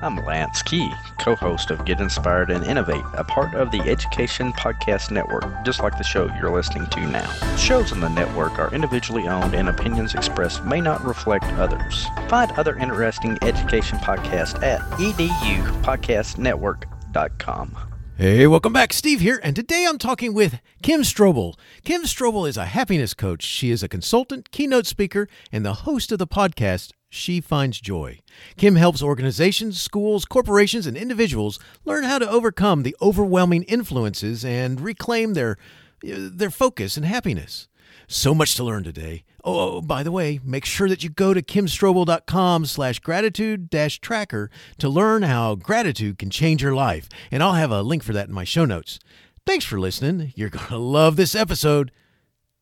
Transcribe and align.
I'm 0.00 0.24
Lance 0.24 0.62
Key, 0.62 0.92
co 1.18 1.34
host 1.34 1.72
of 1.72 1.84
Get 1.84 2.00
Inspired 2.00 2.50
and 2.50 2.64
Innovate, 2.64 3.02
a 3.14 3.24
part 3.24 3.54
of 3.54 3.72
the 3.72 3.80
Education 3.80 4.52
Podcast 4.52 5.10
Network, 5.10 5.44
just 5.64 5.82
like 5.82 5.98
the 5.98 6.04
show 6.04 6.30
you're 6.40 6.54
listening 6.54 6.86
to 6.90 7.00
now. 7.00 7.28
Shows 7.56 7.90
on 7.90 7.98
the 8.00 8.08
network 8.08 8.60
are 8.60 8.72
individually 8.72 9.26
owned 9.26 9.54
and 9.54 9.68
opinions 9.68 10.14
expressed 10.14 10.64
may 10.64 10.80
not 10.80 11.04
reflect 11.04 11.46
others. 11.54 12.06
Find 12.28 12.52
other 12.52 12.78
interesting 12.78 13.36
education 13.42 13.98
podcasts 13.98 14.62
at 14.62 14.78
edupodcastnetwork.com. 15.00 17.76
Hey, 18.16 18.46
welcome 18.46 18.72
back. 18.72 18.92
Steve 18.92 19.20
here, 19.20 19.40
and 19.42 19.56
today 19.56 19.84
I'm 19.88 19.98
talking 19.98 20.32
with 20.32 20.60
Kim 20.80 21.00
Strobel. 21.02 21.54
Kim 21.84 22.02
Strobel 22.02 22.48
is 22.48 22.56
a 22.56 22.66
happiness 22.66 23.14
coach. 23.14 23.42
She 23.42 23.70
is 23.70 23.82
a 23.82 23.88
consultant, 23.88 24.52
keynote 24.52 24.86
speaker, 24.86 25.28
and 25.50 25.64
the 25.64 25.74
host 25.74 26.12
of 26.12 26.20
the 26.20 26.26
podcast 26.26 26.92
she 27.08 27.40
finds 27.40 27.80
joy. 27.80 28.20
Kim 28.56 28.76
helps 28.76 29.02
organizations, 29.02 29.80
schools, 29.80 30.24
corporations, 30.24 30.86
and 30.86 30.96
individuals 30.96 31.58
learn 31.84 32.04
how 32.04 32.18
to 32.18 32.28
overcome 32.28 32.82
the 32.82 32.96
overwhelming 33.00 33.62
influences 33.64 34.44
and 34.44 34.80
reclaim 34.80 35.34
their 35.34 35.56
their 36.00 36.50
focus 36.50 36.96
and 36.96 37.06
happiness. 37.06 37.68
So 38.06 38.34
much 38.34 38.54
to 38.54 38.64
learn 38.64 38.84
today. 38.84 39.24
Oh, 39.44 39.76
oh 39.76 39.80
by 39.82 40.02
the 40.02 40.12
way, 40.12 40.40
make 40.44 40.64
sure 40.64 40.88
that 40.88 41.02
you 41.02 41.10
go 41.10 41.34
to 41.34 41.42
kimstrobel.com 41.42 42.66
slash 42.66 43.00
gratitude 43.00 43.68
dash 43.68 44.00
tracker 44.00 44.50
to 44.78 44.88
learn 44.88 45.22
how 45.22 45.56
gratitude 45.56 46.18
can 46.18 46.30
change 46.30 46.62
your 46.62 46.74
life. 46.74 47.08
And 47.30 47.42
I'll 47.42 47.54
have 47.54 47.72
a 47.72 47.82
link 47.82 48.02
for 48.02 48.12
that 48.12 48.28
in 48.28 48.34
my 48.34 48.44
show 48.44 48.64
notes. 48.64 48.98
Thanks 49.46 49.64
for 49.64 49.80
listening. 49.80 50.32
You're 50.36 50.50
going 50.50 50.66
to 50.66 50.78
love 50.78 51.16
this 51.16 51.34
episode. 51.34 51.90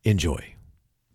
Enjoy. 0.04 0.55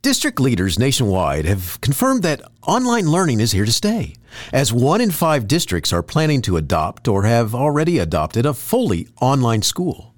District 0.02 0.40
leaders 0.40 0.80
nationwide 0.80 1.46
have 1.46 1.80
confirmed 1.80 2.23
that 2.23 2.41
online 2.66 3.12
learning 3.12 3.40
is 3.40 3.52
here 3.52 3.66
to 3.66 3.72
stay, 3.72 4.16
as 4.52 4.74
one 4.74 5.00
in 5.00 5.12
five 5.12 5.48
districts 5.48 5.94
are 5.94 6.02
planning 6.02 6.41
to 6.41 6.58
adopt 6.58 7.08
or 7.08 7.22
have 7.22 7.54
already 7.54 8.00
adopted 8.00 8.44
a 8.44 8.55
fully 8.55 9.08
online 9.22 9.62
school. 9.62 10.16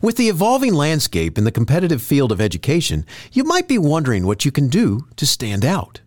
With 0.00 0.16
the 0.16 0.30
evolving 0.30 0.72
landscape 0.72 1.36
in 1.36 1.44
the 1.44 1.52
competitive 1.52 2.00
field 2.00 2.32
of 2.32 2.40
education, 2.40 3.04
you 3.30 3.44
might 3.44 3.68
be 3.68 3.76
wondering 3.76 4.24
what 4.24 4.46
you 4.46 4.50
can 4.50 4.68
do 4.68 5.06
to 5.16 5.26
stand 5.26 5.66
out. 5.66 6.00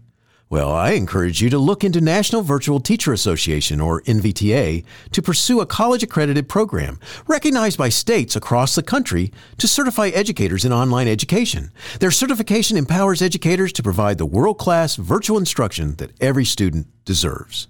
Well, 0.52 0.72
I 0.72 0.94
encourage 0.94 1.44
you 1.44 1.52
to 1.52 1.60
look 1.60 1.84
into 1.84 2.02
National 2.02 2.42
Virtual 2.42 2.80
Teacher 2.80 3.14
Association, 3.14 3.80
or 3.80 4.02
NVTA, 4.02 4.84
to 5.12 5.22
pursue 5.22 5.62
a 5.62 5.68
college 5.68 6.02
accredited 6.02 6.50
program 6.50 7.00
recognized 7.28 7.78
by 7.78 7.90
states 7.90 8.36
across 8.36 8.74
the 8.74 8.82
country 8.82 9.32
to 9.60 9.68
certify 9.68 10.08
educators 10.08 10.66
in 10.66 10.74
online 10.74 11.08
education. 11.08 11.70
Their 12.00 12.10
certification 12.10 12.78
empowers 12.78 13.22
educators 13.22 13.72
to 13.74 13.84
provide 13.84 14.18
the 14.18 14.26
world 14.26 14.58
class 14.58 14.96
virtual 14.96 15.38
instruction 15.38 15.98
that 15.98 16.20
every 16.20 16.46
student 16.46 16.88
deserves. 17.06 17.68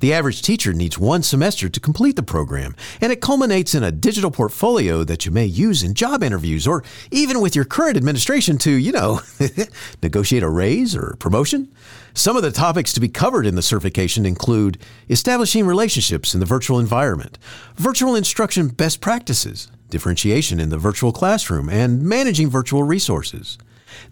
The 0.00 0.12
average 0.12 0.42
teacher 0.42 0.72
needs 0.72 0.98
one 0.98 1.22
semester 1.22 1.68
to 1.68 1.80
complete 1.80 2.16
the 2.16 2.22
program, 2.22 2.76
and 3.00 3.12
it 3.12 3.20
culminates 3.20 3.74
in 3.74 3.82
a 3.82 3.92
digital 3.92 4.30
portfolio 4.30 5.04
that 5.04 5.24
you 5.26 5.32
may 5.32 5.46
use 5.46 5.82
in 5.82 5.94
job 5.94 6.22
interviews 6.22 6.66
or 6.66 6.82
even 7.10 7.40
with 7.40 7.54
your 7.54 7.64
current 7.64 7.96
administration 7.96 8.58
to, 8.58 8.70
you 8.70 8.92
know, 8.92 9.20
negotiate 10.02 10.42
a 10.42 10.48
raise 10.48 10.94
or 10.96 11.16
promotion. 11.18 11.72
Some 12.16 12.34
of 12.34 12.42
the 12.42 12.50
topics 12.50 12.94
to 12.94 13.00
be 13.00 13.10
covered 13.10 13.44
in 13.44 13.56
the 13.56 13.62
certification 13.62 14.24
include 14.24 14.78
establishing 15.10 15.66
relationships 15.66 16.32
in 16.32 16.40
the 16.40 16.46
virtual 16.46 16.78
environment, 16.78 17.36
virtual 17.74 18.14
instruction 18.16 18.68
best 18.68 19.02
practices, 19.02 19.70
differentiation 19.90 20.58
in 20.58 20.70
the 20.70 20.78
virtual 20.78 21.12
classroom, 21.12 21.68
and 21.68 22.02
managing 22.02 22.48
virtual 22.48 22.84
resources. 22.84 23.58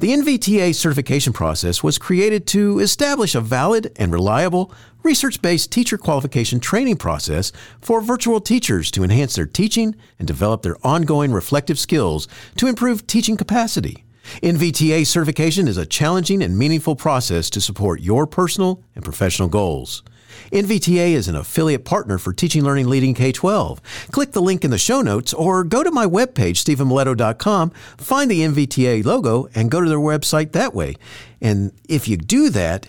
The 0.01 0.11
NVTA 0.11 0.75
certification 0.75 1.33
process 1.33 1.83
was 1.83 1.97
created 1.97 2.47
to 2.49 2.79
establish 2.79 3.35
a 3.35 3.41
valid 3.41 3.91
and 3.97 4.13
reliable 4.13 4.71
research 5.03 5.41
based 5.41 5.73
teacher 5.73 5.97
qualification 5.97 6.61
training 6.61 6.97
process 6.97 7.53
for 7.81 8.03
virtual 8.03 8.39
teachers 8.39 8.91
to 8.91 9.03
enhance 9.03 9.37
their 9.37 9.47
teaching 9.47 9.97
and 10.19 10.29
develop 10.29 10.61
their 10.61 10.77
ongoing 10.87 11.33
reflective 11.33 11.79
skills 11.79 12.29
to 12.59 12.67
improve 12.67 13.07
teaching 13.07 13.39
capacity. 13.39 14.04
NVTA 14.43 15.07
certification 15.07 15.69
is 15.69 15.77
a 15.77 15.87
challenging 15.87 16.43
and 16.43 16.59
meaningful 16.59 16.97
process 16.97 17.51
to 17.51 17.61
support 17.61 18.01
your 18.01 18.27
personal 18.27 18.83
and 18.95 19.05
professional 19.05 19.49
goals. 19.49 20.03
NVTA 20.51 21.13
is 21.13 21.29
an 21.29 21.37
affiliate 21.37 21.85
partner 21.85 22.19
for 22.19 22.33
Teaching 22.33 22.65
Learning 22.65 22.89
Leading 22.89 23.15
K 23.15 23.33
12. 23.33 23.81
Click 24.11 24.33
the 24.33 24.43
link 24.43 24.65
in 24.65 24.71
the 24.71 24.79
show 24.79 25.01
notes 25.01 25.33
or 25.33 25.65
go 25.65 25.83
to 25.83 25.91
my 25.91 26.07
webpage, 26.07 26.57
stephenmiletto.com, 26.63 27.71
find 27.97 28.31
the 28.31 28.41
NVTA 28.41 29.05
logo, 29.05 29.49
and 29.55 29.71
go 29.71 29.81
to 29.81 29.89
their 29.89 29.99
website 29.99 30.53
that 30.53 30.75
way. 30.75 30.97
And 31.41 31.73
if 31.89 32.09
you 32.09 32.17
do 32.17 32.51
that, 32.51 32.89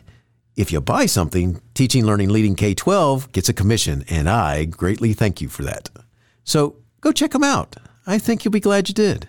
if 0.55 0.71
you 0.71 0.81
buy 0.81 1.05
something, 1.05 1.61
Teaching 1.73 2.05
Learning 2.05 2.29
Leading 2.29 2.55
K 2.55 2.73
12 2.73 3.31
gets 3.31 3.49
a 3.49 3.53
commission, 3.53 4.05
and 4.09 4.29
I 4.29 4.65
greatly 4.65 5.13
thank 5.13 5.41
you 5.41 5.49
for 5.49 5.63
that. 5.63 5.89
So 6.43 6.77
go 7.01 7.11
check 7.11 7.31
them 7.31 7.43
out. 7.43 7.75
I 8.07 8.17
think 8.17 8.45
you'll 8.45 8.51
be 8.51 8.59
glad 8.59 8.87
you 8.87 8.93
did. 8.93 9.27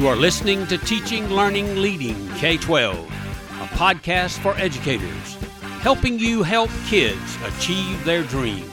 You 0.00 0.06
are 0.06 0.16
listening 0.16 0.66
to 0.68 0.78
Teaching, 0.78 1.28
Learning, 1.28 1.76
Leading 1.76 2.26
K 2.36 2.56
12, 2.56 2.96
a 2.96 3.66
podcast 3.76 4.38
for 4.38 4.56
educators, 4.56 5.34
helping 5.82 6.18
you 6.18 6.42
help 6.42 6.70
kids 6.86 7.36
achieve 7.44 8.02
their 8.06 8.22
dreams. 8.22 8.64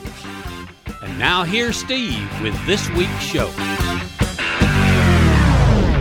And 1.02 1.18
now 1.18 1.44
here's 1.44 1.76
Steve 1.76 2.26
with 2.40 2.54
this 2.64 2.88
week's 2.92 3.22
show. 3.22 3.48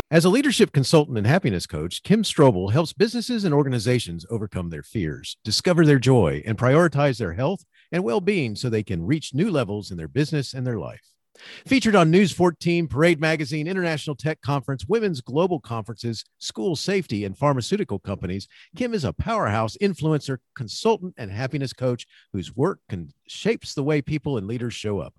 As 0.10 0.24
a 0.24 0.30
leadership 0.30 0.72
consultant 0.72 1.18
and 1.18 1.28
happiness 1.28 1.68
coach, 1.68 2.04
Kim 2.04 2.24
Strobel 2.24 2.72
helps 2.72 2.94
businesses 2.94 3.44
and 3.44 3.54
organizations 3.54 4.26
overcome 4.30 4.70
their 4.70 4.82
fears, 4.82 5.36
discover 5.44 5.86
their 5.86 6.00
joy, 6.00 6.42
and 6.46 6.58
prioritize 6.58 7.18
their 7.18 7.34
health 7.34 7.66
and 7.92 8.06
well 8.06 8.22
being 8.22 8.56
so 8.56 8.70
they 8.70 8.82
can 8.82 9.06
reach 9.06 9.34
new 9.34 9.52
levels 9.52 9.92
in 9.92 9.98
their 9.98 10.08
business 10.08 10.54
and 10.54 10.66
their 10.66 10.80
life. 10.80 11.17
Featured 11.66 11.96
on 11.96 12.12
News 12.12 12.32
14, 12.32 12.88
Parade 12.88 13.20
Magazine, 13.20 13.68
International 13.68 14.16
Tech 14.16 14.42
Conference, 14.42 14.86
Women's 14.88 15.22
Global 15.22 15.60
Conferences, 15.60 16.24
School 16.40 16.76
Safety, 16.76 17.26
and 17.26 17.38
Pharmaceutical 17.38 18.00
Companies, 18.00 18.48
Kim 18.76 18.94
is 18.94 19.04
a 19.04 19.14
powerhouse 19.14 19.78
influencer, 19.82 20.38
consultant, 20.56 21.14
and 21.18 21.32
happiness 21.32 21.74
coach 21.74 22.06
whose 22.34 22.56
work 22.56 22.80
can, 22.90 23.12
shapes 23.28 23.74
the 23.74 23.84
way 23.84 24.02
people 24.02 24.38
and 24.38 24.48
leaders 24.48 24.74
show 24.74 25.00
up. 25.00 25.14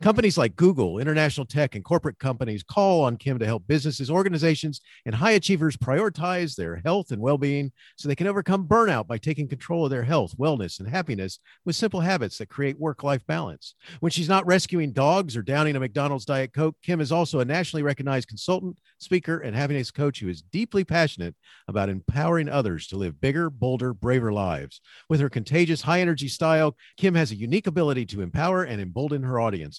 Companies 0.00 0.36
like 0.36 0.56
Google, 0.56 0.98
International 0.98 1.46
Tech, 1.46 1.74
and 1.74 1.84
corporate 1.84 2.18
companies 2.18 2.62
call 2.62 3.02
on 3.04 3.16
Kim 3.16 3.38
to 3.38 3.46
help 3.46 3.66
businesses, 3.66 4.10
organizations, 4.10 4.80
and 5.06 5.14
high 5.14 5.32
achievers 5.32 5.76
prioritize 5.76 6.54
their 6.54 6.80
health 6.84 7.10
and 7.10 7.20
well 7.20 7.38
being 7.38 7.72
so 7.96 8.08
they 8.08 8.14
can 8.14 8.26
overcome 8.26 8.66
burnout 8.66 9.06
by 9.06 9.18
taking 9.18 9.48
control 9.48 9.84
of 9.84 9.90
their 9.90 10.02
health, 10.02 10.36
wellness, 10.38 10.80
and 10.80 10.88
happiness 10.88 11.38
with 11.64 11.76
simple 11.76 12.00
habits 12.00 12.38
that 12.38 12.48
create 12.48 12.78
work 12.78 13.02
life 13.02 13.26
balance. 13.26 13.74
When 14.00 14.10
she's 14.10 14.28
not 14.28 14.46
rescuing 14.46 14.92
dogs 14.92 15.36
or 15.36 15.42
downing 15.42 15.76
a 15.76 15.80
McDonald's 15.80 16.24
Diet 16.24 16.52
Coke, 16.52 16.76
Kim 16.82 17.00
is 17.00 17.12
also 17.12 17.40
a 17.40 17.44
nationally 17.44 17.82
recognized 17.82 18.28
consultant, 18.28 18.78
speaker, 18.98 19.38
and 19.40 19.54
happiness 19.54 19.90
coach 19.90 20.20
who 20.20 20.28
is 20.28 20.42
deeply 20.42 20.84
passionate 20.84 21.34
about 21.68 21.88
empowering 21.88 22.48
others 22.48 22.86
to 22.88 22.96
live 22.96 23.20
bigger, 23.20 23.50
bolder, 23.50 23.94
braver 23.94 24.32
lives. 24.32 24.80
With 25.08 25.20
her 25.20 25.30
contagious, 25.30 25.82
high 25.82 26.00
energy 26.00 26.28
style, 26.28 26.76
Kim 26.96 27.14
has 27.14 27.32
a 27.32 27.36
unique 27.36 27.66
ability 27.66 28.06
to 28.06 28.22
empower 28.22 28.64
and 28.64 28.80
embolden 28.80 29.22
her 29.22 29.40
audience 29.40 29.73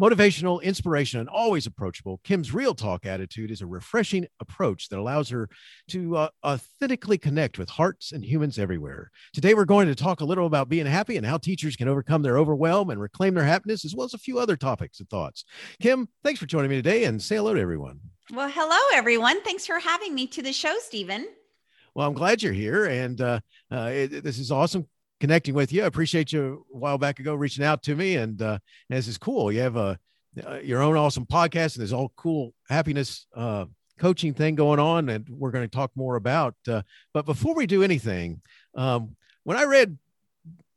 Motivational, 0.00 0.62
inspirational, 0.62 1.22
and 1.22 1.28
always 1.28 1.66
approachable, 1.66 2.20
Kim's 2.22 2.54
real 2.54 2.72
talk 2.72 3.04
attitude 3.04 3.50
is 3.50 3.62
a 3.62 3.66
refreshing 3.66 4.26
approach 4.38 4.88
that 4.88 4.98
allows 4.98 5.28
her 5.30 5.48
to 5.88 6.16
uh, 6.16 6.28
authentically 6.46 7.18
connect 7.18 7.58
with 7.58 7.68
hearts 7.68 8.12
and 8.12 8.24
humans 8.24 8.60
everywhere. 8.60 9.10
Today, 9.32 9.54
we're 9.54 9.64
going 9.64 9.88
to 9.88 9.96
talk 9.96 10.20
a 10.20 10.24
little 10.24 10.46
about 10.46 10.68
being 10.68 10.86
happy 10.86 11.16
and 11.16 11.26
how 11.26 11.36
teachers 11.36 11.74
can 11.74 11.88
overcome 11.88 12.22
their 12.22 12.38
overwhelm 12.38 12.90
and 12.90 13.00
reclaim 13.00 13.34
their 13.34 13.44
happiness, 13.44 13.84
as 13.84 13.94
well 13.94 14.04
as 14.04 14.14
a 14.14 14.18
few 14.18 14.38
other 14.38 14.56
topics 14.56 15.00
and 15.00 15.10
thoughts. 15.10 15.44
Kim, 15.80 16.08
thanks 16.22 16.38
for 16.38 16.46
joining 16.46 16.70
me 16.70 16.76
today 16.76 17.04
and 17.04 17.20
say 17.20 17.36
hello 17.36 17.54
to 17.54 17.60
everyone. 17.60 17.98
Well, 18.32 18.48
hello, 18.48 18.78
everyone. 18.94 19.42
Thanks 19.42 19.66
for 19.66 19.80
having 19.80 20.14
me 20.14 20.28
to 20.28 20.42
the 20.42 20.52
show, 20.52 20.76
Stephen. 20.78 21.26
Well, 21.94 22.06
I'm 22.06 22.14
glad 22.14 22.40
you're 22.40 22.52
here, 22.52 22.84
and 22.84 23.20
uh, 23.20 23.40
uh, 23.72 23.90
it, 23.92 24.22
this 24.22 24.38
is 24.38 24.52
awesome 24.52 24.86
connecting 25.20 25.54
with 25.54 25.72
you. 25.72 25.82
I 25.82 25.86
appreciate 25.86 26.32
you 26.32 26.64
a 26.74 26.76
while 26.76 26.98
back 26.98 27.18
ago 27.18 27.34
reaching 27.34 27.64
out 27.64 27.82
to 27.84 27.94
me, 27.94 28.16
and, 28.16 28.40
uh, 28.40 28.58
this 28.88 29.08
is 29.08 29.18
cool. 29.18 29.52
You 29.52 29.60
have 29.60 29.76
a 29.76 29.98
uh, 30.46 30.58
your 30.62 30.82
own 30.82 30.96
awesome 30.96 31.26
podcast, 31.26 31.74
and 31.74 31.80
there's 31.80 31.92
all 31.92 32.12
cool 32.16 32.54
happiness 32.68 33.26
uh, 33.34 33.64
coaching 33.98 34.34
thing 34.34 34.54
going 34.54 34.78
on, 34.78 35.08
and 35.08 35.28
we're 35.28 35.50
going 35.50 35.68
to 35.68 35.76
talk 35.76 35.90
more 35.96 36.16
about. 36.16 36.54
Uh, 36.66 36.82
but 37.12 37.26
before 37.26 37.54
we 37.54 37.66
do 37.66 37.82
anything, 37.82 38.40
um, 38.76 39.16
when 39.44 39.56
I 39.56 39.64
read 39.64 39.98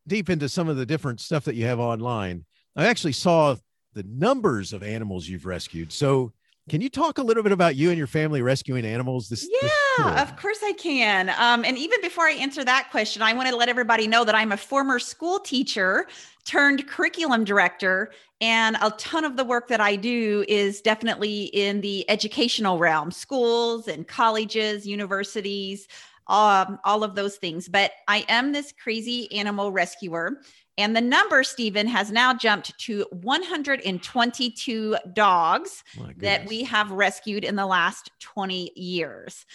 deep 0.08 0.30
into 0.30 0.50
some 0.50 0.68
of 0.68 0.78
the 0.78 0.86
different 0.86 1.20
stuff 1.20 1.46
that 1.46 1.56
you 1.56 1.66
have 1.66 1.80
online, 1.80 2.46
I 2.76 2.88
actually 2.88 3.12
saw 3.12 3.56
the 3.94 4.04
numbers 4.04 4.74
of 4.74 4.84
animals 4.84 5.28
you've 5.28 5.46
rescued. 5.46 5.92
So 5.92 6.34
can 6.72 6.80
you 6.80 6.88
talk 6.88 7.18
a 7.18 7.22
little 7.22 7.44
bit 7.44 7.52
about 7.52 7.76
you 7.76 7.90
and 7.90 7.98
your 7.98 8.08
family 8.08 8.42
rescuing 8.42 8.86
animals? 8.86 9.28
This, 9.28 9.46
yeah, 9.62 10.14
this 10.14 10.22
of 10.22 10.38
course 10.38 10.60
I 10.64 10.72
can. 10.72 11.28
Um, 11.38 11.66
and 11.66 11.78
even 11.78 12.00
before 12.00 12.24
I 12.24 12.32
answer 12.32 12.64
that 12.64 12.88
question, 12.92 13.22
I 13.22 13.34
want 13.34 13.50
to 13.50 13.56
let 13.58 13.68
everybody 13.68 14.08
know 14.08 14.24
that 14.24 14.36
I'm 14.36 14.54
a 14.54 14.58
former 14.58 14.98
school 14.98 15.38
teacher 15.38 16.08
turned 16.46 16.88
curriculum 16.88 17.44
director. 17.44 18.14
And 18.40 18.78
a 18.82 18.90
ton 18.92 19.26
of 19.26 19.36
the 19.36 19.44
work 19.44 19.68
that 19.68 19.82
I 19.82 19.98
do 19.98 20.46
is 20.48 20.80
definitely 20.80 21.48
in 21.48 21.82
the 21.82 22.10
educational 22.10 22.80
realm, 22.80 23.12
schools 23.12 23.90
and 23.90 24.08
colleges, 24.08 24.88
universities, 24.88 25.90
um, 26.28 26.80
all 26.86 27.04
of 27.04 27.16
those 27.16 27.36
things. 27.36 27.68
But 27.68 27.92
I 28.08 28.24
am 28.30 28.54
this 28.54 28.72
crazy 28.82 29.30
animal 29.34 29.74
rescuer. 29.74 30.40
And 30.82 30.96
the 30.96 31.02
number, 31.02 31.44
Stephen, 31.44 31.88
has 31.88 32.12
now 32.12 32.34
jumped 32.34 32.78
to 32.80 33.06
122 33.12 34.98
dogs 35.14 35.84
that 36.18 36.48
we 36.48 36.64
have 36.64 36.92
rescued 36.92 37.44
in 37.44 37.56
the 37.56 37.66
last 37.66 38.10
20 38.20 38.72
years. 38.76 39.46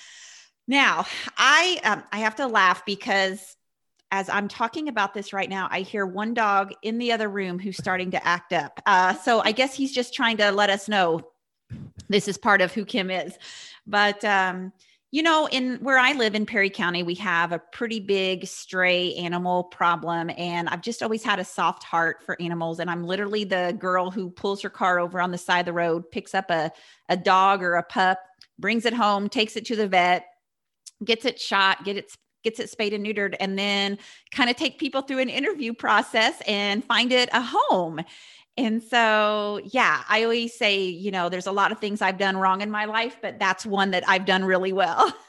Now, 0.69 1.07
I 1.37 1.81
um, 1.85 2.03
I 2.13 2.19
have 2.19 2.37
to 2.37 2.47
laugh 2.47 2.85
because 2.85 3.57
as 4.11 4.29
I'm 4.29 4.49
talking 4.49 4.89
about 4.89 5.15
this 5.15 5.33
right 5.33 5.49
now, 5.49 5.69
I 5.71 5.81
hear 5.81 6.07
one 6.07 6.33
dog 6.33 6.73
in 6.83 6.99
the 6.99 7.13
other 7.13 7.29
room 7.29 7.59
who's 7.59 7.77
starting 7.77 8.13
to 8.13 8.27
act 8.27 8.53
up. 8.53 8.81
Uh, 8.87 9.15
so 9.15 9.41
I 9.41 9.53
guess 9.53 9.75
he's 9.75 9.93
just 9.93 10.15
trying 10.15 10.37
to 10.39 10.51
let 10.53 10.71
us 10.71 10.89
know 10.89 11.23
this 12.09 12.29
is 12.29 12.39
part 12.39 12.61
of 12.61 12.73
who 12.73 12.85
Kim 12.85 13.11
is. 13.11 13.37
But 13.87 14.25
um, 14.25 14.73
you 15.17 15.23
know, 15.23 15.49
in 15.49 15.77
where 15.77 15.99
I 15.99 16.13
live 16.13 16.35
in 16.35 16.45
Perry 16.45 16.69
County, 16.69 17.03
we 17.03 17.15
have 17.15 17.51
a 17.51 17.59
pretty 17.59 18.01
big 18.01 18.47
stray 18.47 19.15
animal 19.15 19.65
problem. 19.65 20.31
And 20.37 20.69
I've 20.69 20.83
just 20.83 21.03
always 21.03 21.25
had 21.25 21.39
a 21.39 21.45
soft 21.45 21.85
heart 21.85 22.23
for 22.23 22.37
animals. 22.39 22.81
And 22.81 22.91
I'm 22.91 23.03
literally 23.03 23.43
the 23.43 23.75
girl 23.79 24.11
who 24.11 24.29
pulls 24.29 24.61
her 24.61 24.69
car 24.69 25.01
over 25.01 25.19
on 25.19 25.31
the 25.31 25.39
side 25.39 25.61
of 25.61 25.65
the 25.65 25.73
road, 25.73 26.11
picks 26.11 26.35
up 26.35 26.51
a, 26.51 26.71
a 27.09 27.17
dog 27.17 27.63
or 27.63 27.77
a 27.77 27.83
pup, 27.83 28.19
brings 28.59 28.85
it 28.85 28.93
home, 28.93 29.31
takes 29.31 29.57
it 29.57 29.65
to 29.65 29.75
the 29.75 29.89
vet, 29.89 30.27
gets 31.03 31.25
it 31.25 31.41
shot, 31.41 31.83
get 31.83 31.97
it 31.97 32.13
gets 32.45 32.61
it 32.61 32.69
spayed 32.69 32.93
and 32.93 33.07
neutered, 33.07 33.37
and 33.41 33.59
then 33.59 33.97
kind 34.33 34.51
of 34.51 34.57
take 34.57 34.79
people 34.79 35.01
through 35.01 35.21
an 35.21 35.31
interview 35.31 35.73
process 35.73 36.43
and 36.47 36.85
find 36.85 37.11
it 37.11 37.31
a 37.33 37.41
home. 37.43 38.03
And 38.57 38.83
so, 38.83 39.61
yeah, 39.65 40.03
I 40.09 40.23
always 40.23 40.57
say, 40.57 40.85
you 40.85 41.11
know, 41.11 41.29
there's 41.29 41.47
a 41.47 41.53
lot 41.53 41.73
of 41.73 41.79
things 41.79 42.01
I've 42.01 42.19
done 42.19 42.37
wrong 42.37 42.63
in 42.63 42.71
my 42.71 42.87
life, 42.87 43.19
but 43.21 43.39
that's 43.39 43.67
one 43.67 43.91
that 43.91 44.09
I've 44.09 44.25
done 44.25 44.45
really 44.45 44.73
well. 44.73 45.13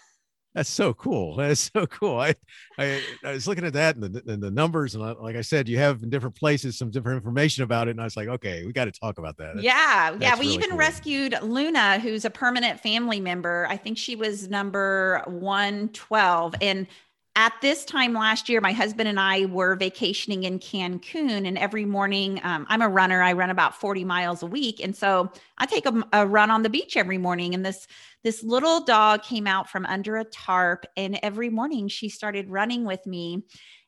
That's 0.58 0.72
so 0.72 0.92
cool. 0.96 1.36
That's 1.38 1.70
so 1.72 1.86
cool. 1.86 2.20
I, 2.20 2.34
I, 2.80 3.00
I 3.24 3.34
was 3.34 3.48
looking 3.48 3.64
at 3.64 3.74
that 3.74 3.96
and 3.96 4.04
the, 4.04 4.32
and 4.34 4.42
the 4.42 4.50
numbers, 4.50 4.96
and 4.96 5.04
like 5.20 5.36
I 5.36 5.42
said, 5.42 5.70
you 5.70 5.78
have 5.78 6.02
in 6.02 6.10
different 6.10 6.36
places 6.36 6.80
some 6.80 6.90
different 6.90 7.18
information 7.18 7.64
about 7.64 7.88
it, 7.88 7.92
and 7.92 8.02
I 8.02 8.06
was 8.06 8.18
like, 8.18 8.28
okay, 8.28 8.66
we 8.66 8.74
got 8.74 8.86
to 8.86 8.92
talk 8.92 9.20
about 9.20 9.38
that. 9.38 9.62
yeah, 9.62 10.16
yeah. 10.20 10.34
We 10.34 10.42
really 10.42 10.54
even 10.56 10.70
cool. 10.72 10.80
rescued 10.80 11.36
Luna, 11.44 12.00
who's 12.00 12.26
a 12.26 12.32
permanent 12.32 12.80
family 12.80 13.20
member. 13.20 13.68
I 13.70 13.78
think 13.78 14.00
she 14.00 14.16
was 14.16 14.50
number 14.50 15.22
one 15.28 15.90
twelve, 15.90 16.56
and 16.60 16.88
at 17.38 17.54
this 17.62 17.86
time 17.86 18.14
last 18.14 18.50
year, 18.50 18.60
my 18.62 18.72
husband 18.72 19.08
and 19.08 19.20
I 19.20 19.46
were 19.46 19.76
vacationing 19.76 20.44
in 20.44 20.58
Cancun, 20.58 21.48
and 21.48 21.56
every 21.56 21.86
morning, 21.86 22.42
um, 22.44 22.66
I'm 22.68 22.82
a 22.82 22.90
runner. 22.90 23.22
I 23.22 23.34
run 23.34 23.52
about 23.52 23.80
40 23.80 24.04
miles 24.04 24.42
a 24.42 24.48
week, 24.48 24.80
and 24.84 24.96
so 24.96 25.32
I 25.60 25.68
take 25.68 25.86
a, 25.86 26.04
a, 26.14 26.26
run 26.26 26.50
on 26.50 26.64
the 26.64 26.70
beach 26.70 26.98
every 26.98 27.20
morning. 27.20 27.54
And 27.54 27.64
this 27.64 27.88
this 28.24 28.42
little 28.42 28.84
dog 28.84 29.22
came 29.22 29.46
out 29.46 29.70
from 29.70 29.86
under 29.86 30.18
a 30.18 30.24
tarp, 30.24 30.88
and 30.98 31.20
every 31.22 31.52
morning 31.52 31.88
she 31.88 32.10
started 32.10 32.50
running 32.50 32.86
with 32.86 33.06
me. 33.06 33.44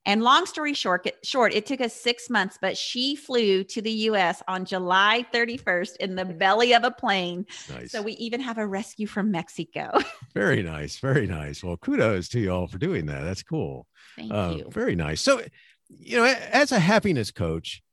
And 0.10 0.24
long 0.24 0.48
story 0.48 0.74
short, 0.74 1.06
it, 1.06 1.24
short, 1.24 1.54
it 1.54 1.68
took 1.68 1.82
us 1.82 1.94
six 1.94 2.32
months, 2.32 2.58
but 2.60 2.76
she 2.76 3.16
flew 3.16 3.64
to 3.66 3.80
the 3.80 3.92
US 3.92 4.42
on 4.48 4.66
July 4.66 5.24
31st 5.32 5.98
in 5.98 6.16
the 6.16 6.26
belly 6.26 6.74
of 6.74 6.84
a 6.84 6.90
plane. 6.90 7.46
Nice. 7.70 7.92
So 7.92 8.02
we 8.02 8.14
even 8.14 8.42
have 8.42 8.58
a 8.58 8.66
rescue 8.66 9.06
from 9.06 9.30
Mexico. 9.30 9.92
very 10.34 10.64
nice. 10.64 10.98
Very 10.98 11.28
nice. 11.28 11.64
Well, 11.64 11.78
kudos 11.78 12.28
to 12.30 12.40
you 12.40 12.52
all 12.52 12.66
for 12.66 12.80
doing 12.80 13.06
that. 13.06 13.22
That's 13.22 13.44
cool. 13.44 13.86
Thank 14.16 14.34
uh, 14.34 14.56
you. 14.58 14.70
Very 14.72 14.96
nice. 14.96 15.22
So, 15.22 15.44
you 15.90 16.18
know, 16.18 16.26
as 16.26 16.72
a 16.72 16.80
happiness 16.80 17.30
coach, 17.30 17.84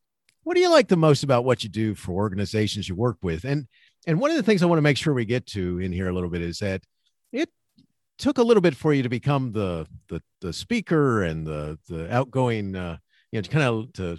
what 0.43 0.55
do 0.55 0.63
you 0.63 0.71
like 0.71 0.89
the 0.89 0.97
most 0.97 1.23
about 1.23 1.45
what 1.45 1.65
you 1.65 1.69
do 1.69 1.95
for 1.95 2.13
organizations 2.13 2.89
you 2.89 2.95
work 2.95 3.19
with? 3.21 3.45
And 3.45 3.67
and 4.07 4.19
one 4.21 4.31
of 4.31 4.39
the 4.39 4.43
things 4.43 4.63
I 4.63 4.67
want 4.67 4.79
to 4.79 4.83
make 4.83 4.97
sure 4.97 5.13
we 5.13 5.27
get 5.27 5.45
to 5.49 5.81
in 5.81 5.93
here 5.93 6.09
a 6.09 6.15
little 6.15 6.31
bit 6.31 6.41
is 6.41 6.61
that 6.61 6.81
it 7.31 7.51
took 8.19 8.39
a 8.39 8.43
little 8.43 8.61
bit 8.61 8.77
for 8.77 8.93
you 8.93 9.03
to 9.03 9.09
become 9.09 9.53
the 9.53 9.87
the 10.09 10.23
the 10.41 10.53
speaker 10.53 11.23
and 11.23 11.47
the 11.47 11.79
the 11.89 12.13
outgoing 12.13 12.75
uh 12.75 12.97
you 13.31 13.39
know 13.39 13.43
to 13.43 13.51
kind 13.51 13.65
of 13.65 13.93
to 13.95 14.19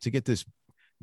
to 0.00 0.10
get 0.10 0.24
this 0.24 0.44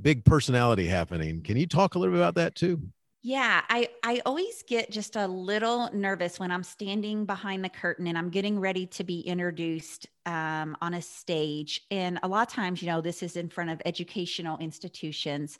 big 0.02 0.26
personality 0.26 0.88
happening. 0.88 1.42
Can 1.42 1.58
you 1.58 1.68
talk 1.68 1.96
a 1.96 2.00
little 2.00 2.14
bit 2.14 2.22
about 2.22 2.36
that 2.36 2.56
too? 2.56 2.82
Yeah, 3.26 3.62
I 3.70 3.88
I 4.04 4.22
always 4.26 4.64
get 4.68 4.92
just 4.92 5.16
a 5.16 5.26
little 5.26 5.90
nervous 5.94 6.42
when 6.42 6.52
I'm 6.52 6.64
standing 6.64 7.26
behind 7.26 7.64
the 7.64 7.70
curtain 7.70 8.08
and 8.08 8.18
I'm 8.18 8.30
getting 8.30 8.60
ready 8.60 8.86
to 8.88 9.06
be 9.06 9.22
introduced 9.22 10.08
um, 10.26 10.76
on 10.82 10.94
a 10.94 11.02
stage. 11.02 11.84
And 11.90 12.20
a 12.24 12.28
lot 12.28 12.46
of 12.46 12.54
times, 12.54 12.82
you 12.82 12.90
know, 12.90 13.00
this 13.00 13.24
is 13.24 13.38
in 13.38 13.48
front 13.48 13.70
of 13.70 13.82
educational 13.86 14.58
institutions, 14.58 15.58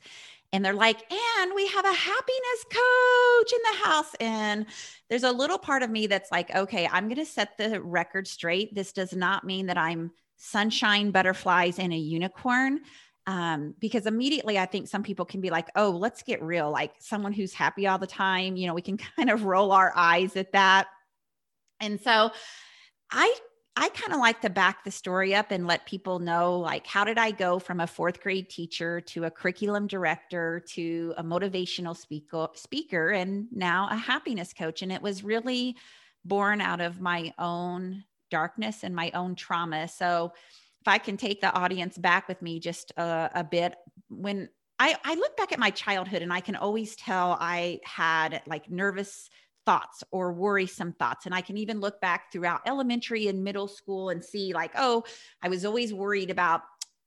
and 0.54 0.64
they're 0.64 0.72
like, 0.72 1.02
"And 1.12 1.52
we 1.54 1.66
have 1.68 1.84
a 1.84 1.92
happiness 1.92 2.64
coach 2.70 3.52
in 3.52 3.60
the 3.70 3.84
house." 3.84 4.14
And 4.20 4.66
there's 5.10 5.24
a 5.24 5.32
little 5.32 5.58
part 5.58 5.82
of 5.82 5.90
me 5.90 6.06
that's 6.06 6.30
like, 6.30 6.54
"Okay, 6.54 6.88
I'm 6.90 7.08
going 7.08 7.16
to 7.16 7.26
set 7.26 7.58
the 7.58 7.82
record 7.82 8.26
straight. 8.26 8.74
This 8.74 8.92
does 8.92 9.12
not 9.14 9.44
mean 9.44 9.66
that 9.66 9.78
I'm." 9.78 10.12
sunshine 10.36 11.10
butterflies 11.10 11.78
and 11.78 11.92
a 11.92 11.96
unicorn 11.96 12.80
um, 13.26 13.74
because 13.80 14.06
immediately 14.06 14.58
I 14.58 14.66
think 14.66 14.88
some 14.88 15.02
people 15.02 15.24
can 15.24 15.40
be 15.40 15.50
like, 15.50 15.68
oh, 15.76 15.90
let's 15.90 16.22
get 16.22 16.42
real. 16.42 16.70
Like 16.70 16.92
someone 16.98 17.32
who's 17.32 17.54
happy 17.54 17.86
all 17.86 17.98
the 17.98 18.06
time, 18.06 18.56
you 18.56 18.66
know, 18.66 18.74
we 18.74 18.82
can 18.82 18.98
kind 19.16 19.30
of 19.30 19.44
roll 19.44 19.72
our 19.72 19.92
eyes 19.96 20.36
at 20.36 20.52
that. 20.52 20.88
And 21.80 22.00
so 22.00 22.30
I 23.10 23.34
I 23.76 23.88
kind 23.88 24.12
of 24.12 24.20
like 24.20 24.40
to 24.42 24.50
back 24.50 24.84
the 24.84 24.90
story 24.92 25.34
up 25.34 25.50
and 25.50 25.66
let 25.66 25.84
people 25.84 26.20
know 26.20 26.58
like 26.60 26.86
how 26.86 27.04
did 27.04 27.18
I 27.18 27.32
go 27.32 27.58
from 27.58 27.80
a 27.80 27.88
fourth 27.88 28.20
grade 28.20 28.48
teacher 28.48 29.00
to 29.00 29.24
a 29.24 29.30
curriculum 29.30 29.88
director 29.88 30.62
to 30.74 31.12
a 31.16 31.24
motivational 31.24 31.96
speaker 31.96 32.48
speaker 32.54 33.10
and 33.10 33.48
now 33.50 33.88
a 33.90 33.96
happiness 33.96 34.52
coach 34.52 34.82
and 34.82 34.92
it 34.92 35.02
was 35.02 35.24
really 35.24 35.76
born 36.24 36.60
out 36.60 36.80
of 36.80 37.00
my 37.00 37.34
own 37.38 38.04
darkness 38.30 38.84
and 38.84 38.94
my 38.94 39.10
own 39.12 39.34
trauma. 39.34 39.88
So 39.88 40.32
if 40.80 40.88
I 40.88 40.98
can 40.98 41.16
take 41.16 41.40
the 41.40 41.52
audience 41.52 41.98
back 41.98 42.28
with 42.28 42.40
me 42.42 42.60
just 42.60 42.92
a, 42.96 43.30
a 43.34 43.44
bit, 43.44 43.74
when 44.08 44.48
I, 44.78 44.96
I 45.04 45.14
look 45.14 45.36
back 45.36 45.52
at 45.52 45.58
my 45.58 45.70
childhood 45.70 46.22
and 46.22 46.32
I 46.32 46.40
can 46.40 46.56
always 46.56 46.96
tell 46.96 47.36
I 47.40 47.80
had 47.84 48.42
like 48.46 48.70
nervous 48.70 49.30
thoughts 49.66 50.04
or 50.10 50.32
worrisome 50.32 50.92
thoughts. 50.92 51.26
And 51.26 51.34
I 51.34 51.40
can 51.40 51.56
even 51.56 51.80
look 51.80 52.00
back 52.00 52.32
throughout 52.32 52.62
elementary 52.66 53.28
and 53.28 53.44
middle 53.44 53.68
school 53.68 54.10
and 54.10 54.24
see, 54.24 54.52
like, 54.52 54.72
oh, 54.76 55.04
I 55.42 55.48
was 55.48 55.64
always 55.64 55.92
worried 55.92 56.30
about 56.30 56.62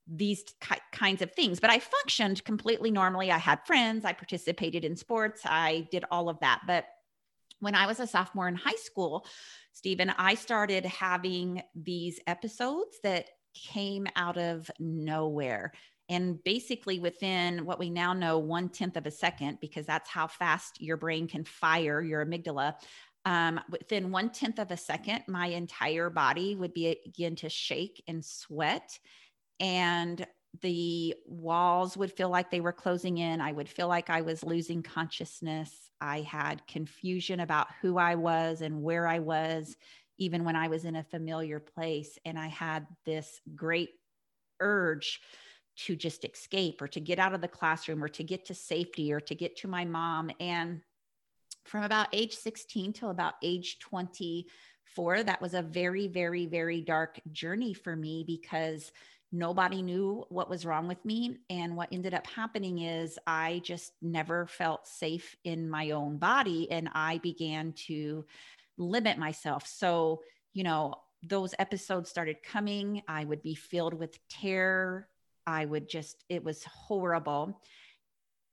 these 0.08 0.44
ki- 0.62 0.76
kinds 0.92 1.22
of 1.22 1.32
things, 1.34 1.60
but 1.60 1.70
I 1.70 1.80
functioned 1.80 2.44
completely 2.46 2.92
normally. 2.92 3.32
I 3.32 3.38
had 3.38 3.66
friends, 3.66 4.06
I 4.06 4.14
participated 4.14 4.86
in 4.86 4.96
sports, 4.96 5.42
I 5.46 5.88
did 5.92 6.06
all 6.10 6.30
of 6.30 6.40
that. 6.40 6.62
But 6.66 6.86
when 7.60 7.76
I 7.76 7.88
was 7.88 8.00
a 8.00 8.08
sophomore 8.08 8.48
in 8.48 8.56
high 8.56 8.78
school, 8.78 9.26
Stephen, 9.74 10.12
I 10.18 10.36
started 10.36 10.86
having 10.86 11.62
these 11.76 12.20
episodes 12.26 12.98
that 13.04 13.30
came 13.54 14.08
out 14.16 14.38
of 14.38 14.70
nowhere. 14.80 15.74
And 16.10 16.42
basically, 16.44 17.00
within 17.00 17.66
what 17.66 17.80
we 17.80 17.90
now 17.90 18.14
know, 18.14 18.40
one 18.40 18.70
tenth 18.70 18.96
of 18.96 19.06
a 19.06 19.12
second, 19.12 19.60
because 19.60 19.86
that's 19.86 20.10
how 20.10 20.28
fast 20.28 20.82
your 20.82 20.98
brain 20.98 21.28
can 21.28 21.44
fire 21.44 22.02
your 22.02 22.26
amygdala. 22.26 22.76
Um, 23.26 23.60
within 23.70 24.12
one 24.12 24.30
tenth 24.30 24.58
of 24.58 24.72
a 24.72 24.78
second, 24.78 25.24
my 25.28 25.48
entire 25.48 26.10
body 26.10 26.56
would 26.56 26.74
be, 26.74 26.98
begin 27.04 27.36
to 27.38 27.50
shake 27.50 28.02
and 28.08 28.24
sweat. 28.24 28.98
And 29.60 30.26
the 30.62 31.14
walls 31.26 31.98
would 31.98 32.12
feel 32.12 32.30
like 32.30 32.50
they 32.50 32.62
were 32.62 32.72
closing 32.72 33.18
in. 33.18 33.42
I 33.42 33.52
would 33.52 33.68
feel 33.68 33.90
like 33.90 34.10
I 34.10 34.22
was 34.22 34.44
losing 34.44 34.82
consciousness. 34.82 35.72
I 36.00 36.22
had 36.22 36.66
confusion 36.68 37.42
about 37.42 37.68
who 37.82 37.98
I 37.98 38.16
was 38.16 38.62
and 38.62 38.82
where 38.82 39.08
I 39.08 39.20
was 39.20 39.76
even 40.18 40.44
when 40.44 40.56
I 40.56 40.68
was 40.68 40.86
in 40.86 40.96
a 40.96 41.04
familiar 41.04 41.60
place. 41.60 42.18
And 42.26 42.40
I 42.40 42.48
had 42.48 42.88
this 43.06 43.40
great 43.56 43.90
urge 44.60 45.22
to 45.86 45.96
just 45.96 46.26
escape 46.26 46.82
or 46.82 46.88
to 46.88 47.00
get 47.00 47.20
out 47.20 47.34
of 47.34 47.42
the 47.42 47.48
classroom 47.48 48.04
or 48.04 48.08
to 48.10 48.24
get 48.24 48.46
to 48.46 48.54
safety 48.54 49.14
or 49.14 49.20
to 49.20 49.36
get 49.36 49.58
to 49.58 49.68
my 49.68 49.86
mom. 49.86 50.32
And 50.40 50.82
from 51.66 51.84
about 51.84 52.08
age 52.14 52.36
16 52.36 52.94
till 52.94 53.10
about 53.10 53.36
age 53.44 53.78
24, 53.80 55.24
that 55.24 55.42
was 55.42 55.54
a 55.54 55.62
very, 55.62 56.08
very, 56.08 56.46
very 56.46 56.82
dark 56.82 57.20
journey 57.32 57.74
for 57.74 57.96
me 57.96 58.24
because 58.26 58.92
nobody 59.32 59.82
knew 59.82 60.26
what 60.30 60.50
was 60.50 60.66
wrong 60.66 60.88
with 60.88 61.04
me. 61.06 61.38
And 61.50 61.76
what 61.76 61.90
ended 61.92 62.14
up 62.14 62.26
happening 62.26 62.80
is 62.80 63.20
I 63.28 63.62
just 63.64 63.92
never 64.02 64.48
felt 64.48 64.88
safe 64.88 65.36
in 65.44 65.70
my 65.70 65.92
own 65.92 66.18
body. 66.18 66.72
And 66.72 66.90
I 66.94 67.20
began 67.20 67.74
to 67.88 68.26
limit 68.78 69.18
myself. 69.18 69.68
So, 69.68 70.22
you 70.54 70.64
know, 70.64 70.96
those 71.24 71.54
episodes 71.60 72.10
started 72.10 72.42
coming. 72.44 73.02
I 73.08 73.26
would 73.26 73.44
be 73.44 73.56
filled 73.56 73.94
with 73.94 74.18
terror. 74.30 75.08
I 75.48 75.66
would 75.66 75.90
just, 75.90 76.24
it 76.30 76.44
was 76.44 76.64
horrible. 76.66 77.60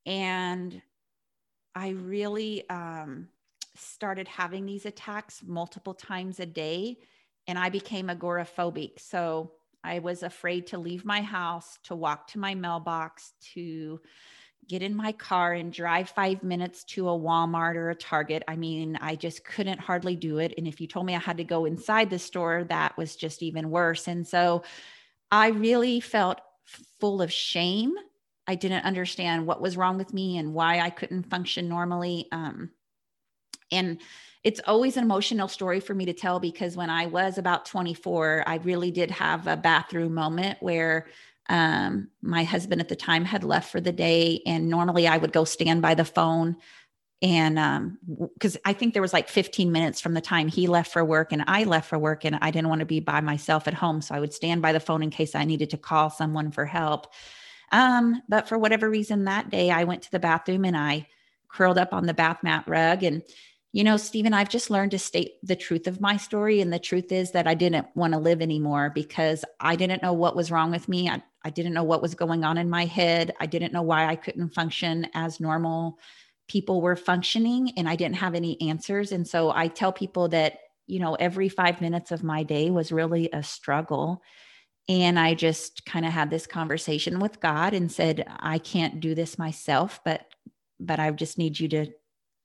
And 0.05 0.81
I 1.75 1.89
really 1.89 2.67
um, 2.69 3.27
started 3.75 4.27
having 4.27 4.65
these 4.65 4.85
attacks 4.85 5.43
multiple 5.45 5.93
times 5.93 6.39
a 6.39 6.45
day 6.45 6.97
and 7.47 7.59
I 7.59 7.69
became 7.69 8.07
agoraphobic. 8.07 8.99
So 8.99 9.51
I 9.83 9.99
was 9.99 10.23
afraid 10.23 10.67
to 10.67 10.79
leave 10.79 11.05
my 11.05 11.21
house, 11.21 11.77
to 11.83 11.95
walk 11.95 12.27
to 12.29 12.39
my 12.39 12.55
mailbox, 12.55 13.33
to 13.53 13.99
get 14.67 14.81
in 14.81 14.95
my 14.95 15.11
car 15.11 15.53
and 15.53 15.71
drive 15.71 16.09
five 16.09 16.41
minutes 16.41 16.83
to 16.85 17.07
a 17.07 17.11
Walmart 17.11 17.75
or 17.75 17.91
a 17.91 17.95
Target. 17.95 18.41
I 18.47 18.55
mean, 18.55 18.97
I 18.99 19.15
just 19.15 19.45
couldn't 19.45 19.79
hardly 19.79 20.15
do 20.15 20.39
it. 20.39 20.55
And 20.57 20.67
if 20.67 20.81
you 20.81 20.87
told 20.87 21.05
me 21.05 21.13
I 21.13 21.19
had 21.19 21.37
to 21.37 21.43
go 21.43 21.65
inside 21.65 22.09
the 22.09 22.17
store, 22.17 22.63
that 22.63 22.97
was 22.97 23.15
just 23.15 23.43
even 23.43 23.69
worse. 23.69 24.07
And 24.07 24.25
so 24.25 24.63
I 25.29 25.49
really 25.49 25.99
felt 25.99 26.41
full 26.99 27.21
of 27.21 27.31
shame. 27.31 27.93
I 28.47 28.55
didn't 28.55 28.85
understand 28.85 29.47
what 29.47 29.61
was 29.61 29.77
wrong 29.77 29.97
with 29.97 30.13
me 30.13 30.37
and 30.37 30.53
why 30.53 30.79
I 30.79 30.89
couldn't 30.89 31.29
function 31.29 31.67
normally. 31.67 32.27
Um, 32.31 32.71
and 33.71 33.99
it's 34.43 34.61
always 34.67 34.95
an 34.97 35.03
emotional 35.03 35.47
story 35.47 35.79
for 35.79 35.95
me 35.95 36.05
to 36.05 36.13
tell 36.13 36.39
because 36.39 36.77
when 36.77 36.89
I 36.89 37.07
was 37.07 37.37
about 37.37 37.65
24, 37.65 38.43
I 38.45 38.57
really 38.57 38.91
did 38.91 39.09
have 39.09 39.47
a 39.47 39.57
bathroom 39.57 40.13
moment 40.13 40.57
where 40.61 41.07
um, 41.49 42.09
my 42.21 42.43
husband 42.43 42.81
at 42.81 42.89
the 42.89 42.95
time 42.95 43.25
had 43.25 43.43
left 43.43 43.71
for 43.71 43.81
the 43.81 43.91
day. 43.91 44.41
And 44.45 44.69
normally 44.69 45.07
I 45.07 45.17
would 45.17 45.33
go 45.33 45.45
stand 45.45 45.81
by 45.81 45.95
the 45.95 46.05
phone. 46.05 46.57
And 47.21 47.57
um 47.57 47.97
because 48.33 48.57
I 48.65 48.73
think 48.73 48.93
there 48.93 49.01
was 49.01 49.13
like 49.13 49.29
15 49.29 49.71
minutes 49.71 50.01
from 50.01 50.13
the 50.13 50.21
time 50.21 50.47
he 50.47 50.67
left 50.67 50.91
for 50.91 51.03
work 51.03 51.31
and 51.31 51.43
I 51.47 51.63
left 51.63 51.89
for 51.89 51.97
work, 51.97 52.25
and 52.25 52.37
I 52.41 52.51
didn't 52.51 52.69
want 52.69 52.79
to 52.79 52.85
be 52.85 52.99
by 52.99 53.21
myself 53.21 53.67
at 53.67 53.73
home. 53.73 54.01
So 54.01 54.15
I 54.15 54.19
would 54.19 54.33
stand 54.33 54.61
by 54.61 54.73
the 54.73 54.79
phone 54.79 55.03
in 55.03 55.09
case 55.09 55.35
I 55.35 55.45
needed 55.45 55.69
to 55.71 55.77
call 55.77 56.09
someone 56.09 56.51
for 56.51 56.65
help. 56.65 57.07
Um, 57.71 58.21
but 58.29 58.47
for 58.47 58.57
whatever 58.57 58.89
reason, 58.89 59.25
that 59.25 59.49
day 59.49 59.71
I 59.71 59.85
went 59.85 60.03
to 60.03 60.11
the 60.11 60.19
bathroom 60.19 60.65
and 60.65 60.77
I 60.77 61.07
curled 61.49 61.77
up 61.77 61.93
on 61.93 62.05
the 62.05 62.13
bath 62.13 62.43
mat 62.43 62.65
rug 62.67 63.03
and 63.03 63.23
you 63.75 63.83
know, 63.83 63.97
Stephen, 63.97 64.33
I've 64.33 64.47
just 64.47 64.69
learned 64.69 64.91
to 64.91 64.99
state 64.99 65.33
the 65.43 65.57
truth 65.57 65.85
of 65.85 65.99
my 65.99 66.15
story. 66.15 66.61
And 66.61 66.71
the 66.71 66.79
truth 66.79 67.11
is 67.11 67.31
that 67.31 67.45
I 67.45 67.55
didn't 67.55 67.85
want 67.93 68.13
to 68.13 68.19
live 68.19 68.41
anymore 68.41 68.89
because 68.89 69.43
I 69.59 69.75
didn't 69.75 70.01
know 70.01 70.13
what 70.13 70.33
was 70.33 70.49
wrong 70.49 70.71
with 70.71 70.87
me. 70.87 71.09
I, 71.09 71.21
I 71.43 71.49
didn't 71.49 71.73
know 71.73 71.83
what 71.83 72.01
was 72.01 72.15
going 72.15 72.45
on 72.45 72.57
in 72.57 72.69
my 72.69 72.85
head. 72.85 73.33
I 73.37 73.47
didn't 73.47 73.73
know 73.73 73.81
why 73.81 74.05
I 74.05 74.15
couldn't 74.15 74.51
function 74.51 75.09
as 75.13 75.41
normal 75.41 75.99
people 76.47 76.81
were 76.81 76.95
functioning. 76.95 77.71
And 77.77 77.89
I 77.89 77.95
didn't 77.95 78.17
have 78.17 78.35
any 78.35 78.61
answers. 78.61 79.11
And 79.11 79.27
so 79.27 79.51
I 79.51 79.67
tell 79.67 79.91
people 79.91 80.27
that, 80.29 80.59
you 80.87 80.99
know, 80.99 81.15
every 81.15 81.49
five 81.49 81.81
minutes 81.81 82.11
of 82.11 82.23
my 82.23 82.43
day 82.43 82.69
was 82.69 82.91
really 82.91 83.29
a 83.33 83.41
struggle. 83.41 84.21
And 84.87 85.17
I 85.19 85.33
just 85.33 85.85
kind 85.85 86.05
of 86.05 86.11
had 86.11 86.29
this 86.29 86.45
conversation 86.45 87.19
with 87.19 87.39
God 87.39 87.73
and 87.73 87.91
said, 87.91 88.27
I 88.39 88.59
can't 88.59 88.99
do 88.99 89.15
this 89.15 89.39
myself, 89.39 89.99
but 90.05 90.25
but 90.79 90.99
I 90.99 91.09
just 91.11 91.37
need 91.37 91.59
you 91.59 91.69
to 91.69 91.87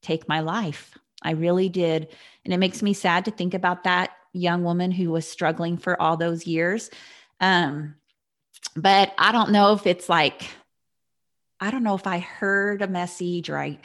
take 0.02 0.28
my 0.28 0.40
life. 0.40 0.96
I 1.22 1.32
really 1.32 1.68
did. 1.68 2.08
And 2.44 2.54
it 2.54 2.58
makes 2.58 2.80
me 2.80 2.94
sad 2.94 3.24
to 3.26 3.30
think 3.30 3.54
about 3.54 3.84
that 3.84 4.10
young 4.32 4.62
woman 4.62 4.90
who 4.92 5.10
was 5.10 5.26
struggling 5.26 5.76
for 5.76 6.00
all 6.00 6.16
those 6.16 6.46
years. 6.46 6.90
Um, 7.40 7.96
but 8.76 9.12
I 9.18 9.32
don't 9.32 9.50
know 9.50 9.72
if 9.72 9.86
it's 9.86 10.08
like, 10.08 10.48
I 11.60 11.70
don't 11.70 11.82
know 11.82 11.94
if 11.94 12.06
I 12.06 12.18
heard 12.18 12.82
a 12.82 12.88
message 12.88 13.50
or 13.50 13.58
I 13.58 13.78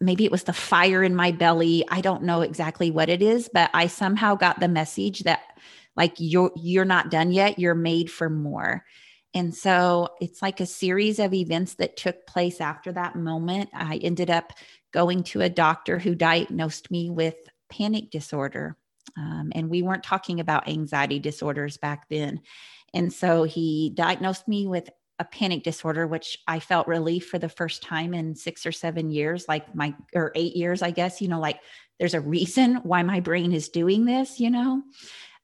maybe 0.00 0.24
it 0.24 0.30
was 0.30 0.44
the 0.44 0.52
fire 0.52 1.02
in 1.02 1.14
my 1.14 1.32
belly. 1.32 1.84
I 1.88 2.00
don't 2.00 2.24
know 2.24 2.40
exactly 2.40 2.90
what 2.90 3.08
it 3.08 3.22
is, 3.22 3.48
but 3.52 3.70
I 3.74 3.86
somehow 3.86 4.34
got 4.34 4.60
the 4.60 4.68
message 4.68 5.20
that 5.20 5.40
like 5.96 6.14
you're 6.18 6.52
you're 6.56 6.84
not 6.84 7.10
done 7.10 7.32
yet, 7.32 7.58
you're 7.58 7.74
made 7.74 8.10
for 8.10 8.30
more. 8.30 8.84
And 9.34 9.54
so 9.54 10.08
it's 10.20 10.40
like 10.40 10.60
a 10.60 10.66
series 10.66 11.18
of 11.18 11.34
events 11.34 11.74
that 11.74 11.96
took 11.96 12.26
place 12.26 12.60
after 12.60 12.92
that 12.92 13.14
moment. 13.14 13.70
I 13.74 13.96
ended 13.96 14.30
up 14.30 14.52
going 14.92 15.22
to 15.24 15.42
a 15.42 15.50
doctor 15.50 15.98
who 15.98 16.14
diagnosed 16.14 16.90
me 16.90 17.10
with 17.10 17.36
panic 17.68 18.10
disorder. 18.10 18.76
Um, 19.16 19.52
and 19.54 19.68
we 19.68 19.82
weren't 19.82 20.02
talking 20.02 20.40
about 20.40 20.68
anxiety 20.68 21.18
disorders 21.18 21.76
back 21.76 22.08
then. 22.08 22.40
And 22.94 23.12
so 23.12 23.42
he 23.42 23.92
diagnosed 23.94 24.48
me 24.48 24.66
with 24.66 24.88
a 25.18 25.24
panic 25.24 25.62
disorder, 25.62 26.06
which 26.06 26.38
I 26.46 26.60
felt 26.60 26.86
relief 26.86 27.28
for 27.28 27.38
the 27.38 27.48
first 27.48 27.82
time 27.82 28.14
in 28.14 28.34
six 28.34 28.64
or 28.64 28.72
seven 28.72 29.10
years, 29.10 29.46
like 29.48 29.74
my, 29.74 29.94
or 30.14 30.32
eight 30.34 30.54
years, 30.54 30.82
I 30.82 30.90
guess, 30.90 31.20
you 31.20 31.28
know, 31.28 31.40
like 31.40 31.60
there's 31.98 32.14
a 32.14 32.20
reason 32.20 32.76
why 32.82 33.02
my 33.02 33.20
brain 33.20 33.52
is 33.52 33.68
doing 33.68 34.04
this, 34.04 34.38
you 34.40 34.50
know? 34.50 34.82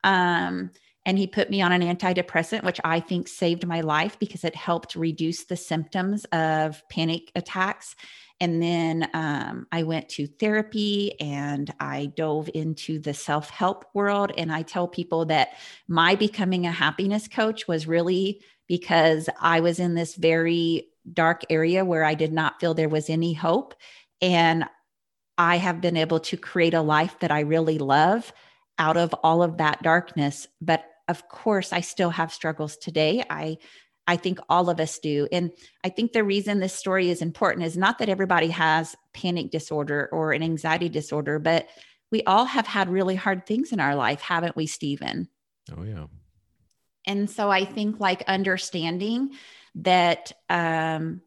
Um, 0.03 0.71
and 1.07 1.19
he 1.19 1.27
put 1.27 1.51
me 1.51 1.61
on 1.61 1.73
an 1.73 1.83
antidepressant, 1.83 2.65
which 2.65 2.81
I 2.83 3.01
think 3.01 3.29
saved 3.29 3.67
my 3.67 3.83
life 3.83 4.19
because 4.19 4.45
it 4.45 4.57
helped 4.57 4.95
reduce 4.95 5.45
the 5.45 5.57
symptoms 5.57 6.25
of 6.27 6.83
panic 6.89 7.31
attacks. 7.35 7.95
And 8.41 8.63
then 8.63 9.09
um, 9.15 9.67
I 9.71 9.85
went 9.85 10.09
to 10.11 10.27
therapy 10.27 11.19
and 11.21 11.73
I 11.79 12.07
dove 12.17 12.51
into 12.53 12.99
the 12.99 13.15
self 13.15 13.51
help 13.51 13.85
world. 13.95 14.33
And 14.37 14.53
I 14.53 14.63
tell 14.63 14.89
people 14.89 15.27
that 15.27 15.51
my 15.89 16.15
becoming 16.15 16.67
a 16.67 16.73
happiness 16.73 17.29
coach 17.29 17.69
was 17.69 17.87
really 17.87 18.41
because 18.67 19.29
I 19.41 19.61
was 19.61 19.79
in 19.79 19.95
this 19.95 20.15
very 20.15 20.89
dark 21.13 21.43
area 21.51 21.85
where 21.85 22.05
I 22.05 22.15
did 22.15 22.33
not 22.33 22.61
feel 22.61 22.75
there 22.75 22.89
was 22.89 23.11
any 23.11 23.35
hope. 23.35 23.75
And 24.21 24.65
I 25.37 25.57
have 25.57 25.81
been 25.81 25.97
able 25.97 26.21
to 26.21 26.37
create 26.37 26.75
a 26.75 26.81
life 26.81 27.19
that 27.21 27.31
I 27.31 27.41
really 27.41 27.79
love 27.79 28.33
out 28.79 28.97
of 28.97 29.15
all 29.23 29.43
of 29.43 29.59
that 29.59 29.83
darkness. 29.83 30.47
But 30.61 30.85
of 31.09 31.29
course, 31.29 31.73
I 31.73 31.81
still 31.81 32.11
have 32.11 32.33
struggles 32.33 32.77
today. 32.77 33.23
I 33.29 33.59
I 34.07 34.17
think 34.17 34.39
all 34.51 34.69
of 34.69 34.81
us 34.81 34.99
do. 34.99 35.27
And 35.33 35.51
I 35.83 35.89
think 35.89 36.13
the 36.13 36.25
reason 36.25 36.61
this 36.61 36.75
story 36.75 37.09
is 37.09 37.23
important 37.23 37.65
is 37.65 37.77
not 37.77 37.99
that 37.99 38.11
everybody 38.11 38.49
has 38.49 38.95
panic 39.15 39.51
disorder 39.51 40.11
or 40.13 40.33
an 40.33 40.43
anxiety 40.43 40.91
disorder, 40.91 41.39
but 41.39 41.69
we 42.11 42.23
all 42.25 42.45
have 42.45 42.67
had 42.67 42.91
really 42.91 43.15
hard 43.15 43.47
things 43.47 43.73
in 43.73 43.81
our 43.81 43.95
life, 43.95 44.21
haven't 44.21 44.57
we, 44.57 44.67
Stephen? 44.67 45.29
Oh, 45.75 45.85
yeah. 45.85 46.05
And 47.07 47.29
so 47.29 47.51
I 47.51 47.65
think 47.65 48.01
like 48.01 48.23
understanding 48.27 49.33
that 49.77 50.33
um, 50.49 51.21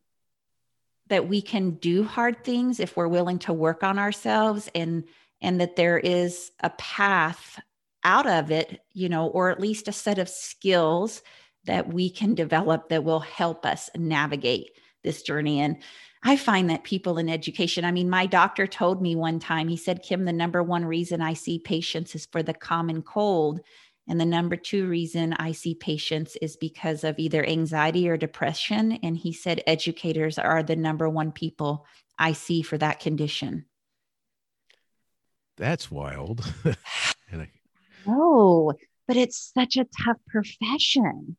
that 1.07 1.27
we 1.27 1.41
can 1.41 1.71
do 1.71 2.03
hard 2.03 2.43
things 2.43 2.79
if 2.79 2.97
we're 2.97 3.07
willing 3.07 3.39
to 3.39 3.53
work 3.53 3.83
on 3.83 3.99
ourselves 3.99 4.69
and 4.75 5.05
and 5.41 5.61
that 5.61 5.75
there 5.75 5.97
is 5.97 6.51
a 6.61 6.69
path 6.71 7.59
out 8.03 8.27
of 8.27 8.51
it, 8.51 8.81
you 8.93 9.09
know, 9.09 9.27
or 9.27 9.51
at 9.51 9.59
least 9.59 9.87
a 9.87 9.91
set 9.91 10.17
of 10.17 10.29
skills 10.29 11.21
that 11.65 11.91
we 11.91 12.09
can 12.09 12.33
develop 12.33 12.89
that 12.89 13.03
will 13.03 13.19
help 13.19 13.65
us 13.65 13.89
navigate 13.95 14.71
this 15.03 15.21
journey. 15.21 15.59
And 15.59 15.77
I 16.23 16.37
find 16.37 16.69
that 16.69 16.83
people 16.83 17.17
in 17.19 17.29
education, 17.29 17.85
I 17.85 17.91
mean, 17.91 18.09
my 18.09 18.25
doctor 18.25 18.65
told 18.65 19.01
me 19.01 19.15
one 19.15 19.39
time, 19.39 19.67
he 19.67 19.77
said, 19.77 20.01
Kim, 20.01 20.25
the 20.25 20.33
number 20.33 20.63
one 20.63 20.85
reason 20.85 21.21
I 21.21 21.33
see 21.33 21.59
patients 21.59 22.15
is 22.15 22.25
for 22.25 22.41
the 22.41 22.53
common 22.53 23.01
cold. 23.01 23.59
And 24.07 24.19
the 24.19 24.25
number 24.25 24.55
two 24.55 24.87
reason 24.87 25.33
I 25.33 25.51
see 25.51 25.75
patients 25.75 26.37
is 26.41 26.55
because 26.55 27.03
of 27.03 27.19
either 27.19 27.45
anxiety 27.45 28.07
or 28.09 28.17
depression. 28.17 28.99
And 29.03 29.17
he 29.17 29.33
said, 29.33 29.63
educators 29.67 30.37
are 30.37 30.63
the 30.63 30.75
number 30.75 31.09
one 31.09 31.31
people 31.31 31.85
I 32.17 32.33
see 32.33 32.61
for 32.61 32.77
that 32.77 32.99
condition. 32.99 33.65
That's 35.57 35.91
wild. 35.91 36.45
oh, 38.07 38.73
but 39.07 39.17
it's 39.17 39.51
such 39.53 39.77
a 39.77 39.87
tough 40.05 40.17
profession 40.27 41.37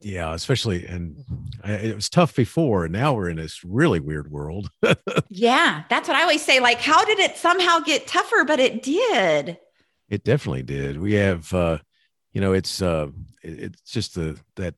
yeah 0.00 0.32
especially 0.32 0.86
and 0.86 1.24
it 1.64 1.94
was 1.94 2.08
tough 2.08 2.34
before 2.34 2.84
and 2.84 2.92
now 2.92 3.14
we're 3.14 3.28
in 3.28 3.36
this 3.36 3.64
really 3.64 3.98
weird 3.98 4.30
world 4.30 4.70
yeah 5.28 5.82
that's 5.90 6.08
what 6.08 6.16
i 6.16 6.22
always 6.22 6.44
say 6.44 6.60
like 6.60 6.80
how 6.80 7.04
did 7.04 7.18
it 7.18 7.36
somehow 7.36 7.80
get 7.80 8.06
tougher 8.06 8.44
but 8.44 8.60
it 8.60 8.82
did 8.82 9.58
it 10.08 10.24
definitely 10.24 10.62
did. 10.62 11.00
We 11.00 11.14
have 11.14 11.52
uh 11.52 11.78
you 12.32 12.40
know 12.40 12.52
it's 12.52 12.82
uh 12.82 13.08
it's 13.42 13.90
just 13.90 14.14
the 14.14 14.38
that 14.56 14.74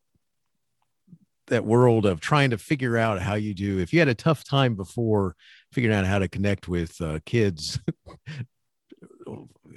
that 1.49 1.65
world 1.65 2.07
of 2.07 2.21
trying 2.21 2.51
to 2.51 2.59
figure 2.59 2.97
out 2.97 3.21
how 3.21 3.35
you 3.35 3.55
do. 3.55 3.79
If 3.79 3.93
you 3.93 3.99
had 3.99 4.09
a 4.09 4.15
tough 4.15 4.45
time 4.45 4.77
before 4.77 5.35
figuring 5.73 5.97
out 5.97 6.07
how 6.07 6.21
to 6.21 6.29
connect 6.29 6.69
with 6.69 7.01
uh, 7.01 7.19
kids 7.27 7.79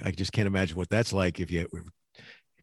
i 0.02 0.10
just 0.10 0.32
can't 0.32 0.48
imagine 0.48 0.76
what 0.76 0.88
that's 0.88 1.12
like 1.12 1.38
if 1.38 1.50
you 1.52 1.68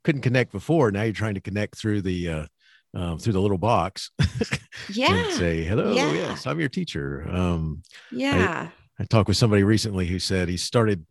couldn't 0.03 0.21
connect 0.21 0.51
before. 0.51 0.91
Now 0.91 1.03
you're 1.03 1.13
trying 1.13 1.35
to 1.35 1.41
connect 1.41 1.77
through 1.77 2.01
the 2.01 2.29
uh, 2.29 2.45
um, 2.93 3.19
through 3.19 3.33
the 3.33 3.41
little 3.41 3.57
box 3.57 4.11
yeah. 4.89 5.29
say 5.31 5.63
hello 5.63 5.93
yeah. 5.93 6.11
yes 6.11 6.45
i'm 6.45 6.59
your 6.59 6.69
teacher. 6.69 7.25
Um, 7.29 7.83
yeah. 8.11 8.69
I, 8.99 9.03
I 9.03 9.05
talked 9.05 9.29
with 9.29 9.37
somebody 9.37 9.63
recently 9.63 10.07
who 10.07 10.19
said 10.19 10.49
he 10.49 10.57
started 10.57 11.05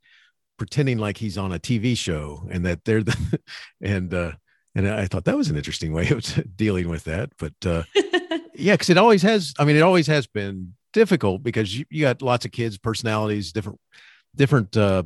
pretending 0.60 0.98
like 0.98 1.16
he's 1.16 1.38
on 1.38 1.52
a 1.52 1.58
tv 1.58 1.96
show 1.96 2.46
and 2.50 2.66
that 2.66 2.84
they're 2.84 3.02
the 3.02 3.40
and 3.80 4.12
uh 4.12 4.30
and 4.74 4.86
i 4.86 5.06
thought 5.06 5.24
that 5.24 5.34
was 5.34 5.48
an 5.48 5.56
interesting 5.56 5.90
way 5.90 6.06
of 6.10 6.22
dealing 6.56 6.86
with 6.86 7.04
that 7.04 7.30
but 7.38 7.54
uh 7.64 7.82
yeah 8.54 8.74
because 8.74 8.90
it 8.90 8.98
always 8.98 9.22
has 9.22 9.54
i 9.58 9.64
mean 9.64 9.74
it 9.74 9.80
always 9.80 10.06
has 10.06 10.26
been 10.26 10.74
difficult 10.92 11.42
because 11.42 11.78
you, 11.78 11.86
you 11.88 12.02
got 12.02 12.20
lots 12.20 12.44
of 12.44 12.52
kids 12.52 12.76
personalities 12.76 13.52
different 13.52 13.80
different 14.36 14.76
uh 14.76 15.02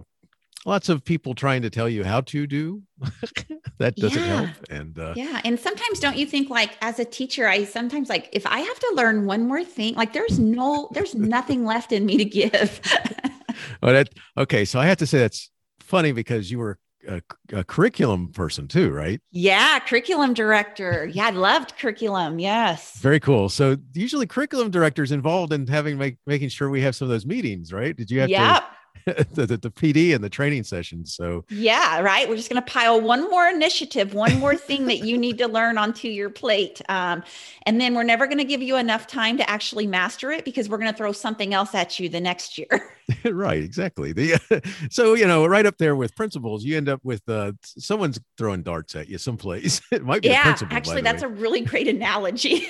lots 0.65 0.89
of 0.89 1.05
people 1.05 1.35
trying 1.35 1.63
to 1.63 1.71
tell 1.71 1.89
you 1.89 2.05
how 2.05 2.21
to 2.23 2.47
do 2.47 2.83
that 3.79 3.97
doesn't 3.97 4.19
Yeah. 4.23 4.43
help 4.45 4.51
and 4.71 4.99
uh, 4.99 5.13
Yeah. 5.17 5.41
And 5.45 5.59
sometimes 5.59 6.01
don't 6.01 6.17
you 6.17 6.27
think 6.27 6.51
like 6.51 6.77
as 6.81 6.99
a 6.99 7.05
teacher, 7.05 7.47
I 7.49 7.65
sometimes 7.65 8.09
like 8.09 8.29
if 8.33 8.47
I 8.47 8.61
have 8.61 8.79
to 8.79 8.93
learn 8.95 9.27
one 9.27 9.47
more 9.47 9.65
thing, 9.65 9.95
like 9.95 10.13
there's 10.13 10.39
no, 10.39 10.89
there's 10.93 11.15
nothing 11.37 11.65
left 11.65 11.93
in 11.93 12.07
me 12.07 12.17
to 12.17 12.25
give. 12.25 12.81
oh, 13.83 13.93
that 13.93 14.09
okay 14.37 14.65
so 14.65 14.81
i 14.81 14.87
have 14.87 14.97
to 14.99 15.07
say 15.07 15.19
that's 15.19 15.51
funny 15.81 16.11
because 16.13 16.51
you 16.51 16.59
were 16.59 16.79
a, 17.09 17.21
a 17.53 17.63
curriculum 17.63 18.33
person 18.33 18.67
too 18.67 18.91
right 18.91 19.21
yeah. 19.31 19.79
Curriculum 19.79 20.33
director. 20.33 21.07
Yeah. 21.13 21.27
I 21.27 21.31
loved 21.31 21.77
curriculum. 21.77 22.39
Yes. 22.39 22.99
very 22.99 23.21
cool 23.21 23.49
so 23.51 23.77
usually 23.93 24.27
curriculum 24.27 24.71
directors 24.71 25.13
involved 25.13 25.53
in 25.53 25.67
having 25.67 25.99
make, 25.99 26.17
making 26.27 26.49
sure 26.49 26.71
we 26.71 26.81
have 26.81 26.97
some 26.97 27.05
of 27.07 27.11
those 27.11 27.27
meetings 27.27 27.73
right 27.75 27.95
did 27.95 28.11
you 28.11 28.21
have 28.21 28.31
Yeah. 28.31 28.59
to 28.61 28.65
the, 29.07 29.47
the, 29.47 29.57
the 29.57 29.71
pd 29.71 30.15
and 30.15 30.25
the 30.25 30.31
training 30.31 30.65
sessions 30.65 31.15
so 31.15 31.45
Yeah, 31.51 32.01
right. 32.01 32.29
We're 32.29 32.37
just 32.37 32.51
going 32.51 32.63
to 32.63 32.71
pile 32.71 33.01
one 33.01 33.31
more 33.31 33.47
initiative, 33.47 34.15
one 34.15 34.39
more 34.39 34.57
thing 34.57 34.87
that 34.87 34.99
you 34.99 35.17
need 35.17 35.39
to 35.39 35.49
learn 35.49 35.79
onto 35.79 36.09
your 36.09 36.31
plate. 36.31 36.81
Um, 36.89 37.23
and 37.67 37.81
then 37.81 37.95
we're 37.95 38.03
never 38.03 38.27
going 38.27 38.39
to 38.39 38.45
give 38.45 38.63
you 38.63 38.77
enough 38.77 39.07
time 39.07 39.37
to 39.39 39.49
actually 39.49 39.87
master 39.87 40.31
it 40.31 40.45
because 40.45 40.69
we're 40.69 40.79
going 40.79 40.91
to 40.91 40.97
throw 40.97 41.13
something 41.13 41.55
else 41.55 41.75
at 41.75 41.99
you 42.01 42.09
the 42.09 42.21
next 42.21 42.59
year. 42.59 42.69
right 43.27 43.63
exactly 43.63 44.15
the 44.15 44.63
so 44.91 45.13
you 45.13 45.27
know 45.27 45.45
right 45.45 45.67
up 45.67 45.77
there 45.77 45.95
with 45.95 46.17
principals 46.17 46.65
you 46.65 46.75
end 46.75 46.89
up 46.89 46.99
with 47.05 47.21
uh 47.29 47.53
someone's 47.61 48.19
throwing 48.39 48.63
darts 48.63 48.97
at 48.97 49.11
you 49.11 49.19
someplace 49.19 49.83
it 49.93 50.03
might 50.03 50.23
be 50.23 50.29
a 50.29 50.33
yeah, 50.33 50.57
actually, 50.71 51.03
that's 51.03 51.23
a 51.23 51.29
really 51.29 51.61
great 51.61 51.89
analogy. 51.89 52.69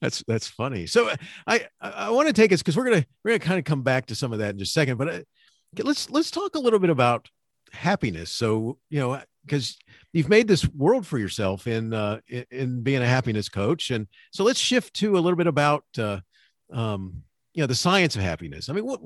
that's 0.00 0.22
that's 0.26 0.46
funny. 0.46 0.86
So 0.86 1.08
uh, 1.08 1.16
I 1.46 1.66
I, 1.80 1.90
I 1.90 2.10
want 2.10 2.28
to 2.28 2.32
take 2.32 2.52
us 2.52 2.60
because 2.60 2.76
we're 2.76 2.84
gonna 2.84 3.04
we're 3.24 3.32
gonna 3.32 3.38
kind 3.38 3.58
of 3.58 3.64
come 3.64 3.82
back 3.82 4.06
to 4.06 4.14
some 4.14 4.32
of 4.32 4.38
that 4.38 4.50
in 4.50 4.58
just 4.58 4.65
a 4.70 4.72
second. 4.72 4.96
But 4.96 5.08
uh, 5.08 5.20
let's 5.82 6.10
let's 6.10 6.30
talk 6.30 6.54
a 6.54 6.60
little 6.60 6.78
bit 6.78 6.90
about 6.90 7.28
happiness. 7.72 8.30
So 8.30 8.78
you 8.90 9.00
know 9.00 9.20
because 9.44 9.78
you've 10.12 10.28
made 10.28 10.48
this 10.48 10.68
world 10.68 11.06
for 11.06 11.18
yourself 11.18 11.66
in 11.66 11.92
uh, 11.92 12.20
in, 12.28 12.44
in 12.50 12.82
being 12.82 13.02
a 13.02 13.06
happiness 13.06 13.48
coach, 13.48 13.90
and 13.90 14.06
so 14.32 14.44
let's 14.44 14.60
shift 14.60 14.94
to 14.94 15.16
a 15.16 15.20
little 15.20 15.36
bit 15.36 15.46
about 15.46 15.84
uh, 15.98 16.18
um, 16.72 17.22
you 17.54 17.62
know 17.62 17.66
the 17.66 17.74
science 17.74 18.16
of 18.16 18.22
happiness. 18.22 18.68
I 18.68 18.72
mean, 18.72 18.84
what 18.84 19.00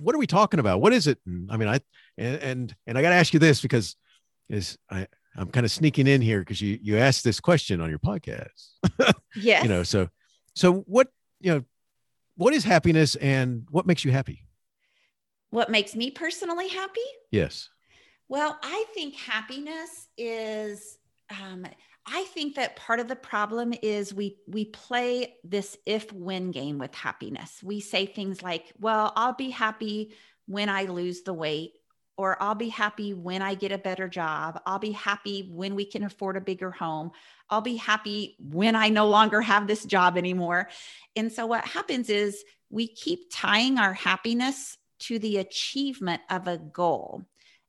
what 0.00 0.14
are 0.14 0.18
we 0.18 0.26
talking 0.26 0.60
about? 0.60 0.80
What 0.80 0.92
is 0.92 1.06
it? 1.06 1.18
And, 1.26 1.50
I 1.50 1.56
mean, 1.56 1.68
I 1.68 1.80
and 2.18 2.36
and, 2.36 2.76
and 2.86 2.98
I 2.98 3.02
got 3.02 3.10
to 3.10 3.16
ask 3.16 3.32
you 3.32 3.40
this 3.40 3.60
because 3.60 3.96
is 4.48 4.78
I. 4.90 5.06
I'm 5.38 5.50
kind 5.50 5.66
of 5.66 5.70
sneaking 5.70 6.06
in 6.06 6.22
here 6.22 6.38
because 6.38 6.62
you 6.62 6.78
you 6.80 6.96
asked 6.96 7.22
this 7.22 7.40
question 7.40 7.82
on 7.82 7.90
your 7.90 7.98
podcast. 7.98 8.70
yeah, 9.34 9.62
you 9.62 9.68
know 9.68 9.82
so 9.82 10.08
so 10.54 10.76
what 10.86 11.08
you 11.40 11.52
know 11.52 11.64
what 12.36 12.54
is 12.54 12.64
happiness 12.64 13.16
and 13.16 13.66
what 13.70 13.86
makes 13.86 14.02
you 14.02 14.12
happy 14.12 14.45
what 15.56 15.70
makes 15.70 15.96
me 15.96 16.10
personally 16.10 16.68
happy? 16.68 17.00
yes 17.30 17.70
Well, 18.28 18.58
I 18.62 18.84
think 18.92 19.14
happiness 19.14 20.08
is 20.18 20.98
um 21.30 21.66
I 22.08 22.24
think 22.34 22.54
that 22.56 22.76
part 22.76 23.00
of 23.00 23.08
the 23.08 23.16
problem 23.16 23.72
is 23.82 24.12
we 24.12 24.36
we 24.46 24.66
play 24.66 25.36
this 25.42 25.78
if 25.86 26.12
win 26.12 26.50
game 26.50 26.76
with 26.78 26.94
happiness. 26.94 27.62
We 27.64 27.80
say 27.80 28.04
things 28.04 28.42
like, 28.42 28.74
"Well, 28.78 29.14
I'll 29.16 29.32
be 29.32 29.48
happy 29.48 30.14
when 30.44 30.68
I 30.68 30.82
lose 30.84 31.22
the 31.22 31.32
weight." 31.32 31.72
Or 32.18 32.42
I'll 32.42 32.54
be 32.54 32.70
happy 32.70 33.12
when 33.12 33.42
I 33.42 33.54
get 33.54 33.72
a 33.72 33.78
better 33.78 34.08
job. 34.08 34.62
I'll 34.64 34.78
be 34.78 34.92
happy 34.92 35.50
when 35.52 35.74
we 35.74 35.84
can 35.84 36.02
afford 36.02 36.38
a 36.38 36.40
bigger 36.40 36.70
home. 36.70 37.10
I'll 37.50 37.60
be 37.60 37.76
happy 37.76 38.36
when 38.40 38.74
I 38.74 38.88
no 38.88 39.06
longer 39.06 39.42
have 39.42 39.66
this 39.66 39.84
job 39.84 40.16
anymore. 40.16 40.70
And 41.14 41.30
so, 41.30 41.44
what 41.44 41.66
happens 41.66 42.08
is 42.08 42.42
we 42.70 42.88
keep 42.88 43.30
tying 43.30 43.76
our 43.76 43.92
happiness 43.92 44.78
to 45.00 45.18
the 45.18 45.38
achievement 45.38 46.22
of 46.30 46.48
a 46.48 46.58
goal. 46.58 47.22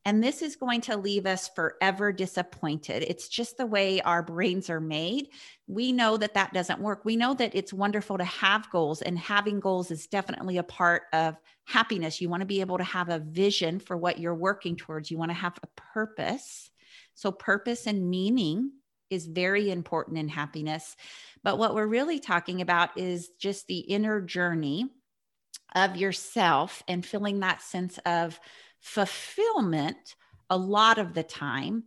And 0.07 0.23
this 0.23 0.41
is 0.41 0.55
going 0.55 0.79
to 0.81 0.95
leave 0.95 1.25
us 1.25 1.49
forever 1.49 2.13
disappointed. 2.13 3.03
It's 3.03 3.27
just 3.27 3.57
the 3.57 3.65
way 3.65 3.99
our 3.99 4.23
brains 4.23 4.69
are 4.69 4.79
made. 4.79 5.27
We 5.67 5.91
know 5.91 6.15
that 6.15 6.35
that 6.35 6.53
doesn't 6.53 6.79
work. 6.79 7.03
We 7.03 7.17
know 7.17 7.33
that 7.33 7.53
it's 7.53 7.73
wonderful 7.73 8.17
to 8.17 8.23
have 8.23 8.69
goals, 8.69 9.01
and 9.01 9.19
having 9.19 9.59
goals 9.59 9.91
is 9.91 10.07
definitely 10.07 10.59
a 10.59 10.63
part 10.63 11.03
of 11.11 11.35
happiness. 11.65 12.21
You 12.21 12.29
want 12.29 12.39
to 12.39 12.47
be 12.47 12.61
able 12.61 12.77
to 12.77 12.85
have 12.85 13.09
a 13.09 13.19
vision 13.19 13.79
for 13.79 13.97
what 13.97 14.17
you're 14.17 14.33
working 14.33 14.77
towards, 14.77 15.11
you 15.11 15.17
want 15.17 15.31
to 15.31 15.35
have 15.35 15.59
a 15.61 15.67
purpose. 15.93 16.71
So, 17.13 17.29
purpose 17.29 17.85
and 17.85 18.09
meaning 18.09 18.71
is 19.09 19.25
very 19.25 19.69
important 19.71 20.17
in 20.19 20.29
happiness. 20.29 20.95
But 21.43 21.57
what 21.57 21.75
we're 21.75 21.85
really 21.85 22.19
talking 22.19 22.61
about 22.61 22.97
is 22.97 23.29
just 23.39 23.67
the 23.67 23.79
inner 23.79 24.21
journey 24.21 24.89
of 25.75 25.97
yourself 25.97 26.83
and 26.87 27.05
feeling 27.05 27.39
that 27.39 27.61
sense 27.61 27.99
of 28.05 28.39
fulfillment 28.79 30.15
a 30.49 30.57
lot 30.57 30.97
of 30.97 31.13
the 31.13 31.23
time 31.23 31.83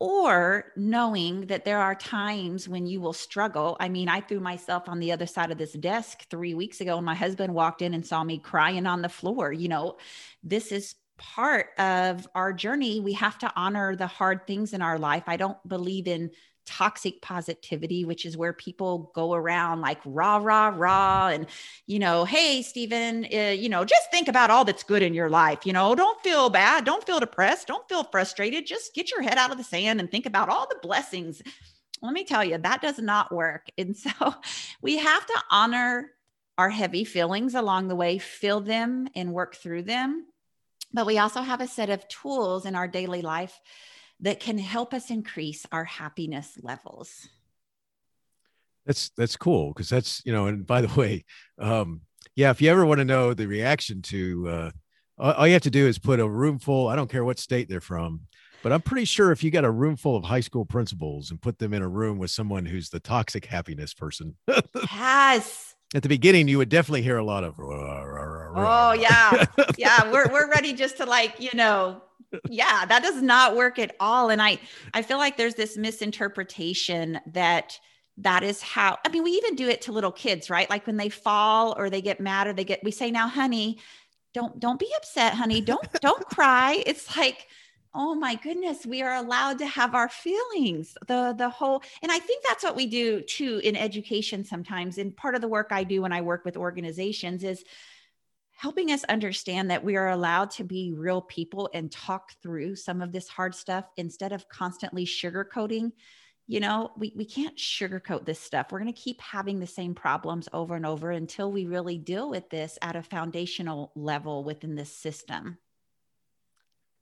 or 0.00 0.72
knowing 0.76 1.46
that 1.46 1.64
there 1.64 1.78
are 1.78 1.94
times 1.94 2.68
when 2.68 2.86
you 2.86 3.00
will 3.00 3.12
struggle. 3.12 3.76
I 3.78 3.88
mean, 3.88 4.08
I 4.08 4.20
threw 4.20 4.40
myself 4.40 4.88
on 4.88 4.98
the 4.98 5.12
other 5.12 5.26
side 5.26 5.50
of 5.50 5.58
this 5.58 5.72
desk 5.72 6.28
3 6.28 6.54
weeks 6.54 6.80
ago 6.80 6.96
and 6.96 7.06
my 7.06 7.14
husband 7.14 7.54
walked 7.54 7.80
in 7.80 7.94
and 7.94 8.04
saw 8.04 8.24
me 8.24 8.38
crying 8.38 8.86
on 8.86 9.02
the 9.02 9.08
floor. 9.08 9.52
You 9.52 9.68
know, 9.68 9.96
this 10.42 10.72
is 10.72 10.96
part 11.16 11.68
of 11.78 12.26
our 12.34 12.52
journey. 12.52 12.98
We 12.98 13.12
have 13.12 13.38
to 13.38 13.52
honor 13.54 13.94
the 13.94 14.08
hard 14.08 14.46
things 14.46 14.72
in 14.72 14.82
our 14.82 14.98
life. 14.98 15.22
I 15.28 15.36
don't 15.36 15.56
believe 15.68 16.08
in 16.08 16.32
toxic 16.66 17.20
positivity, 17.22 18.04
which 18.04 18.24
is 18.24 18.36
where 18.36 18.52
people 18.52 19.10
go 19.14 19.34
around 19.34 19.80
like 19.80 19.98
rah, 20.04 20.36
rah, 20.36 20.72
rah. 20.74 21.28
And, 21.28 21.46
you 21.86 21.98
know, 21.98 22.24
hey, 22.24 22.62
Stephen, 22.62 23.26
uh, 23.32 23.50
you 23.50 23.68
know, 23.68 23.84
just 23.84 24.10
think 24.10 24.28
about 24.28 24.50
all 24.50 24.64
that's 24.64 24.82
good 24.82 25.02
in 25.02 25.14
your 25.14 25.30
life. 25.30 25.66
You 25.66 25.72
know, 25.72 25.94
don't 25.94 26.22
feel 26.22 26.50
bad. 26.50 26.84
Don't 26.84 27.04
feel 27.04 27.20
depressed. 27.20 27.66
Don't 27.66 27.88
feel 27.88 28.04
frustrated. 28.04 28.66
Just 28.66 28.94
get 28.94 29.10
your 29.10 29.22
head 29.22 29.38
out 29.38 29.50
of 29.50 29.58
the 29.58 29.64
sand 29.64 30.00
and 30.00 30.10
think 30.10 30.26
about 30.26 30.48
all 30.48 30.66
the 30.68 30.78
blessings. 30.82 31.42
Let 32.02 32.12
me 32.12 32.24
tell 32.24 32.44
you, 32.44 32.58
that 32.58 32.82
does 32.82 32.98
not 32.98 33.32
work. 33.32 33.68
And 33.78 33.96
so 33.96 34.10
we 34.82 34.98
have 34.98 35.26
to 35.26 35.42
honor 35.50 36.10
our 36.56 36.70
heavy 36.70 37.04
feelings 37.04 37.54
along 37.54 37.88
the 37.88 37.96
way, 37.96 38.18
feel 38.18 38.60
them 38.60 39.08
and 39.14 39.32
work 39.32 39.56
through 39.56 39.82
them. 39.82 40.26
But 40.92 41.06
we 41.06 41.18
also 41.18 41.40
have 41.42 41.60
a 41.60 41.66
set 41.66 41.90
of 41.90 42.06
tools 42.06 42.66
in 42.66 42.76
our 42.76 42.86
daily 42.86 43.22
life 43.22 43.60
that 44.24 44.40
can 44.40 44.58
help 44.58 44.92
us 44.92 45.10
increase 45.10 45.64
our 45.70 45.84
happiness 45.84 46.58
levels. 46.62 47.28
that's 48.86 49.10
that's 49.16 49.36
cool 49.36 49.68
because 49.68 49.88
that's 49.88 50.20
you 50.26 50.32
know 50.32 50.46
and 50.46 50.66
by 50.66 50.80
the 50.82 50.92
way 51.00 51.24
um 51.58 52.00
yeah 52.36 52.50
if 52.50 52.60
you 52.60 52.70
ever 52.70 52.84
want 52.84 52.98
to 52.98 53.04
know 53.04 53.32
the 53.32 53.46
reaction 53.46 54.02
to 54.02 54.48
uh 54.48 54.70
all, 55.16 55.46
you 55.46 55.52
have 55.52 55.62
to 55.62 55.70
do 55.70 55.86
is 55.86 55.98
put 55.98 56.20
a 56.20 56.28
room 56.28 56.58
full 56.58 56.88
i 56.88 56.96
don't 56.96 57.10
care 57.10 57.24
what 57.24 57.38
state 57.38 57.68
they're 57.68 57.80
from 57.80 58.20
but 58.62 58.72
i'm 58.72 58.82
pretty 58.82 59.04
sure 59.06 59.30
if 59.32 59.42
you 59.44 59.50
got 59.50 59.64
a 59.64 59.70
room 59.70 59.96
full 59.96 60.16
of 60.16 60.24
high 60.24 60.40
school 60.40 60.64
principals 60.66 61.30
and 61.30 61.40
put 61.40 61.58
them 61.58 61.72
in 61.72 61.82
a 61.82 61.88
room 61.88 62.18
with 62.18 62.30
someone 62.30 62.66
who's 62.66 62.88
the 62.90 63.00
toxic 63.00 63.46
happiness 63.46 63.94
person 63.94 64.36
Yes. 64.94 65.74
at 65.94 66.02
the 66.02 66.08
beginning 66.08 66.48
you 66.48 66.58
would 66.58 66.68
definitely 66.68 67.02
hear 67.02 67.16
a 67.18 67.24
lot 67.24 67.44
of 67.44 67.58
"Rah, 67.58 68.02
rah, 68.02 68.22
rah, 68.22 68.60
rah." 68.60 68.90
Oh, 68.90 68.92
yeah. 68.94 69.44
Yeah. 69.78 70.10
We're, 70.12 70.30
we're 70.32 70.50
ready 70.50 70.72
just 70.72 70.96
to 70.98 71.06
like, 71.06 71.40
you 71.40 71.50
know, 71.54 72.02
yeah, 72.48 72.84
that 72.86 73.02
does 73.02 73.22
not 73.22 73.56
work 73.56 73.78
at 73.78 73.94
all. 74.00 74.30
And 74.30 74.40
I, 74.40 74.58
I 74.92 75.02
feel 75.02 75.18
like 75.18 75.36
there's 75.36 75.54
this 75.54 75.76
misinterpretation 75.76 77.20
that 77.32 77.78
that 78.18 78.42
is 78.42 78.62
how, 78.62 78.98
I 79.04 79.08
mean, 79.08 79.24
we 79.24 79.32
even 79.32 79.56
do 79.56 79.68
it 79.68 79.82
to 79.82 79.92
little 79.92 80.12
kids, 80.12 80.48
right? 80.48 80.70
Like 80.70 80.86
when 80.86 80.96
they 80.96 81.08
fall 81.08 81.74
or 81.76 81.90
they 81.90 82.00
get 82.00 82.20
mad 82.20 82.46
or 82.46 82.52
they 82.52 82.64
get, 82.64 82.84
we 82.84 82.90
say, 82.90 83.10
now, 83.10 83.28
honey, 83.28 83.78
don't, 84.32 84.58
don't 84.60 84.78
be 84.78 84.90
upset, 84.96 85.34
honey. 85.34 85.60
Don't, 85.60 85.86
don't 86.00 86.24
cry. 86.26 86.82
It's 86.86 87.16
like, 87.16 87.46
oh 87.94 88.14
my 88.14 88.34
goodness 88.34 88.84
we 88.84 89.02
are 89.02 89.14
allowed 89.14 89.58
to 89.58 89.66
have 89.66 89.94
our 89.94 90.08
feelings 90.08 90.96
the 91.06 91.32
the 91.38 91.48
whole 91.48 91.82
and 92.02 92.10
i 92.10 92.18
think 92.18 92.42
that's 92.44 92.64
what 92.64 92.74
we 92.74 92.86
do 92.86 93.20
too 93.22 93.60
in 93.62 93.76
education 93.76 94.44
sometimes 94.44 94.98
and 94.98 95.16
part 95.16 95.34
of 95.34 95.40
the 95.40 95.48
work 95.48 95.68
i 95.70 95.84
do 95.84 96.02
when 96.02 96.12
i 96.12 96.20
work 96.20 96.44
with 96.44 96.56
organizations 96.56 97.44
is 97.44 97.64
helping 98.64 98.90
us 98.92 99.04
understand 99.04 99.70
that 99.70 99.84
we 99.84 99.94
are 99.94 100.08
allowed 100.08 100.50
to 100.50 100.64
be 100.64 100.94
real 100.96 101.20
people 101.20 101.68
and 101.74 101.92
talk 101.92 102.32
through 102.42 102.74
some 102.74 103.02
of 103.02 103.12
this 103.12 103.28
hard 103.28 103.54
stuff 103.54 103.84
instead 103.98 104.32
of 104.32 104.48
constantly 104.48 105.04
sugarcoating 105.04 105.92
you 106.46 106.60
know 106.60 106.90
we, 106.96 107.12
we 107.14 107.26
can't 107.26 107.58
sugarcoat 107.58 108.24
this 108.24 108.40
stuff 108.40 108.68
we're 108.70 108.80
going 108.80 108.90
to 108.90 108.98
keep 108.98 109.20
having 109.20 109.60
the 109.60 109.66
same 109.66 109.94
problems 109.94 110.48
over 110.54 110.76
and 110.76 110.86
over 110.86 111.10
until 111.10 111.52
we 111.52 111.66
really 111.66 111.98
deal 111.98 112.30
with 112.30 112.48
this 112.48 112.78
at 112.80 112.96
a 112.96 113.02
foundational 113.02 113.92
level 113.94 114.44
within 114.44 114.74
this 114.74 114.96
system 114.96 115.58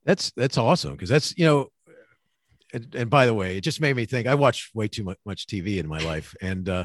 That's 0.05 0.33
that's 0.37 0.59
awesome 0.59 0.93
because 0.93 1.09
that's 1.09 1.37
you 1.39 1.47
know, 1.47 1.69
and, 2.75 2.93
and 2.95 3.11
by 3.11 3.27
the 3.27 3.35
way, 3.35 3.57
it 3.59 3.61
just 3.61 3.81
made 3.81 3.95
me 3.95 4.07
think. 4.07 4.27
I 4.27 4.35
watch 4.35 4.71
way 4.75 4.89
too 4.89 5.05
much, 5.05 5.19
much 5.25 5.47
TV 5.47 5.79
in 5.79 5.87
my 5.87 5.99
life, 5.99 6.35
and 6.43 6.69
uh, 6.69 6.85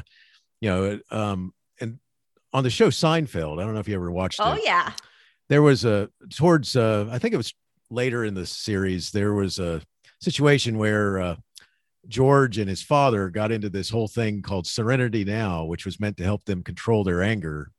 you 0.60 0.68
know, 0.70 1.00
um, 1.10 1.52
on 2.52 2.64
the 2.64 2.70
show 2.70 2.88
Seinfeld, 2.88 3.60
I 3.60 3.64
don't 3.64 3.74
know 3.74 3.80
if 3.80 3.88
you 3.88 3.94
ever 3.94 4.10
watched 4.10 4.40
oh 4.42 4.54
it. 4.54 4.62
yeah 4.64 4.92
There 5.48 5.62
was 5.62 5.84
a 5.84 6.10
towards 6.30 6.76
uh, 6.76 7.08
I 7.10 7.18
think 7.18 7.34
it 7.34 7.38
was 7.38 7.54
later 7.90 8.24
in 8.24 8.34
the 8.34 8.46
series. 8.46 9.10
There 9.10 9.34
was 9.34 9.58
a 9.58 9.80
situation 10.20 10.78
where 10.78 11.18
uh, 11.18 11.36
George 12.06 12.58
and 12.58 12.68
his 12.68 12.82
father 12.82 13.28
got 13.28 13.52
into 13.52 13.68
this 13.68 13.90
whole 13.90 14.08
thing 14.08 14.42
called 14.42 14.66
Serenity 14.66 15.24
Now, 15.24 15.64
which 15.64 15.84
was 15.84 16.00
meant 16.00 16.16
to 16.18 16.24
help 16.24 16.44
them 16.44 16.62
control 16.62 17.04
their 17.04 17.22
anger. 17.22 17.70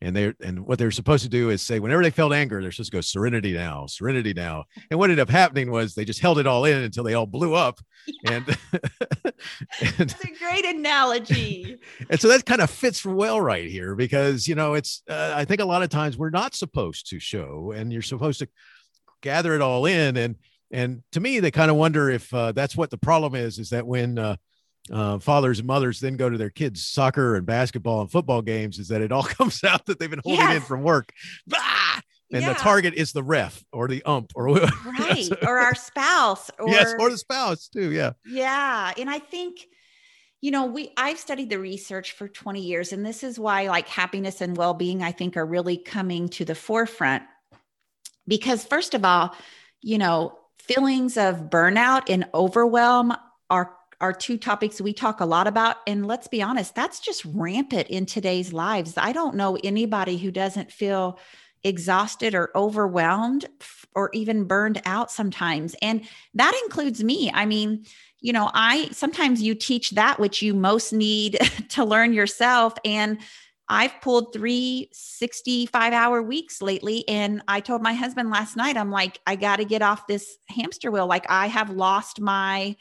And 0.00 0.14
they 0.14 0.32
and 0.42 0.64
what 0.64 0.78
they're 0.78 0.90
supposed 0.90 1.24
to 1.24 1.28
do 1.28 1.50
is 1.50 1.60
say 1.60 1.80
whenever 1.80 2.02
they 2.02 2.10
felt 2.10 2.32
anger, 2.32 2.62
they're 2.62 2.70
supposed 2.70 2.92
to 2.92 2.96
go 2.96 3.00
serenity 3.00 3.52
now, 3.52 3.86
serenity 3.86 4.32
now. 4.32 4.64
And 4.90 4.98
what 4.98 5.10
ended 5.10 5.20
up 5.20 5.30
happening 5.30 5.70
was 5.70 5.94
they 5.94 6.04
just 6.04 6.20
held 6.20 6.38
it 6.38 6.46
all 6.46 6.64
in 6.64 6.82
until 6.82 7.04
they 7.04 7.14
all 7.14 7.26
blew 7.26 7.54
up. 7.54 7.80
Yeah. 8.24 8.36
And, 8.36 8.58
it's 9.80 10.24
a 10.24 10.28
great 10.38 10.64
analogy. 10.64 11.76
And 12.10 12.18
so 12.18 12.28
that 12.28 12.46
kind 12.46 12.62
of 12.62 12.70
fits 12.70 13.04
well 13.04 13.38
right 13.38 13.68
here 13.68 13.94
because 13.94 14.48
you 14.48 14.54
know 14.54 14.74
it's 14.74 15.02
uh, 15.10 15.34
I 15.36 15.44
think 15.44 15.60
a 15.60 15.66
lot 15.66 15.82
of 15.82 15.90
times 15.90 16.16
we're 16.16 16.30
not 16.30 16.54
supposed 16.54 17.10
to 17.10 17.18
show, 17.18 17.72
and 17.76 17.92
you're 17.92 18.00
supposed 18.00 18.38
to 18.38 18.48
gather 19.20 19.54
it 19.54 19.60
all 19.60 19.84
in 19.84 20.16
and 20.16 20.36
and 20.70 21.02
to 21.12 21.20
me 21.20 21.40
they 21.40 21.50
kind 21.50 21.70
of 21.70 21.76
wonder 21.76 22.08
if 22.08 22.32
uh, 22.32 22.52
that's 22.52 22.76
what 22.76 22.90
the 22.90 22.96
problem 22.96 23.34
is 23.34 23.58
is 23.58 23.70
that 23.70 23.86
when 23.86 24.16
uh, 24.18 24.36
uh, 24.92 25.18
fathers 25.18 25.58
and 25.58 25.66
mothers 25.66 26.00
then 26.00 26.16
go 26.16 26.28
to 26.28 26.38
their 26.38 26.50
kids' 26.50 26.84
soccer 26.84 27.36
and 27.36 27.46
basketball 27.46 28.00
and 28.00 28.10
football 28.10 28.42
games 28.42 28.78
is 28.78 28.88
that 28.88 29.02
it 29.02 29.12
all 29.12 29.22
comes 29.38 29.62
out 29.64 29.86
that 29.86 29.98
they've 29.98 30.10
been 30.10 30.20
holding 30.24 30.40
yes. 30.40 30.56
in 30.56 30.62
from 30.62 30.82
work. 30.82 31.12
Bah! 31.46 32.00
And 32.30 32.42
yeah. 32.42 32.52
the 32.52 32.58
target 32.58 32.94
is 32.94 33.12
the 33.12 33.22
ref 33.22 33.64
or 33.72 33.88
the 33.88 34.02
ump 34.02 34.32
or 34.34 34.48
right 34.48 35.28
or 35.42 35.58
our 35.58 35.74
spouse 35.74 36.50
or 36.58 36.68
yes 36.68 36.94
or 36.98 37.08
the 37.08 37.16
spouse 37.16 37.68
too 37.68 37.90
yeah 37.90 38.12
yeah 38.26 38.92
and 38.98 39.08
I 39.08 39.18
think 39.18 39.66
you 40.42 40.50
know 40.50 40.66
we 40.66 40.92
I've 40.98 41.18
studied 41.18 41.48
the 41.48 41.58
research 41.58 42.12
for 42.12 42.28
20 42.28 42.60
years 42.60 42.92
and 42.92 43.04
this 43.04 43.22
is 43.22 43.38
why 43.38 43.68
like 43.68 43.88
happiness 43.88 44.42
and 44.42 44.58
well-being 44.58 45.02
I 45.02 45.12
think 45.12 45.38
are 45.38 45.46
really 45.46 45.78
coming 45.78 46.28
to 46.30 46.44
the 46.44 46.54
forefront 46.54 47.22
because 48.26 48.62
first 48.62 48.92
of 48.92 49.06
all 49.06 49.34
you 49.80 49.96
know 49.96 50.38
feelings 50.58 51.16
of 51.16 51.48
burnout 51.48 52.10
and 52.10 52.28
overwhelm 52.34 53.14
are 53.48 53.74
are 54.00 54.12
two 54.12 54.38
topics 54.38 54.80
we 54.80 54.92
talk 54.92 55.20
a 55.20 55.26
lot 55.26 55.46
about. 55.46 55.76
And 55.86 56.06
let's 56.06 56.28
be 56.28 56.42
honest, 56.42 56.74
that's 56.74 57.00
just 57.00 57.24
rampant 57.24 57.88
in 57.88 58.06
today's 58.06 58.52
lives. 58.52 58.94
I 58.96 59.12
don't 59.12 59.34
know 59.34 59.58
anybody 59.62 60.18
who 60.18 60.30
doesn't 60.30 60.70
feel 60.70 61.18
exhausted 61.64 62.34
or 62.34 62.50
overwhelmed 62.54 63.46
or 63.94 64.10
even 64.12 64.44
burned 64.44 64.80
out 64.84 65.10
sometimes. 65.10 65.74
And 65.82 66.02
that 66.34 66.58
includes 66.64 67.02
me. 67.02 67.30
I 67.34 67.46
mean, 67.46 67.84
you 68.20 68.32
know, 68.32 68.50
I 68.54 68.88
sometimes 68.92 69.42
you 69.42 69.54
teach 69.54 69.90
that 69.92 70.20
which 70.20 70.42
you 70.42 70.54
most 70.54 70.92
need 70.92 71.38
to 71.70 71.84
learn 71.84 72.12
yourself. 72.12 72.74
And 72.84 73.18
I've 73.68 74.00
pulled 74.00 74.32
three 74.32 74.88
65 74.92 75.92
hour 75.92 76.22
weeks 76.22 76.62
lately. 76.62 77.06
And 77.08 77.42
I 77.48 77.60
told 77.60 77.82
my 77.82 77.92
husband 77.92 78.30
last 78.30 78.56
night, 78.56 78.76
I'm 78.76 78.90
like, 78.90 79.20
I 79.26 79.36
got 79.36 79.56
to 79.56 79.64
get 79.64 79.82
off 79.82 80.06
this 80.06 80.38
hamster 80.48 80.90
wheel. 80.90 81.06
Like, 81.06 81.26
I 81.28 81.48
have 81.48 81.70
lost 81.70 82.20
my 82.20 82.76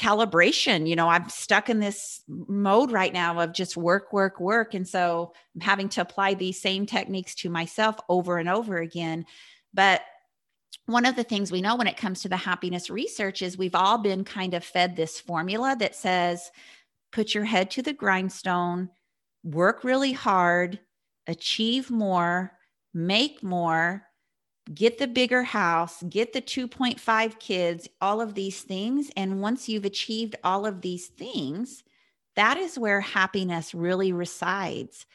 calibration. 0.00 0.88
You 0.88 0.96
know, 0.96 1.08
I'm 1.08 1.28
stuck 1.28 1.68
in 1.68 1.78
this 1.78 2.22
mode 2.26 2.90
right 2.90 3.12
now 3.12 3.38
of 3.38 3.52
just 3.52 3.76
work, 3.76 4.12
work, 4.12 4.40
work. 4.40 4.72
And 4.72 4.88
so 4.88 5.32
I'm 5.54 5.60
having 5.60 5.88
to 5.90 6.00
apply 6.00 6.34
these 6.34 6.60
same 6.60 6.86
techniques 6.86 7.34
to 7.36 7.50
myself 7.50 7.96
over 8.08 8.38
and 8.38 8.48
over 8.48 8.78
again. 8.78 9.26
But 9.74 10.00
one 10.86 11.04
of 11.04 11.16
the 11.16 11.22
things 11.22 11.52
we 11.52 11.60
know 11.60 11.76
when 11.76 11.86
it 11.86 11.98
comes 11.98 12.22
to 12.22 12.28
the 12.28 12.36
happiness 12.36 12.88
research 12.88 13.42
is 13.42 13.58
we've 13.58 13.74
all 13.74 13.98
been 13.98 14.24
kind 14.24 14.54
of 14.54 14.64
fed 14.64 14.96
this 14.96 15.20
formula 15.20 15.76
that 15.78 15.94
says 15.94 16.50
put 17.12 17.34
your 17.34 17.44
head 17.44 17.70
to 17.72 17.82
the 17.82 17.92
grindstone, 17.92 18.88
work 19.44 19.84
really 19.84 20.12
hard, 20.12 20.80
achieve 21.26 21.90
more, 21.90 22.52
make 22.94 23.42
more, 23.42 24.04
get 24.74 24.98
the 24.98 25.08
bigger 25.08 25.42
house, 25.42 26.02
get 26.08 26.32
the 26.32 26.40
2.5 26.40 27.38
kids, 27.38 27.88
all 28.00 28.20
of 28.20 28.34
these 28.34 28.62
things. 28.62 29.10
And 29.16 29.40
once 29.40 29.68
you've 29.68 29.84
achieved 29.84 30.36
all 30.44 30.66
of 30.66 30.80
these 30.80 31.08
things, 31.08 31.82
that 32.36 32.56
is 32.56 32.78
where 32.78 33.00
happiness 33.00 33.74
really 33.74 34.12
resides. 34.12 35.06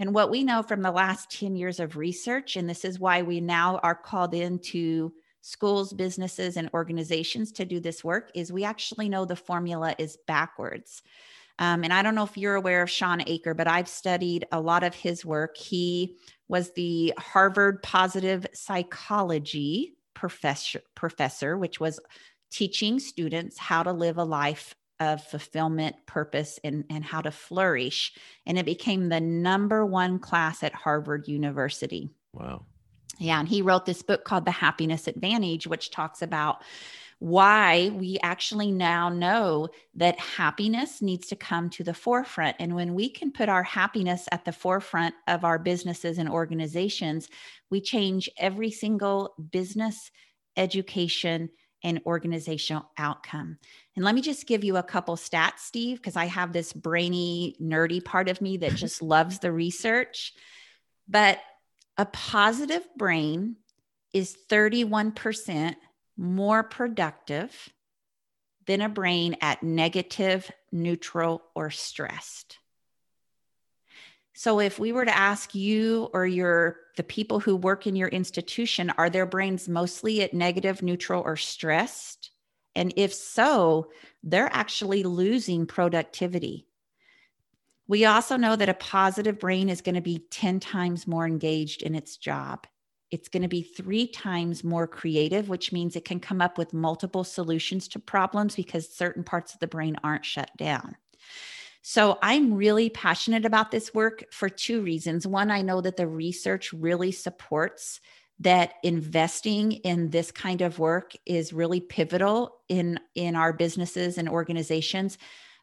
And 0.00 0.12
what 0.12 0.30
we 0.30 0.42
know 0.42 0.62
from 0.62 0.82
the 0.82 0.90
last 0.90 1.30
10 1.30 1.54
years 1.54 1.78
of 1.78 1.96
research, 1.96 2.56
and 2.56 2.68
this 2.68 2.84
is 2.84 2.98
why 2.98 3.22
we 3.22 3.40
now 3.40 3.78
are 3.78 3.94
called 3.94 4.34
into 4.34 5.12
schools, 5.40 5.92
businesses, 5.92 6.56
and 6.56 6.68
organizations 6.74 7.52
to 7.52 7.64
do 7.64 7.78
this 7.78 8.02
work, 8.02 8.30
is 8.34 8.52
we 8.52 8.64
actually 8.64 9.08
know 9.08 9.24
the 9.24 9.36
formula 9.36 9.94
is 9.98 10.18
backwards. 10.26 11.02
Um, 11.58 11.84
and 11.84 11.92
I 11.92 12.02
don't 12.02 12.14
know 12.14 12.24
if 12.24 12.36
you're 12.36 12.56
aware 12.56 12.82
of 12.82 12.90
Shawn 12.90 13.22
Achor, 13.26 13.54
but 13.54 13.68
I've 13.68 13.88
studied 13.88 14.46
a 14.50 14.60
lot 14.60 14.82
of 14.82 14.94
his 14.94 15.24
work. 15.24 15.56
He 15.56 16.16
was 16.48 16.72
the 16.72 17.14
Harvard 17.18 17.82
positive 17.82 18.46
psychology 18.52 19.96
professor, 20.14 20.80
professor, 20.94 21.56
which 21.56 21.80
was 21.80 22.00
teaching 22.50 22.98
students 22.98 23.58
how 23.58 23.82
to 23.82 23.92
live 23.92 24.18
a 24.18 24.24
life 24.24 24.74
of 25.00 25.22
fulfillment, 25.24 25.96
purpose, 26.06 26.58
and, 26.62 26.84
and 26.88 27.04
how 27.04 27.20
to 27.20 27.30
flourish. 27.30 28.12
And 28.46 28.58
it 28.58 28.64
became 28.64 29.08
the 29.08 29.20
number 29.20 29.84
one 29.84 30.18
class 30.18 30.62
at 30.62 30.72
Harvard 30.72 31.26
University. 31.28 32.10
Wow. 32.32 32.64
Yeah. 33.18 33.38
And 33.38 33.48
he 33.48 33.62
wrote 33.62 33.86
this 33.86 34.02
book 34.02 34.24
called 34.24 34.44
The 34.44 34.50
Happiness 34.50 35.06
Advantage, 35.06 35.66
which 35.66 35.90
talks 35.90 36.22
about 36.22 36.62
why 37.24 37.90
we 37.94 38.18
actually 38.22 38.70
now 38.70 39.08
know 39.08 39.66
that 39.94 40.20
happiness 40.20 41.00
needs 41.00 41.28
to 41.28 41.34
come 41.34 41.70
to 41.70 41.82
the 41.82 41.94
forefront. 41.94 42.54
And 42.58 42.74
when 42.74 42.92
we 42.92 43.08
can 43.08 43.32
put 43.32 43.48
our 43.48 43.62
happiness 43.62 44.28
at 44.30 44.44
the 44.44 44.52
forefront 44.52 45.14
of 45.26 45.42
our 45.42 45.58
businesses 45.58 46.18
and 46.18 46.28
organizations, 46.28 47.30
we 47.70 47.80
change 47.80 48.28
every 48.36 48.70
single 48.70 49.32
business, 49.50 50.10
education, 50.58 51.48
and 51.82 52.02
organizational 52.04 52.90
outcome. 52.98 53.56
And 53.96 54.04
let 54.04 54.14
me 54.14 54.20
just 54.20 54.46
give 54.46 54.62
you 54.62 54.76
a 54.76 54.82
couple 54.82 55.16
stats, 55.16 55.60
Steve, 55.60 55.96
because 55.96 56.16
I 56.16 56.26
have 56.26 56.52
this 56.52 56.74
brainy, 56.74 57.56
nerdy 57.58 58.04
part 58.04 58.28
of 58.28 58.42
me 58.42 58.58
that 58.58 58.74
just 58.74 59.00
loves 59.00 59.38
the 59.38 59.50
research. 59.50 60.34
But 61.08 61.38
a 61.96 62.04
positive 62.04 62.86
brain 62.98 63.56
is 64.12 64.36
31% 64.50 65.74
more 66.16 66.62
productive 66.62 67.70
than 68.66 68.80
a 68.80 68.88
brain 68.88 69.36
at 69.40 69.62
negative, 69.62 70.50
neutral, 70.72 71.42
or 71.54 71.70
stressed. 71.70 72.58
So 74.32 74.58
if 74.58 74.78
we 74.78 74.92
were 74.92 75.04
to 75.04 75.16
ask 75.16 75.54
you 75.54 76.08
or 76.12 76.26
your 76.26 76.78
the 76.96 77.04
people 77.04 77.40
who 77.40 77.56
work 77.56 77.86
in 77.86 77.96
your 77.96 78.08
institution, 78.08 78.90
are 78.90 79.10
their 79.10 79.26
brains 79.26 79.68
mostly 79.68 80.22
at 80.22 80.34
negative, 80.34 80.82
neutral, 80.82 81.22
or 81.22 81.36
stressed? 81.36 82.30
And 82.74 82.92
if 82.96 83.14
so, 83.14 83.90
they're 84.22 84.50
actually 84.52 85.04
losing 85.04 85.66
productivity. 85.66 86.66
We 87.86 88.04
also 88.04 88.36
know 88.36 88.56
that 88.56 88.68
a 88.68 88.74
positive 88.74 89.38
brain 89.38 89.68
is 89.68 89.82
going 89.82 89.94
to 89.94 90.00
be 90.00 90.24
10 90.30 90.58
times 90.58 91.06
more 91.06 91.26
engaged 91.26 91.82
in 91.82 91.94
its 91.94 92.16
job. 92.16 92.66
It's 93.14 93.28
going 93.28 93.44
to 93.44 93.48
be 93.48 93.62
three 93.62 94.08
times 94.08 94.64
more 94.64 94.88
creative, 94.88 95.48
which 95.48 95.70
means 95.70 95.94
it 95.94 96.04
can 96.04 96.18
come 96.18 96.42
up 96.42 96.58
with 96.58 96.74
multiple 96.74 97.22
solutions 97.22 97.86
to 97.88 98.00
problems 98.00 98.56
because 98.56 98.92
certain 98.92 99.22
parts 99.22 99.54
of 99.54 99.60
the 99.60 99.68
brain 99.68 99.96
aren't 100.02 100.24
shut 100.24 100.50
down. 100.56 100.96
So 101.80 102.18
I'm 102.22 102.54
really 102.54 102.90
passionate 102.90 103.44
about 103.44 103.70
this 103.70 103.94
work 103.94 104.24
for 104.32 104.48
two 104.48 104.82
reasons. 104.82 105.28
One, 105.28 105.52
I 105.52 105.62
know 105.62 105.80
that 105.80 105.96
the 105.96 106.08
research 106.08 106.72
really 106.72 107.12
supports 107.12 108.00
that 108.40 108.74
investing 108.82 109.70
in 109.70 110.10
this 110.10 110.32
kind 110.32 110.60
of 110.60 110.80
work 110.80 111.12
is 111.24 111.52
really 111.52 111.78
pivotal 111.78 112.56
in 112.68 112.98
in 113.14 113.36
our 113.36 113.52
businesses 113.52 114.18
and 114.18 114.28
organizations 114.28 115.18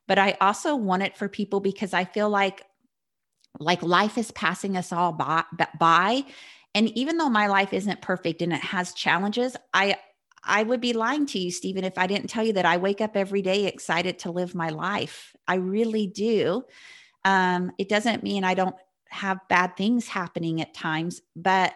but 0.07 0.17
i 0.17 0.37
also 0.39 0.73
want 0.77 1.03
it 1.03 1.17
for 1.17 1.27
people 1.27 1.59
because 1.59 1.93
i 1.93 2.05
feel 2.05 2.29
like 2.29 2.63
like 3.59 3.83
life 3.83 4.17
is 4.17 4.31
passing 4.31 4.77
us 4.77 4.93
all 4.93 5.11
by, 5.11 5.43
by 5.77 6.23
and 6.73 6.89
even 6.97 7.17
though 7.17 7.29
my 7.29 7.47
life 7.47 7.73
isn't 7.73 8.01
perfect 8.01 8.41
and 8.41 8.53
it 8.53 8.61
has 8.61 8.93
challenges, 8.93 9.55
I 9.73 9.97
I 10.43 10.63
would 10.63 10.81
be 10.81 10.93
lying 10.93 11.27
to 11.27 11.39
you, 11.39 11.51
Stephen, 11.51 11.83
if 11.83 11.97
I 11.97 12.07
didn't 12.07 12.29
tell 12.29 12.43
you 12.43 12.53
that 12.53 12.65
I 12.65 12.77
wake 12.77 12.99
up 12.99 13.15
every 13.15 13.41
day 13.41 13.65
excited 13.65 14.19
to 14.19 14.31
live 14.31 14.55
my 14.55 14.69
life. 14.69 15.35
I 15.47 15.55
really 15.55 16.07
do. 16.07 16.63
Um, 17.23 17.71
it 17.77 17.89
doesn't 17.89 18.23
mean 18.23 18.43
I 18.43 18.55
don't 18.55 18.75
have 19.09 19.47
bad 19.49 19.77
things 19.77 20.07
happening 20.07 20.61
at 20.61 20.73
times, 20.73 21.21
but 21.35 21.73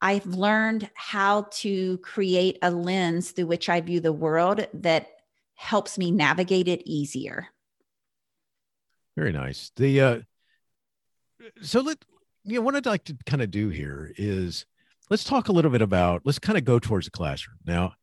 I've 0.00 0.26
learned 0.26 0.88
how 0.94 1.48
to 1.56 1.98
create 1.98 2.58
a 2.62 2.70
lens 2.70 3.32
through 3.32 3.48
which 3.48 3.68
I 3.68 3.80
view 3.80 4.00
the 4.00 4.12
world 4.12 4.66
that 4.74 5.08
helps 5.54 5.98
me 5.98 6.10
navigate 6.10 6.68
it 6.68 6.82
easier. 6.86 7.48
Very 9.16 9.32
nice. 9.32 9.72
The 9.74 10.00
uh, 10.00 10.18
so 11.60 11.80
let 11.80 11.98
you 12.44 12.54
know 12.54 12.62
what 12.62 12.76
I'd 12.76 12.86
like 12.86 13.04
to 13.04 13.16
kind 13.26 13.42
of 13.42 13.50
do 13.50 13.68
here 13.68 14.12
is 14.16 14.66
let's 15.10 15.24
talk 15.24 15.48
a 15.48 15.52
little 15.52 15.70
bit 15.70 15.82
about 15.82 16.22
let's 16.24 16.38
kind 16.38 16.58
of 16.58 16.64
go 16.64 16.78
towards 16.78 17.06
the 17.06 17.10
classroom 17.10 17.58
now. 17.66 17.94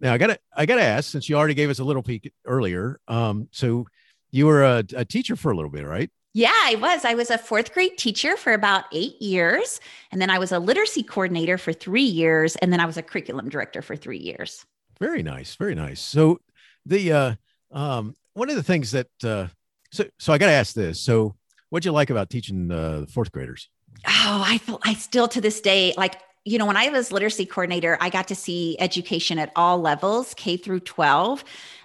Now 0.00 0.12
I 0.12 0.18
gotta 0.18 0.38
I 0.56 0.66
gotta 0.66 0.82
ask 0.82 1.10
since 1.10 1.28
you 1.28 1.36
already 1.36 1.54
gave 1.54 1.70
us 1.70 1.78
a 1.78 1.84
little 1.84 2.02
peek 2.02 2.32
earlier. 2.44 3.00
Um, 3.08 3.48
so 3.50 3.86
you 4.30 4.46
were 4.46 4.64
a, 4.64 4.84
a 4.94 5.04
teacher 5.04 5.36
for 5.36 5.50
a 5.50 5.56
little 5.56 5.70
bit, 5.70 5.86
right? 5.86 6.10
Yeah, 6.34 6.52
I 6.52 6.76
was. 6.76 7.04
I 7.04 7.14
was 7.14 7.30
a 7.30 7.38
fourth 7.38 7.72
grade 7.72 7.96
teacher 7.96 8.36
for 8.36 8.52
about 8.52 8.84
eight 8.92 9.20
years. 9.20 9.80
And 10.12 10.20
then 10.20 10.30
I 10.30 10.38
was 10.38 10.52
a 10.52 10.58
literacy 10.58 11.02
coordinator 11.02 11.58
for 11.58 11.72
three 11.72 12.02
years. 12.02 12.54
And 12.56 12.72
then 12.72 12.80
I 12.80 12.86
was 12.86 12.96
a 12.96 13.02
curriculum 13.02 13.48
director 13.48 13.82
for 13.82 13.96
three 13.96 14.18
years. 14.18 14.64
Very 15.00 15.22
nice. 15.22 15.56
Very 15.56 15.74
nice. 15.74 16.00
So 16.00 16.40
the 16.84 17.12
uh 17.12 17.34
um 17.72 18.14
one 18.34 18.50
of 18.50 18.56
the 18.56 18.62
things 18.62 18.92
that 18.92 19.08
uh 19.24 19.48
so 19.90 20.04
so 20.18 20.32
I 20.32 20.38
gotta 20.38 20.52
ask 20.52 20.74
this. 20.74 21.00
So 21.00 21.34
what'd 21.70 21.84
you 21.84 21.92
like 21.92 22.10
about 22.10 22.30
teaching 22.30 22.70
uh, 22.70 23.06
fourth 23.08 23.32
graders? 23.32 23.68
oh, 24.06 24.44
I 24.46 24.58
feel 24.58 24.80
I 24.84 24.94
still 24.94 25.28
to 25.28 25.40
this 25.40 25.60
day 25.60 25.94
like 25.96 26.20
you 26.44 26.58
know 26.58 26.66
when 26.66 26.76
I 26.76 26.88
was 26.88 27.12
literacy 27.12 27.46
coordinator, 27.46 27.98
I 28.00 28.10
got 28.10 28.28
to 28.28 28.34
see 28.34 28.76
education 28.80 29.38
at 29.38 29.52
all 29.54 29.80
levels, 29.80 30.34
K 30.34 30.56
through 30.56 30.80
12. 30.80 31.44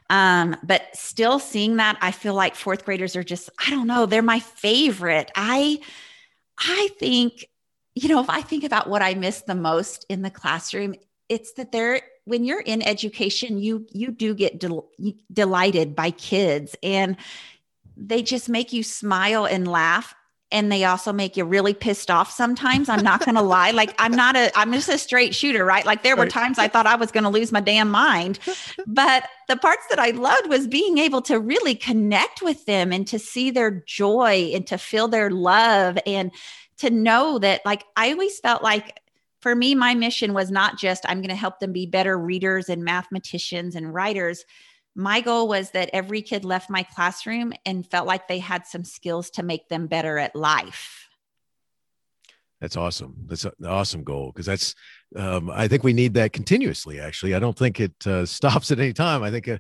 Um, 0.10 0.56
but 0.64 0.84
still 0.94 1.40
seeing 1.40 1.78
that, 1.78 1.98
I 2.02 2.12
feel 2.12 2.34
like 2.34 2.56
fourth 2.56 2.86
graders 2.86 3.16
are 3.16 3.24
just, 3.24 3.50
I 3.66 3.72
don't 3.72 3.88
know, 3.88 4.06
they're 4.06 4.22
my 4.22 4.40
favorite. 4.40 5.32
I 5.36 5.80
I 6.58 6.90
think, 7.00 7.46
you 7.96 8.10
know, 8.10 8.22
if 8.22 8.30
I 8.30 8.42
think 8.42 8.64
about 8.64 8.90
what 8.90 9.02
I 9.02 9.16
miss 9.16 9.42
the 9.42 9.56
most 9.56 10.06
in 10.10 10.22
the 10.22 10.30
classroom, 10.30 10.96
it's 11.30 11.54
that 11.54 11.72
they're 11.72 12.02
when 12.26 12.46
you're 12.46 12.62
in 12.62 12.82
education, 12.82 13.58
you 13.58 13.86
you 13.92 14.12
do 14.12 14.34
get 14.34 14.60
del- 14.60 14.90
delighted 15.32 15.96
by 15.96 16.12
kids 16.12 16.76
and 16.84 17.18
they 17.96 18.22
just 18.22 18.50
make 18.50 18.74
you 18.74 18.84
smile 18.84 19.46
and 19.46 19.68
laugh 19.68 20.16
and 20.54 20.72
they 20.72 20.84
also 20.84 21.12
make 21.12 21.36
you 21.36 21.44
really 21.44 21.74
pissed 21.74 22.12
off 22.12 22.32
sometimes 22.32 22.88
i'm 22.88 23.04
not 23.04 23.26
going 23.26 23.36
to 23.36 23.42
lie. 23.42 23.72
Like 23.72 23.94
i'm 23.98 24.12
not 24.12 24.36
a 24.36 24.52
i'm 24.56 24.72
just 24.72 24.88
a 24.88 24.98
straight 24.98 25.36
shooter 25.36 25.66
right? 25.66 25.86
Like 25.86 26.04
there 26.04 26.16
were 26.16 26.28
times 26.28 26.60
i 26.60 26.68
thought 26.68 26.86
i 26.86 26.96
was 26.96 27.12
going 27.12 27.24
to 27.24 27.30
lose 27.30 27.52
my 27.52 27.60
damn 27.60 27.90
mind. 27.90 28.40
But 28.86 29.28
the 29.50 29.58
parts 29.58 29.84
that 29.90 30.00
i 30.00 30.12
loved 30.12 30.48
was 30.48 30.68
being 30.68 31.00
able 31.00 31.22
to 31.24 31.40
really 31.40 31.76
connect 31.76 32.42
with 32.42 32.66
them 32.66 32.94
and 32.94 33.06
to 33.08 33.20
see 33.20 33.52
their 33.52 33.84
joy 33.86 34.52
and 34.54 34.66
to 34.68 34.78
feel 34.78 35.08
their 35.08 35.30
love 35.32 35.98
and 36.06 36.32
to 36.78 36.90
know 36.90 37.40
that 37.40 37.62
like 37.66 37.84
i 37.96 38.12
always 38.12 38.40
felt 38.40 38.64
like 38.64 39.00
for 39.42 39.56
me 39.56 39.76
my 39.76 39.96
mission 39.96 40.34
was 40.34 40.52
not 40.52 40.78
just 40.78 41.04
i'm 41.08 41.20
going 41.20 41.30
to 41.30 41.36
help 41.36 41.60
them 41.60 41.74
be 41.74 41.86
better 41.86 42.18
readers 42.18 42.70
and 42.70 42.84
mathematicians 42.84 43.76
and 43.76 43.94
writers 43.94 44.46
my 44.96 45.22
goal 45.22 45.48
was 45.48 45.72
that 45.72 45.90
every 45.94 46.22
kid 46.22 46.46
left 46.46 46.70
my 46.70 46.84
classroom 46.84 47.54
and 47.66 47.90
felt 47.90 48.08
like 48.08 48.28
they 48.28 48.40
had 48.40 48.66
some 48.66 48.84
skills 48.84 49.30
to 49.32 49.44
make 49.44 49.70
them 49.70 49.88
better 49.88 50.18
at 50.18 50.36
life. 50.36 51.10
That's 52.62 52.78
awesome. 52.78 53.16
That's 53.26 53.44
an 53.44 53.52
awesome 53.66 54.04
goal 54.06 54.32
because 54.32 54.46
that's, 54.46 54.74
um, 55.18 55.50
I 55.50 55.68
think 55.68 55.84
we 55.84 55.92
need 55.92 56.14
that 56.14 56.32
continuously. 56.32 57.00
Actually, 57.00 57.36
I 57.36 57.40
don't 57.40 57.58
think 57.58 57.80
it 57.80 58.08
uh, 58.08 58.26
stops 58.28 58.72
at 58.72 58.80
any 58.80 58.94
time. 58.94 59.22
I 59.22 59.32
think, 59.32 59.50
uh, 59.50 59.58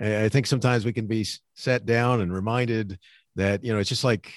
I 0.00 0.28
think 0.28 0.46
sometimes 0.46 0.84
we 0.84 0.92
can 0.92 1.06
be 1.06 1.26
sat 1.54 1.84
down 1.84 2.20
and 2.20 2.32
reminded 2.32 2.98
that 3.36 3.64
you 3.64 3.72
know 3.72 3.78
it's 3.78 3.88
just 3.88 4.04
like 4.04 4.32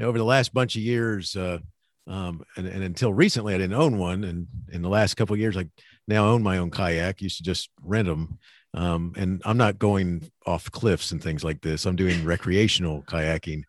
over 0.00 0.18
the 0.18 0.24
last 0.24 0.54
bunch 0.54 0.76
of 0.76 0.82
years, 0.82 1.36
uh, 1.36 1.58
um, 2.06 2.42
and, 2.56 2.66
and 2.66 2.82
until 2.82 3.12
recently 3.12 3.54
I 3.54 3.58
didn't 3.58 3.76
own 3.76 3.98
one, 3.98 4.24
and 4.24 4.46
in 4.72 4.82
the 4.82 4.88
last 4.88 5.14
couple 5.16 5.34
of 5.34 5.40
years 5.40 5.56
I 5.56 5.68
now 6.08 6.28
own 6.28 6.42
my 6.42 6.58
own 6.58 6.70
kayak. 6.70 7.20
Used 7.20 7.38
to 7.38 7.42
just 7.42 7.70
rent 7.82 8.08
them, 8.08 8.38
um, 8.74 9.12
and 9.16 9.42
I'm 9.44 9.56
not 9.56 9.78
going 9.78 10.30
off 10.46 10.70
cliffs 10.70 11.12
and 11.12 11.22
things 11.22 11.42
like 11.42 11.60
this. 11.60 11.86
I'm 11.86 11.96
doing 11.96 12.24
recreational 12.24 13.02
kayaking, 13.02 13.62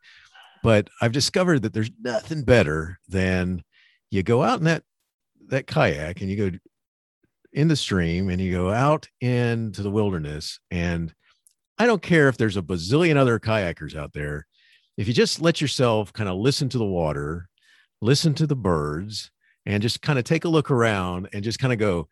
but 0.63 0.89
I've 1.01 1.11
discovered 1.11 1.63
that 1.63 1.73
there's 1.73 1.91
nothing 2.01 2.43
better 2.43 2.99
than 3.07 3.63
you 4.09 4.23
go 4.23 4.43
out 4.43 4.59
in 4.59 4.65
that 4.65 4.83
that 5.47 5.67
kayak 5.67 6.21
and 6.21 6.29
you 6.29 6.51
go 6.51 6.57
in 7.51 7.67
the 7.67 7.75
stream 7.75 8.29
and 8.29 8.39
you 8.39 8.51
go 8.51 8.69
out 8.71 9.07
into 9.19 9.81
the 9.81 9.91
wilderness 9.91 10.59
and 10.69 11.13
I 11.77 11.85
don't 11.87 12.01
care 12.01 12.29
if 12.29 12.37
there's 12.37 12.57
a 12.57 12.61
bazillion 12.61 13.17
other 13.17 13.39
kayakers 13.39 13.95
out 13.95 14.13
there. 14.13 14.45
If 14.97 15.07
you 15.07 15.13
just 15.15 15.41
let 15.41 15.61
yourself 15.61 16.13
kind 16.13 16.29
of 16.29 16.37
listen 16.37 16.69
to 16.69 16.77
the 16.77 16.85
water, 16.85 17.49
listen 18.01 18.35
to 18.35 18.45
the 18.45 18.55
birds, 18.55 19.31
and 19.65 19.81
just 19.81 20.01
kind 20.01 20.19
of 20.19 20.25
take 20.25 20.45
a 20.45 20.49
look 20.49 20.69
around 20.69 21.29
and 21.33 21.43
just 21.43 21.57
kind 21.57 21.73
of 21.73 21.79
go, 21.79 22.07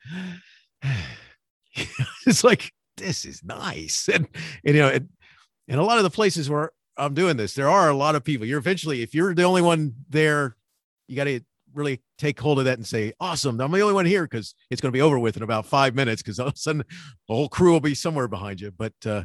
it's 2.26 2.44
like 2.44 2.72
this 3.00 3.26
is 3.26 3.44
nice. 3.44 4.10
And, 4.14 4.28
and 4.66 4.76
you 4.76 4.82
know, 4.82 4.90
and, 4.90 5.10
a 5.80 5.84
lot 5.84 5.98
of 5.98 6.04
the 6.04 6.10
places 6.10 6.50
where 6.50 6.72
I'm 6.98 7.14
doing 7.14 7.38
this, 7.38 7.54
there 7.54 7.70
are 7.70 7.90
a 7.90 7.96
lot 7.96 8.16
of 8.16 8.24
people. 8.24 8.46
You're 8.46 8.60
eventually, 8.60 9.02
if 9.02 9.14
you're 9.14 9.36
the 9.36 9.44
only 9.44 9.62
one 9.62 9.94
there, 10.10 10.56
you 11.08 11.16
got 11.16 11.26
to 11.26 11.42
really 11.74 12.02
take 12.18 12.40
hold 12.40 12.58
of 12.60 12.66
that 12.66 12.78
and 12.78 12.86
say, 12.86 13.14
awesome, 13.20 13.62
I'm 13.62 13.72
the 13.72 13.82
only 13.82 13.94
one 13.94 14.06
here 14.06 14.24
because 14.24 14.56
it's 14.72 14.82
going 14.82 14.92
to 14.92 14.98
be 14.98 15.02
over 15.02 15.20
with 15.20 15.38
in 15.38 15.44
about 15.44 15.68
five 15.68 15.94
minutes 15.94 16.22
because 16.22 16.40
all 16.40 16.48
of 16.48 16.56
a 16.56 16.58
sudden 16.58 16.84
the 17.28 17.34
whole 17.36 17.50
crew 17.50 17.72
will 17.72 17.80
be 17.80 17.94
somewhere 17.94 18.28
behind 18.28 18.62
you. 18.62 18.72
But, 18.72 18.94
uh, 19.06 19.24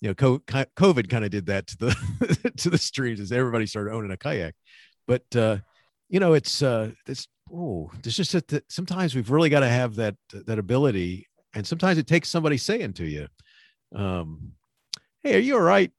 you 0.00 0.08
know, 0.08 0.14
COVID 0.14 1.08
kind 1.08 1.24
of 1.24 1.30
did 1.30 1.46
that 1.46 1.66
to 1.68 1.76
the 1.78 2.52
to 2.58 2.70
the 2.70 2.78
streams 2.78 3.20
as 3.20 3.32
everybody 3.32 3.66
started 3.66 3.92
owning 3.92 4.12
a 4.12 4.16
kayak. 4.16 4.54
But 5.06 5.24
uh, 5.34 5.58
you 6.08 6.20
know, 6.20 6.34
it's 6.34 6.62
uh, 6.62 6.92
it's 7.06 7.26
oh, 7.52 7.90
it's 8.04 8.16
just 8.16 8.32
that 8.32 8.64
sometimes 8.70 9.14
we've 9.14 9.30
really 9.30 9.48
got 9.50 9.60
to 9.60 9.68
have 9.68 9.96
that 9.96 10.16
that 10.32 10.58
ability 10.58 11.26
and 11.54 11.66
sometimes 11.66 11.98
it 11.98 12.06
takes 12.06 12.28
somebody 12.28 12.56
saying 12.56 12.92
to 12.92 13.04
you 13.04 13.26
um, 13.94 14.52
hey 15.22 15.36
are 15.36 15.40
you 15.40 15.54
all 15.54 15.62
right 15.62 15.92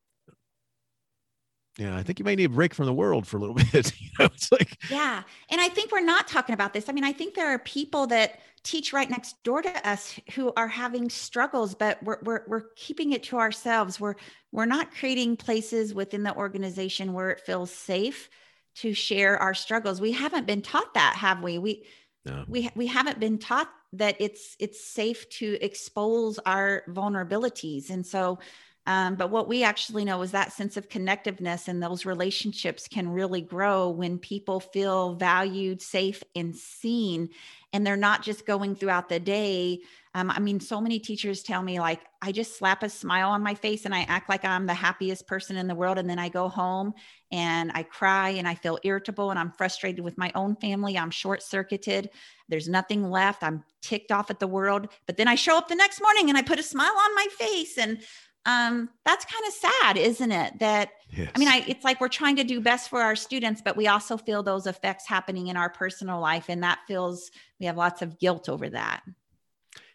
yeah, 1.79 1.95
I 1.95 2.03
think 2.03 2.19
you 2.19 2.25
may 2.25 2.35
need 2.35 2.43
a 2.43 2.49
break 2.49 2.73
from 2.73 2.87
the 2.87 2.93
world 2.93 3.25
for 3.25 3.37
a 3.37 3.39
little 3.39 3.55
bit. 3.71 3.93
you 4.01 4.09
know, 4.19 4.25
it's 4.25 4.51
like 4.51 4.77
yeah, 4.91 5.23
and 5.49 5.61
I 5.61 5.69
think 5.69 5.91
we're 5.91 6.01
not 6.01 6.27
talking 6.27 6.53
about 6.53 6.73
this. 6.73 6.89
I 6.89 6.91
mean, 6.91 7.05
I 7.05 7.13
think 7.13 7.35
there 7.35 7.47
are 7.53 7.59
people 7.59 8.05
that 8.07 8.41
teach 8.63 8.91
right 8.91 9.09
next 9.09 9.41
door 9.43 9.61
to 9.61 9.87
us 9.87 10.19
who 10.33 10.51
are 10.57 10.67
having 10.67 11.09
struggles, 11.09 11.73
but 11.73 12.03
we're 12.03 12.19
we're 12.23 12.43
we're 12.47 12.63
keeping 12.75 13.13
it 13.13 13.23
to 13.23 13.37
ourselves. 13.37 13.97
We're 13.97 14.15
we're 14.51 14.65
not 14.65 14.93
creating 14.93 15.37
places 15.37 15.93
within 15.93 16.23
the 16.23 16.35
organization 16.35 17.13
where 17.13 17.29
it 17.31 17.39
feels 17.39 17.71
safe 17.71 18.29
to 18.75 18.93
share 18.93 19.37
our 19.37 19.53
struggles. 19.53 20.01
We 20.01 20.11
haven't 20.11 20.47
been 20.47 20.61
taught 20.61 20.93
that, 20.95 21.15
have 21.15 21.41
we? 21.41 21.59
We 21.59 21.85
no. 22.25 22.43
we 22.47 22.69
we 22.75 22.87
haven't 22.87 23.19
been 23.19 23.37
taught 23.37 23.69
that 23.93 24.15
it's 24.19 24.55
it's 24.59 24.83
safe 24.83 25.27
to 25.29 25.57
expose 25.61 26.39
our 26.45 26.83
vulnerabilities 26.89 27.89
and 27.89 28.05
so 28.05 28.39
um, 28.85 29.15
but 29.15 29.29
what 29.29 29.47
we 29.47 29.63
actually 29.63 30.03
know 30.03 30.21
is 30.23 30.31
that 30.31 30.51
sense 30.51 30.75
of 30.75 30.89
connectiveness 30.89 31.67
and 31.67 31.81
those 31.81 32.07
relationships 32.07 32.87
can 32.87 33.07
really 33.09 33.41
grow 33.41 33.89
when 33.89 34.17
people 34.17 34.59
feel 34.59 35.13
valued 35.13 35.79
safe 35.81 36.23
and 36.35 36.55
seen 36.55 37.29
and 37.73 37.85
they're 37.85 37.97
not 37.97 38.23
just 38.23 38.45
going 38.45 38.75
throughout 38.75 39.09
the 39.09 39.19
day. 39.19 39.79
Um, 40.15 40.31
i 40.31 40.39
mean 40.39 40.59
so 40.59 40.81
many 40.81 40.97
teachers 40.97 41.43
tell 41.43 41.61
me 41.61 41.79
like 41.79 42.01
i 42.19 42.31
just 42.31 42.57
slap 42.57 42.81
a 42.81 42.89
smile 42.89 43.29
on 43.29 43.43
my 43.43 43.53
face 43.53 43.85
and 43.85 43.93
i 43.93 44.01
act 44.01 44.27
like 44.27 44.43
i'm 44.43 44.65
the 44.65 44.73
happiest 44.73 45.27
person 45.27 45.55
in 45.55 45.67
the 45.67 45.75
world 45.75 45.99
and 45.99 46.09
then 46.09 46.17
i 46.17 46.29
go 46.29 46.49
home 46.49 46.95
and 47.31 47.71
i 47.75 47.83
cry 47.83 48.29
and 48.29 48.47
i 48.47 48.55
feel 48.55 48.79
irritable 48.83 49.29
and 49.29 49.37
i'm 49.37 49.51
frustrated 49.51 50.03
with 50.03 50.17
my 50.17 50.31
own 50.33 50.55
family. 50.55 50.97
I'm 50.97 51.11
short 51.11 51.43
circuited 51.43 52.09
there's 52.49 52.67
nothing 52.67 53.09
left. 53.09 53.43
I'm 53.43 53.63
ticked 53.81 54.11
off 54.11 54.29
at 54.29 54.39
the 54.39 54.47
world. 54.47 54.89
But 55.05 55.17
then 55.17 55.27
i 55.27 55.35
show 55.35 55.57
up 55.57 55.69
the 55.69 55.75
next 55.75 56.01
morning 56.01 56.29
and 56.29 56.37
i 56.37 56.41
put 56.41 56.59
a 56.59 56.63
smile 56.63 56.91
on 56.91 57.15
my 57.15 57.27
face. 57.37 57.77
And 57.77 58.01
um, 58.45 58.89
that's 59.05 59.25
kind 59.25 59.45
of 59.47 59.53
sad, 59.53 59.97
isn't 59.97 60.31
it? 60.31 60.59
That 60.59 60.89
yes. 61.11 61.31
I 61.35 61.39
mean, 61.39 61.47
I 61.47 61.63
it's 61.67 61.83
like 61.83 61.99
we're 62.01 62.07
trying 62.07 62.35
to 62.37 62.43
do 62.43 62.61
best 62.61 62.89
for 62.89 63.01
our 63.01 63.15
students, 63.15 63.61
but 63.61 63.75
we 63.75 63.87
also 63.87 64.17
feel 64.17 64.43
those 64.43 64.67
effects 64.67 65.07
happening 65.07 65.47
in 65.47 65.57
our 65.57 65.69
personal 65.69 66.19
life, 66.19 66.45
and 66.49 66.63
that 66.63 66.79
feels 66.87 67.31
we 67.59 67.65
have 67.65 67.77
lots 67.77 68.01
of 68.01 68.19
guilt 68.19 68.49
over 68.49 68.69
that. 68.69 69.01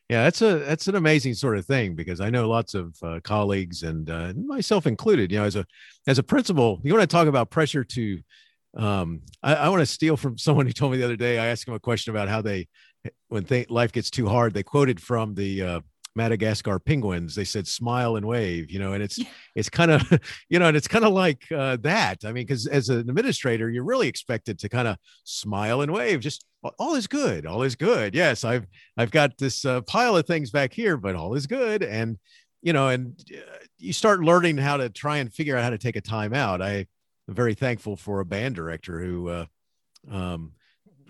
Yeah, 0.09 0.24
that's 0.24 0.42
a 0.42 0.59
that's 0.59 0.87
an 0.87 0.96
amazing 0.96 1.35
sort 1.35 1.57
of 1.57 1.64
thing 1.64 1.94
because 1.94 2.20
I 2.20 2.29
know 2.29 2.48
lots 2.48 2.74
of 2.74 2.94
uh, 3.03 3.20
colleagues 3.24 3.83
and 3.83 4.11
uh, 4.11 4.35
myself 4.37 4.87
included. 4.87 5.33
You 5.33 5.38
know, 5.38 5.44
as 5.44 5.57
a 5.57 5.64
as 6.07 6.18
a 6.18 6.22
principal, 6.22 6.81
you 6.85 6.92
want 6.92 7.03
to 7.09 7.14
talk 7.14 7.27
about 7.27 7.50
pressure 7.50 7.85
to. 7.85 8.20
Um, 8.77 9.20
I, 9.42 9.55
I 9.55 9.68
want 9.68 9.81
to 9.81 9.87
steal 9.87 10.16
from 10.16 10.37
someone 10.37 10.66
who 10.66 10.72
told 10.72 10.92
me 10.92 10.98
the 10.98 11.05
other 11.05 11.16
day. 11.16 11.38
I 11.38 11.46
asked 11.46 11.66
him 11.66 11.74
a 11.74 11.81
question 11.81 12.11
about 12.11 12.29
how 12.29 12.42
they, 12.42 12.66
when 13.29 13.44
th- 13.44 13.70
life 13.70 13.92
gets 13.92 14.11
too 14.11 14.29
hard, 14.29 14.53
they 14.53 14.64
quoted 14.64 15.00
from 15.00 15.37
the 15.37 15.62
uh, 15.62 15.81
Madagascar 16.16 16.79
penguins. 16.79 17.35
They 17.35 17.44
said 17.44 17.66
smile 17.66 18.16
and 18.16 18.27
wave, 18.27 18.70
you 18.70 18.79
know, 18.79 18.92
and 18.92 19.03
it's 19.03 19.18
it's 19.55 19.68
kind 19.68 19.90
of 19.90 20.03
you 20.48 20.59
know, 20.59 20.68
and 20.68 20.77
it's 20.77 20.88
kind 20.88 21.05
of 21.05 21.12
like 21.12 21.50
uh, 21.53 21.77
that. 21.83 22.24
I 22.24 22.29
mean, 22.29 22.46
because 22.46 22.66
as 22.66 22.88
an 22.88 23.00
administrator, 23.09 23.70
you're 23.70 23.85
really 23.85 24.09
expected 24.09 24.59
to 24.61 24.68
kind 24.68 24.88
of 24.88 24.96
smile 25.24 25.81
and 25.81 25.92
wave. 25.92 26.20
Just 26.20 26.44
all 26.79 26.94
is 26.94 27.07
good, 27.07 27.46
all 27.46 27.62
is 27.62 27.74
good. 27.74 28.14
Yes, 28.14 28.44
I've 28.44 28.66
I've 28.96 29.11
got 29.11 29.37
this 29.38 29.64
uh, 29.64 29.81
pile 29.83 30.16
of 30.16 30.27
things 30.27 30.50
back 30.50 30.72
here, 30.72 30.96
but 30.96 31.16
all 31.16 31.35
is 31.35 31.46
good. 31.46 31.83
And 31.83 32.18
you 32.62 32.72
know, 32.72 32.88
and 32.88 33.14
uh, 33.33 33.59
you 33.79 33.92
start 33.92 34.20
learning 34.20 34.57
how 34.57 34.77
to 34.79 34.88
try 34.88 35.18
and 35.18 35.33
figure 35.33 35.57
out 35.57 35.64
how 35.64 35.70
to 35.70 35.79
take 35.79 35.96
a 35.96 36.00
time 36.00 36.33
out. 36.33 36.62
I 36.62 36.87
am 37.29 37.35
very 37.35 37.55
thankful 37.55 37.96
for 37.96 38.20
a 38.20 38.24
band 38.24 38.55
director 38.55 39.00
who 39.00 39.29
uh, 39.29 39.46
um, 40.11 40.53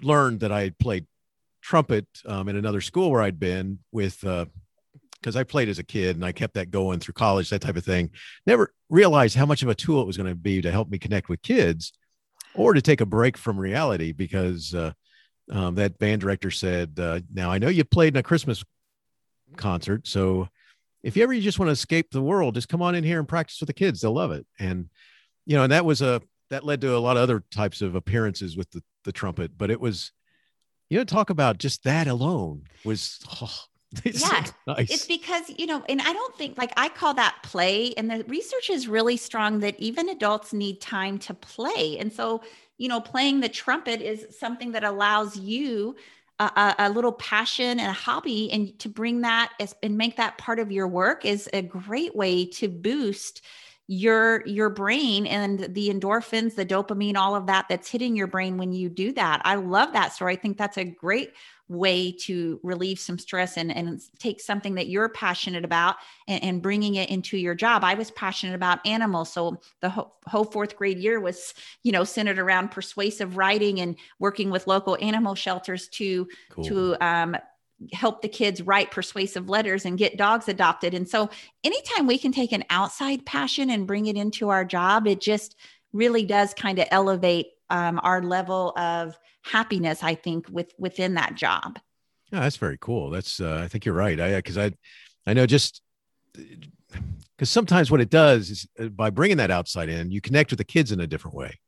learned 0.02 0.40
that 0.40 0.50
I 0.50 0.70
played 0.70 1.06
trumpet 1.62 2.06
um, 2.26 2.48
in 2.48 2.56
another 2.56 2.80
school 2.80 3.10
where 3.10 3.22
I'd 3.22 3.40
been 3.40 3.78
with 3.90 4.22
uh, 4.24 4.46
because 5.24 5.36
I 5.36 5.42
played 5.42 5.70
as 5.70 5.78
a 5.78 5.84
kid 5.84 6.16
and 6.16 6.24
I 6.24 6.32
kept 6.32 6.52
that 6.52 6.70
going 6.70 7.00
through 7.00 7.14
college, 7.14 7.48
that 7.48 7.62
type 7.62 7.76
of 7.76 7.84
thing. 7.84 8.10
Never 8.46 8.74
realized 8.90 9.34
how 9.34 9.46
much 9.46 9.62
of 9.62 9.70
a 9.70 9.74
tool 9.74 10.02
it 10.02 10.06
was 10.06 10.18
going 10.18 10.28
to 10.28 10.34
be 10.34 10.60
to 10.60 10.70
help 10.70 10.90
me 10.90 10.98
connect 10.98 11.30
with 11.30 11.40
kids 11.40 11.94
or 12.54 12.74
to 12.74 12.82
take 12.82 13.00
a 13.00 13.06
break 13.06 13.38
from 13.38 13.58
reality 13.58 14.12
because 14.12 14.74
uh, 14.74 14.92
um, 15.50 15.76
that 15.76 15.98
band 15.98 16.20
director 16.20 16.50
said, 16.50 17.00
uh, 17.00 17.20
Now 17.32 17.50
I 17.50 17.56
know 17.56 17.68
you 17.68 17.84
played 17.84 18.12
in 18.12 18.18
a 18.18 18.22
Christmas 18.22 18.62
concert. 19.56 20.06
So 20.06 20.46
if 21.02 21.16
you 21.16 21.22
ever 21.22 21.32
you 21.32 21.40
just 21.40 21.58
want 21.58 21.68
to 21.68 21.72
escape 21.72 22.10
the 22.10 22.20
world, 22.20 22.54
just 22.54 22.68
come 22.68 22.82
on 22.82 22.94
in 22.94 23.02
here 23.02 23.18
and 23.18 23.26
practice 23.26 23.58
with 23.60 23.68
the 23.68 23.72
kids. 23.72 24.02
They'll 24.02 24.12
love 24.12 24.30
it. 24.30 24.46
And, 24.58 24.90
you 25.46 25.56
know, 25.56 25.62
and 25.62 25.72
that 25.72 25.86
was 25.86 26.02
a, 26.02 26.20
that 26.50 26.66
led 26.66 26.82
to 26.82 26.94
a 26.94 26.98
lot 26.98 27.16
of 27.16 27.22
other 27.22 27.42
types 27.50 27.80
of 27.80 27.94
appearances 27.94 28.58
with 28.58 28.70
the, 28.72 28.82
the 29.04 29.12
trumpet, 29.12 29.52
but 29.56 29.70
it 29.70 29.80
was, 29.80 30.12
you 30.90 30.98
know, 30.98 31.04
talk 31.04 31.30
about 31.30 31.56
just 31.56 31.82
that 31.84 32.08
alone 32.08 32.64
was, 32.84 33.20
oh, 33.40 33.64
it's 34.04 34.22
yeah, 34.22 34.44
nice. 34.66 34.90
it's 34.90 35.06
because 35.06 35.50
you 35.56 35.66
know, 35.66 35.84
and 35.88 36.00
I 36.00 36.12
don't 36.12 36.36
think 36.36 36.58
like 36.58 36.72
I 36.76 36.88
call 36.88 37.14
that 37.14 37.36
play, 37.42 37.94
and 37.96 38.10
the 38.10 38.24
research 38.24 38.70
is 38.70 38.88
really 38.88 39.16
strong 39.16 39.60
that 39.60 39.78
even 39.78 40.08
adults 40.08 40.52
need 40.52 40.80
time 40.80 41.18
to 41.20 41.34
play, 41.34 41.98
and 41.98 42.12
so 42.12 42.42
you 42.76 42.88
know, 42.88 43.00
playing 43.00 43.40
the 43.40 43.48
trumpet 43.48 44.00
is 44.00 44.36
something 44.36 44.72
that 44.72 44.82
allows 44.82 45.36
you 45.36 45.94
a, 46.40 46.74
a, 46.78 46.90
little 46.90 47.12
passion 47.12 47.78
and 47.78 47.88
a 47.88 47.92
hobby 47.92 48.50
and 48.50 48.76
to 48.80 48.88
bring 48.88 49.20
that 49.20 49.52
as, 49.60 49.74
and 49.82 49.96
make 49.96 50.16
that 50.16 50.36
part 50.36 50.58
of 50.58 50.72
your 50.72 50.88
work 50.88 51.24
is 51.24 51.48
a 51.52 51.62
great 51.62 52.16
way 52.16 52.44
to 52.44 52.68
boost 52.68 53.42
your 53.86 54.44
your 54.46 54.70
brain 54.70 55.26
and 55.26 55.60
the 55.74 55.90
endorphins 55.90 56.54
the 56.54 56.64
dopamine 56.64 57.16
all 57.16 57.36
of 57.36 57.46
that 57.46 57.66
that's 57.68 57.90
hitting 57.90 58.16
your 58.16 58.26
brain 58.26 58.56
when 58.56 58.72
you 58.72 58.88
do 58.88 59.12
that 59.12 59.42
i 59.44 59.56
love 59.56 59.92
that 59.92 60.10
story 60.10 60.32
i 60.32 60.36
think 60.36 60.56
that's 60.56 60.78
a 60.78 60.84
great 60.84 61.32
way 61.68 62.12
to 62.12 62.60
relieve 62.62 62.98
some 62.98 63.18
stress 63.18 63.56
and, 63.56 63.74
and 63.74 64.00
take 64.18 64.40
something 64.40 64.74
that 64.74 64.88
you're 64.88 65.08
passionate 65.08 65.64
about 65.64 65.96
and, 66.28 66.42
and 66.44 66.62
bringing 66.62 66.96
it 66.96 67.08
into 67.08 67.38
your 67.38 67.54
job. 67.54 67.82
I 67.82 67.94
was 67.94 68.10
passionate 68.10 68.54
about 68.54 68.86
animals. 68.86 69.32
So 69.32 69.60
the 69.80 69.88
whole, 69.88 70.14
whole 70.26 70.44
fourth 70.44 70.76
grade 70.76 70.98
year 70.98 71.20
was, 71.20 71.54
you 71.82 71.92
know, 71.92 72.04
centered 72.04 72.38
around 72.38 72.70
persuasive 72.70 73.36
writing 73.36 73.80
and 73.80 73.96
working 74.18 74.50
with 74.50 74.66
local 74.66 74.98
animal 75.00 75.34
shelters 75.34 75.88
to, 75.88 76.28
cool. 76.50 76.64
to, 76.64 76.96
um, 77.04 77.36
help 77.92 78.22
the 78.22 78.28
kids 78.28 78.62
write 78.62 78.90
persuasive 78.90 79.48
letters 79.48 79.84
and 79.84 79.98
get 79.98 80.16
dogs 80.16 80.48
adopted. 80.48 80.94
And 80.94 81.08
so 81.08 81.28
anytime 81.64 82.06
we 82.06 82.18
can 82.18 82.32
take 82.32 82.52
an 82.52 82.64
outside 82.70 83.26
passion 83.26 83.68
and 83.68 83.86
bring 83.86 84.06
it 84.06 84.16
into 84.16 84.48
our 84.48 84.64
job, 84.64 85.06
it 85.06 85.20
just 85.20 85.56
really 85.92 86.24
does 86.24 86.54
kind 86.54 86.78
of 86.78 86.86
elevate 86.90 87.46
um, 87.74 87.98
our 88.02 88.22
level 88.22 88.72
of 88.76 89.18
happiness 89.42 90.02
i 90.02 90.14
think 90.14 90.46
with 90.48 90.72
within 90.78 91.14
that 91.14 91.34
job. 91.34 91.78
Yeah 92.32 92.40
that's 92.40 92.56
very 92.56 92.78
cool. 92.80 93.10
That's 93.10 93.40
uh, 93.40 93.60
i 93.64 93.68
think 93.68 93.84
you're 93.84 93.94
right. 93.94 94.18
I 94.18 94.36
because 94.36 94.56
i 94.56 94.72
i 95.26 95.34
know 95.34 95.46
just 95.46 95.82
because 96.32 97.50
sometimes 97.50 97.90
what 97.90 98.00
it 98.00 98.10
does 98.10 98.50
is 98.50 98.66
uh, 98.78 98.88
by 98.88 99.10
bringing 99.10 99.36
that 99.38 99.50
outside 99.50 99.88
in 99.88 100.10
you 100.10 100.20
connect 100.20 100.50
with 100.50 100.58
the 100.58 100.64
kids 100.64 100.92
in 100.92 101.00
a 101.00 101.06
different 101.06 101.36
way. 101.36 101.58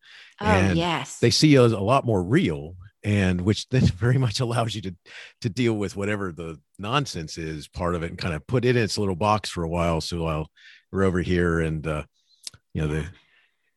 Oh 0.41 0.47
and 0.47 0.79
yes. 0.79 1.19
they 1.19 1.31
see 1.31 1.59
us 1.59 1.73
a 1.73 1.79
lot 1.79 2.07
more 2.07 2.23
real 2.23 2.77
and 3.03 3.41
which 3.41 3.69
then 3.71 3.83
very 3.83 4.19
much 4.19 4.41
allows 4.41 4.75
you 4.75 4.83
to 4.83 4.95
to 5.43 5.49
deal 5.49 5.75
with 5.75 5.97
whatever 5.97 6.33
the 6.33 6.59
nonsense 6.79 7.37
is 7.37 7.69
part 7.69 7.95
of 7.95 8.03
it 8.03 8.11
and 8.11 8.19
kind 8.19 8.35
of 8.35 8.47
put 8.47 8.65
it 8.65 8.77
in 8.77 8.83
its 8.83 8.97
little 8.97 9.17
box 9.17 9.51
for 9.51 9.65
a 9.65 9.69
while. 9.69 10.01
So 10.01 10.23
while 10.23 10.51
we're 10.93 11.05
over 11.05 11.21
here 11.21 11.61
and 11.61 11.87
uh 11.87 12.05
you 12.75 12.83
know 12.83 12.89
the 12.89 13.07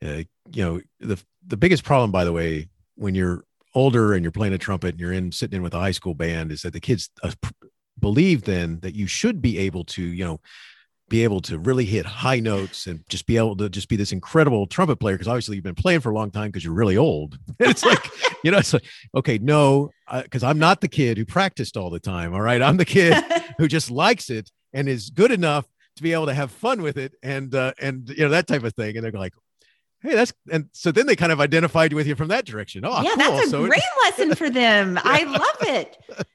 uh, 0.01 0.23
you 0.51 0.63
know 0.63 0.81
the 0.99 1.21
the 1.45 1.57
biggest 1.57 1.83
problem 1.83 2.11
by 2.11 2.23
the 2.23 2.33
way 2.33 2.69
when 2.95 3.15
you're 3.15 3.43
older 3.75 4.13
and 4.13 4.23
you're 4.23 4.31
playing 4.31 4.53
a 4.53 4.57
trumpet 4.57 4.91
and 4.91 4.99
you're 4.99 5.13
in 5.13 5.31
sitting 5.31 5.57
in 5.57 5.63
with 5.63 5.73
a 5.73 5.79
high 5.79 5.91
school 5.91 6.13
band 6.13 6.51
is 6.51 6.61
that 6.63 6.73
the 6.73 6.79
kids 6.79 7.09
uh, 7.23 7.31
believe 7.99 8.43
then 8.43 8.79
that 8.81 8.95
you 8.95 9.07
should 9.07 9.41
be 9.41 9.57
able 9.57 9.83
to 9.83 10.01
you 10.01 10.25
know 10.25 10.39
be 11.09 11.23
able 11.23 11.41
to 11.41 11.57
really 11.57 11.85
hit 11.85 12.05
high 12.05 12.39
notes 12.39 12.85
and 12.85 13.03
just 13.09 13.25
be 13.25 13.35
able 13.35 13.55
to 13.57 13.67
just 13.67 13.89
be 13.89 13.95
this 13.95 14.11
incredible 14.11 14.67
trumpet 14.67 14.97
player 14.97 15.15
because 15.15 15.27
obviously 15.27 15.55
you've 15.55 15.63
been 15.63 15.73
playing 15.73 15.99
for 15.99 16.11
a 16.11 16.13
long 16.13 16.29
time 16.29 16.49
because 16.49 16.63
you're 16.63 16.73
really 16.73 16.97
old. 16.97 17.37
And 17.59 17.69
it's 17.71 17.83
like 17.83 18.05
you 18.43 18.51
know 18.51 18.59
it's 18.59 18.73
like 18.73 18.85
okay 19.15 19.37
no 19.37 19.89
because 20.23 20.43
i'm 20.43 20.59
not 20.59 20.79
the 20.79 20.87
kid 20.87 21.17
who 21.17 21.25
practiced 21.25 21.75
all 21.75 21.89
the 21.89 21.99
time 21.99 22.33
all 22.33 22.41
right? 22.41 22.61
I'm 22.61 22.77
the 22.77 22.85
kid 22.85 23.21
who 23.57 23.67
just 23.67 23.91
likes 23.91 24.29
it 24.29 24.49
and 24.71 24.87
is 24.87 25.09
good 25.09 25.31
enough 25.31 25.65
to 25.97 26.03
be 26.03 26.13
able 26.13 26.27
to 26.27 26.33
have 26.33 26.51
fun 26.51 26.81
with 26.81 26.97
it 26.97 27.13
and 27.21 27.53
uh, 27.53 27.73
and 27.81 28.09
you 28.09 28.23
know 28.23 28.29
that 28.29 28.47
type 28.47 28.63
of 28.63 28.73
thing. 28.73 28.95
And 28.95 29.03
they're 29.03 29.11
like 29.11 29.33
hey 30.01 30.15
that's 30.15 30.33
and 30.51 30.69
so 30.71 30.91
then 30.91 31.05
they 31.05 31.15
kind 31.15 31.31
of 31.31 31.41
identified 31.41 31.93
with 31.93 32.07
you 32.07 32.15
from 32.15 32.29
that 32.29 32.45
direction. 32.45 32.83
Oh 32.85 33.01
yeah 33.01 33.15
cool. 33.15 33.17
that's 33.17 33.47
a 33.47 33.49
so 33.49 33.65
great 33.65 33.81
lesson 34.03 34.35
for 34.35 34.49
them. 34.49 34.95
Yeah. 34.95 35.01
i 35.05 35.23
love 35.23 35.57
it. 35.61 35.97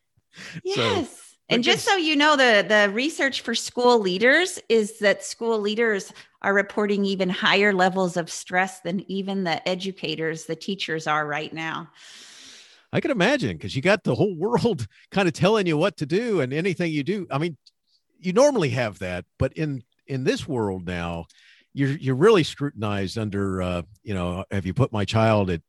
Yes. 0.64 1.10
So, 1.10 1.24
and 1.48 1.62
just 1.62 1.84
so 1.84 1.94
you 1.94 2.16
know 2.16 2.36
the 2.36 2.64
the 2.66 2.90
research 2.92 3.42
for 3.42 3.54
school 3.54 4.00
leaders 4.00 4.58
is 4.68 4.98
that 4.98 5.22
school 5.22 5.60
leaders 5.60 6.12
are 6.42 6.52
reporting 6.52 7.04
even 7.04 7.28
higher 7.28 7.72
levels 7.72 8.16
of 8.16 8.30
stress 8.30 8.80
than 8.80 9.08
even 9.10 9.44
the 9.44 9.66
educators 9.68 10.46
the 10.46 10.56
teachers 10.56 11.06
are 11.06 11.24
right 11.24 11.52
now. 11.52 11.88
I 12.92 13.00
can 13.00 13.10
imagine 13.10 13.56
because 13.56 13.76
you 13.76 13.82
got 13.82 14.02
the 14.02 14.14
whole 14.14 14.34
world 14.34 14.86
kind 15.10 15.28
of 15.28 15.34
telling 15.34 15.66
you 15.66 15.76
what 15.76 15.98
to 15.98 16.06
do 16.06 16.40
and 16.40 16.52
anything 16.52 16.90
you 16.90 17.04
do. 17.04 17.26
I 17.30 17.38
mean 17.38 17.56
you 18.18 18.32
normally 18.32 18.70
have 18.70 18.98
that 19.00 19.24
but 19.38 19.52
in 19.52 19.82
in 20.06 20.24
this 20.24 20.48
world 20.48 20.86
now 20.86 21.26
you're 21.74 21.90
you're 21.90 22.14
really 22.14 22.44
scrutinized 22.44 23.18
under 23.18 23.60
uh, 23.60 23.82
you 24.02 24.14
know 24.14 24.44
have 24.50 24.64
you 24.64 24.72
put 24.72 24.92
my 24.92 25.04
child 25.04 25.50
at 25.50 25.60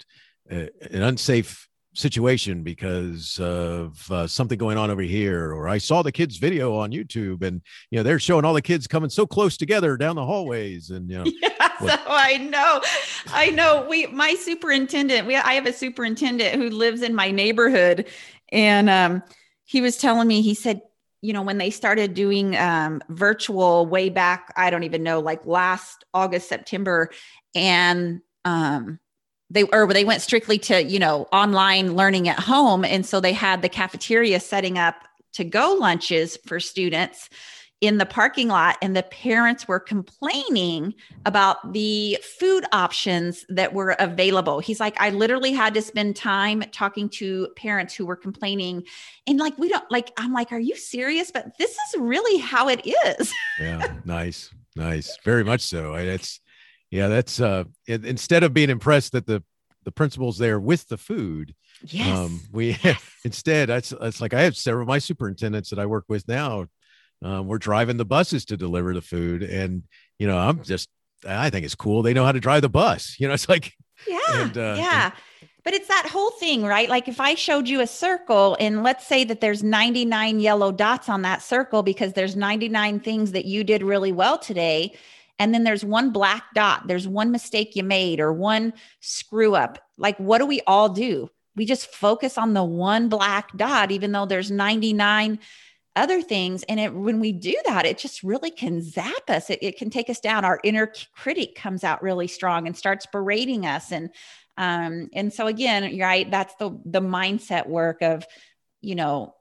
uh, 0.51 0.67
an 0.91 1.01
unsafe 1.01 1.67
situation 1.93 2.61
because 2.61 3.39
of 3.39 4.11
uh, 4.11 4.27
something 4.27 4.57
going 4.57 4.77
on 4.77 4.91
over 4.91 5.01
here? 5.01 5.51
Or 5.51 5.67
i 5.67 5.77
saw 5.77 6.01
the 6.01 6.11
kids 6.11 6.37
video 6.37 6.75
on 6.75 6.91
youtube 6.91 7.41
and 7.41 7.61
you 7.89 7.97
know 7.97 8.03
they're 8.03 8.19
showing 8.19 8.45
all 8.45 8.53
the 8.53 8.61
kids 8.61 8.87
coming 8.87 9.09
so 9.09 9.25
close 9.25 9.57
together 9.57 9.97
down 9.97 10.15
the 10.15 10.25
hallways 10.25 10.91
and 10.91 11.09
you 11.09 11.17
know 11.17 11.25
yeah, 11.41 11.77
so 11.79 11.95
i 12.07 12.37
know 12.37 12.81
i 13.33 13.49
know. 13.49 13.85
We 13.89 14.07
my 14.07 14.35
superintendent 14.35 15.25
we 15.25 15.35
i 15.35 15.53
have 15.53 15.65
a 15.65 15.73
superintendent 15.73 16.55
who 16.55 16.69
lives 16.69 17.01
in 17.01 17.15
my 17.15 17.31
neighborhood 17.31 18.07
and 18.51 18.89
um 18.89 19.23
he 19.63 19.81
was 19.81 19.97
telling 19.97 20.27
me 20.27 20.41
he 20.41 20.53
said 20.53 20.81
you 21.25 21.33
know, 21.33 21.41
when 21.41 21.57
they 21.57 21.71
started 21.71 22.13
doing 22.13 22.55
um, 22.55 23.01
virtual 23.09 23.87
way 23.87 24.09
back, 24.09 24.53
I 24.55 24.69
don't 24.69 24.83
even 24.83 25.01
know, 25.01 25.19
like 25.19 25.45
last 25.45 26.05
August, 26.13 26.47
September, 26.47 27.09
and 27.55 28.21
um, 28.45 28.99
they 29.49 29.63
or 29.63 29.91
they 29.91 30.05
went 30.05 30.21
strictly 30.21 30.59
to 30.59 30.83
you 30.83 30.99
know 30.99 31.27
online 31.31 31.95
learning 31.95 32.29
at 32.29 32.39
home, 32.39 32.85
and 32.85 33.05
so 33.05 33.19
they 33.19 33.33
had 33.33 33.61
the 33.61 33.69
cafeteria 33.69 34.39
setting 34.39 34.77
up 34.77 34.95
to 35.33 35.43
go 35.43 35.77
lunches 35.79 36.37
for 36.45 36.59
students 36.59 37.29
in 37.81 37.97
the 37.97 38.05
parking 38.05 38.47
lot 38.47 38.77
and 38.81 38.95
the 38.95 39.03
parents 39.03 39.67
were 39.67 39.79
complaining 39.79 40.93
about 41.25 41.73
the 41.73 42.17
food 42.39 42.65
options 42.71 43.45
that 43.49 43.73
were 43.73 43.95
available. 43.99 44.59
He's 44.59 44.79
like, 44.79 44.99
I 44.99 45.09
literally 45.09 45.51
had 45.51 45.73
to 45.73 45.81
spend 45.81 46.15
time 46.15 46.63
talking 46.71 47.09
to 47.09 47.49
parents 47.57 47.93
who 47.93 48.05
were 48.05 48.15
complaining. 48.15 48.83
And 49.27 49.39
like, 49.39 49.57
we 49.57 49.67
don't 49.69 49.89
like, 49.91 50.11
I'm 50.17 50.31
like, 50.31 50.51
are 50.51 50.59
you 50.59 50.75
serious? 50.75 51.31
But 51.31 51.57
this 51.59 51.71
is 51.71 51.99
really 51.99 52.39
how 52.39 52.69
it 52.69 52.85
is. 52.85 53.33
yeah. 53.59 53.95
Nice. 54.05 54.51
Nice. 54.75 55.17
Very 55.23 55.43
much 55.43 55.61
so. 55.61 55.95
It's, 55.95 56.39
yeah, 56.91 57.07
that's, 57.07 57.41
uh, 57.41 57.65
instead 57.87 58.43
of 58.43 58.53
being 58.53 58.69
impressed 58.69 59.11
that 59.11 59.25
the, 59.25 59.43
the 59.83 59.91
principal's 59.91 60.37
there 60.37 60.59
with 60.59 60.87
the 60.87 60.97
food, 60.97 61.55
Yes. 61.87 62.17
Um, 62.17 62.39
we 62.53 62.77
yes. 62.83 63.03
instead, 63.25 63.67
that's, 63.67 63.89
that's 63.89 64.21
like 64.21 64.33
I 64.33 64.43
have 64.43 64.55
several 64.55 64.83
of 64.83 64.87
my 64.87 64.97
superintendents 64.97 65.69
that 65.69 65.77
I 65.77 65.85
work 65.85 66.05
with 66.07 66.25
now 66.25 66.67
um, 67.23 67.47
we're 67.47 67.57
driving 67.57 67.97
the 67.97 68.05
buses 68.05 68.45
to 68.45 68.57
deliver 68.57 68.93
the 68.93 69.01
food 69.01 69.43
and 69.43 69.83
you 70.19 70.27
know 70.27 70.37
i'm 70.37 70.63
just 70.63 70.89
i 71.27 71.49
think 71.49 71.65
it's 71.65 71.75
cool. 71.75 72.03
They 72.03 72.13
know 72.13 72.25
how 72.25 72.31
to 72.31 72.39
drive 72.39 72.61
the 72.61 72.69
bus 72.69 73.15
you 73.19 73.27
know 73.27 73.33
it's 73.33 73.49
like 73.49 73.73
yeah 74.07 74.19
and, 74.33 74.57
uh, 74.57 74.75
yeah. 74.77 75.05
And, 75.05 75.49
but 75.63 75.73
it's 75.73 75.87
that 75.87 76.07
whole 76.07 76.31
thing 76.31 76.63
right? 76.63 76.89
Like 76.89 77.07
if 77.07 77.19
i 77.19 77.35
showed 77.35 77.67
you 77.67 77.81
a 77.81 77.87
circle 77.87 78.57
and 78.59 78.83
let's 78.83 79.07
say 79.07 79.23
that 79.23 79.41
there's 79.41 79.63
99 79.63 80.39
yellow 80.39 80.71
dots 80.71 81.09
on 81.09 81.21
that 81.23 81.41
circle 81.41 81.83
because 81.83 82.13
there's 82.13 82.35
99 82.35 82.99
things 82.99 83.31
that 83.31 83.45
you 83.45 83.63
did 83.63 83.81
really 83.81 84.11
well 84.11 84.37
today 84.37 84.95
and 85.39 85.53
then 85.53 85.63
there's 85.63 85.83
one 85.83 86.11
black 86.11 86.43
dot 86.53 86.87
there's 86.87 87.07
one 87.07 87.31
mistake 87.31 87.75
you 87.75 87.83
made 87.83 88.19
or 88.19 88.31
one 88.31 88.73
screw 88.99 89.55
up 89.55 89.79
like 89.97 90.17
what 90.17 90.39
do 90.39 90.45
we 90.45 90.61
all 90.67 90.89
do? 90.89 91.29
We 91.55 91.65
just 91.65 91.87
focus 91.87 92.37
on 92.37 92.53
the 92.53 92.63
one 92.63 93.09
black 93.09 93.55
dot 93.55 93.91
even 93.91 94.11
though 94.11 94.25
there's 94.25 94.51
99 94.51 95.39
other 95.95 96.21
things. 96.21 96.63
And 96.63 96.79
it, 96.79 96.93
when 96.93 97.19
we 97.19 97.31
do 97.31 97.55
that, 97.65 97.85
it 97.85 97.97
just 97.97 98.23
really 98.23 98.51
can 98.51 98.81
zap 98.81 99.29
us. 99.29 99.49
It, 99.49 99.59
it, 99.61 99.77
can 99.77 99.89
take 99.89 100.09
us 100.09 100.19
down. 100.19 100.43
Our 100.45 100.59
inner 100.63 100.91
critic 101.15 101.55
comes 101.55 101.83
out 101.83 102.03
really 102.03 102.27
strong 102.27 102.67
and 102.67 102.75
starts 102.75 103.05
berating 103.05 103.65
us. 103.65 103.91
And 103.91 104.09
um, 104.57 105.09
and 105.13 105.33
so 105.33 105.47
again, 105.47 105.97
right, 105.99 106.29
that's 106.29 106.55
the 106.55 106.79
the 106.85 107.01
mindset 107.01 107.67
work 107.67 108.01
of, 108.01 108.25
you 108.81 108.95
know, 108.95 109.35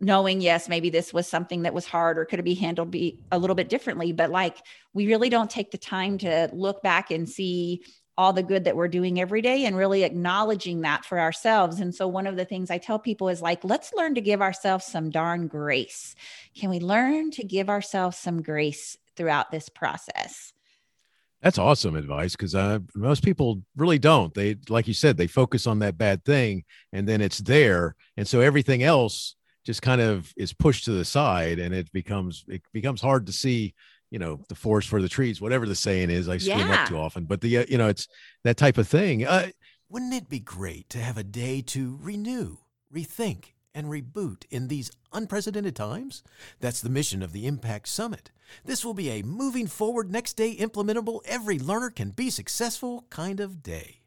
knowing 0.00 0.40
yes 0.40 0.66
maybe 0.66 0.88
this 0.88 1.12
was 1.12 1.28
something 1.28 1.62
that 1.62 1.74
was 1.74 1.84
hard 1.84 2.18
or 2.18 2.24
could 2.24 2.38
it 2.38 2.44
be 2.44 2.54
handled 2.54 2.90
be 2.90 3.22
a 3.30 3.38
little 3.38 3.54
bit 3.54 3.68
differently 3.68 4.12
but 4.12 4.30
like 4.30 4.56
we 4.94 5.06
really 5.06 5.28
don't 5.28 5.50
take 5.50 5.70
the 5.70 5.78
time 5.78 6.16
to 6.16 6.48
look 6.54 6.82
back 6.82 7.10
and 7.10 7.28
see 7.28 7.82
all 8.20 8.34
the 8.34 8.42
good 8.42 8.64
that 8.64 8.76
we're 8.76 8.86
doing 8.86 9.18
every 9.18 9.40
day 9.40 9.64
and 9.64 9.74
really 9.74 10.04
acknowledging 10.04 10.82
that 10.82 11.06
for 11.06 11.18
ourselves. 11.18 11.80
And 11.80 11.94
so, 11.94 12.06
one 12.06 12.26
of 12.26 12.36
the 12.36 12.44
things 12.44 12.70
I 12.70 12.76
tell 12.76 12.98
people 12.98 13.30
is 13.30 13.40
like, 13.40 13.64
let's 13.64 13.94
learn 13.94 14.14
to 14.16 14.20
give 14.20 14.42
ourselves 14.42 14.84
some 14.84 15.08
darn 15.08 15.46
grace. 15.46 16.14
Can 16.54 16.68
we 16.68 16.80
learn 16.80 17.30
to 17.30 17.44
give 17.44 17.70
ourselves 17.70 18.18
some 18.18 18.42
grace 18.42 18.98
throughout 19.16 19.50
this 19.50 19.70
process? 19.70 20.52
That's 21.40 21.56
awesome 21.56 21.96
advice 21.96 22.32
because 22.32 22.54
uh, 22.54 22.80
most 22.94 23.24
people 23.24 23.62
really 23.74 23.98
don't. 23.98 24.34
They, 24.34 24.56
like 24.68 24.86
you 24.86 24.92
said, 24.92 25.16
they 25.16 25.26
focus 25.26 25.66
on 25.66 25.78
that 25.78 25.96
bad 25.96 26.22
thing 26.22 26.64
and 26.92 27.08
then 27.08 27.22
it's 27.22 27.38
there. 27.38 27.96
And 28.18 28.28
so 28.28 28.42
everything 28.42 28.82
else 28.82 29.34
just 29.64 29.80
kind 29.80 30.02
of 30.02 30.30
is 30.36 30.52
pushed 30.52 30.84
to 30.84 30.92
the 30.92 31.06
side 31.06 31.58
and 31.58 31.74
it 31.74 31.90
becomes, 31.92 32.44
it 32.48 32.60
becomes 32.74 33.00
hard 33.00 33.24
to 33.26 33.32
see 33.32 33.74
you 34.10 34.18
know 34.18 34.40
the 34.48 34.54
forest 34.54 34.88
for 34.88 35.00
the 35.00 35.08
trees 35.08 35.40
whatever 35.40 35.66
the 35.66 35.74
saying 35.74 36.10
is 36.10 36.28
i 36.28 36.36
scream 36.36 36.58
yeah. 36.58 36.82
up 36.82 36.88
too 36.88 36.98
often 36.98 37.24
but 37.24 37.40
the 37.40 37.58
uh, 37.58 37.64
you 37.68 37.78
know 37.78 37.88
it's 37.88 38.08
that 38.44 38.56
type 38.56 38.78
of 38.78 38.88
thing 38.88 39.24
uh, 39.24 39.48
wouldn't 39.88 40.14
it 40.14 40.28
be 40.28 40.40
great 40.40 40.88
to 40.90 40.98
have 40.98 41.16
a 41.16 41.24
day 41.24 41.60
to 41.62 41.98
renew 42.00 42.58
rethink 42.94 43.52
and 43.74 43.86
reboot 43.86 44.44
in 44.50 44.68
these 44.68 44.90
unprecedented 45.12 45.76
times? 45.76 46.22
That's 46.60 46.80
the 46.80 46.90
mission 46.90 47.22
of 47.22 47.32
the 47.32 47.46
Impact 47.46 47.88
Summit. 47.88 48.30
This 48.64 48.84
will 48.84 48.94
be 48.94 49.10
a 49.10 49.22
moving 49.22 49.66
forward, 49.66 50.10
next 50.10 50.34
day 50.34 50.56
implementable, 50.56 51.20
every 51.24 51.58
learner 51.58 51.90
can 51.90 52.10
be 52.10 52.30
successful 52.30 53.06
kind 53.10 53.40
of 53.40 53.62
day. 53.62 54.00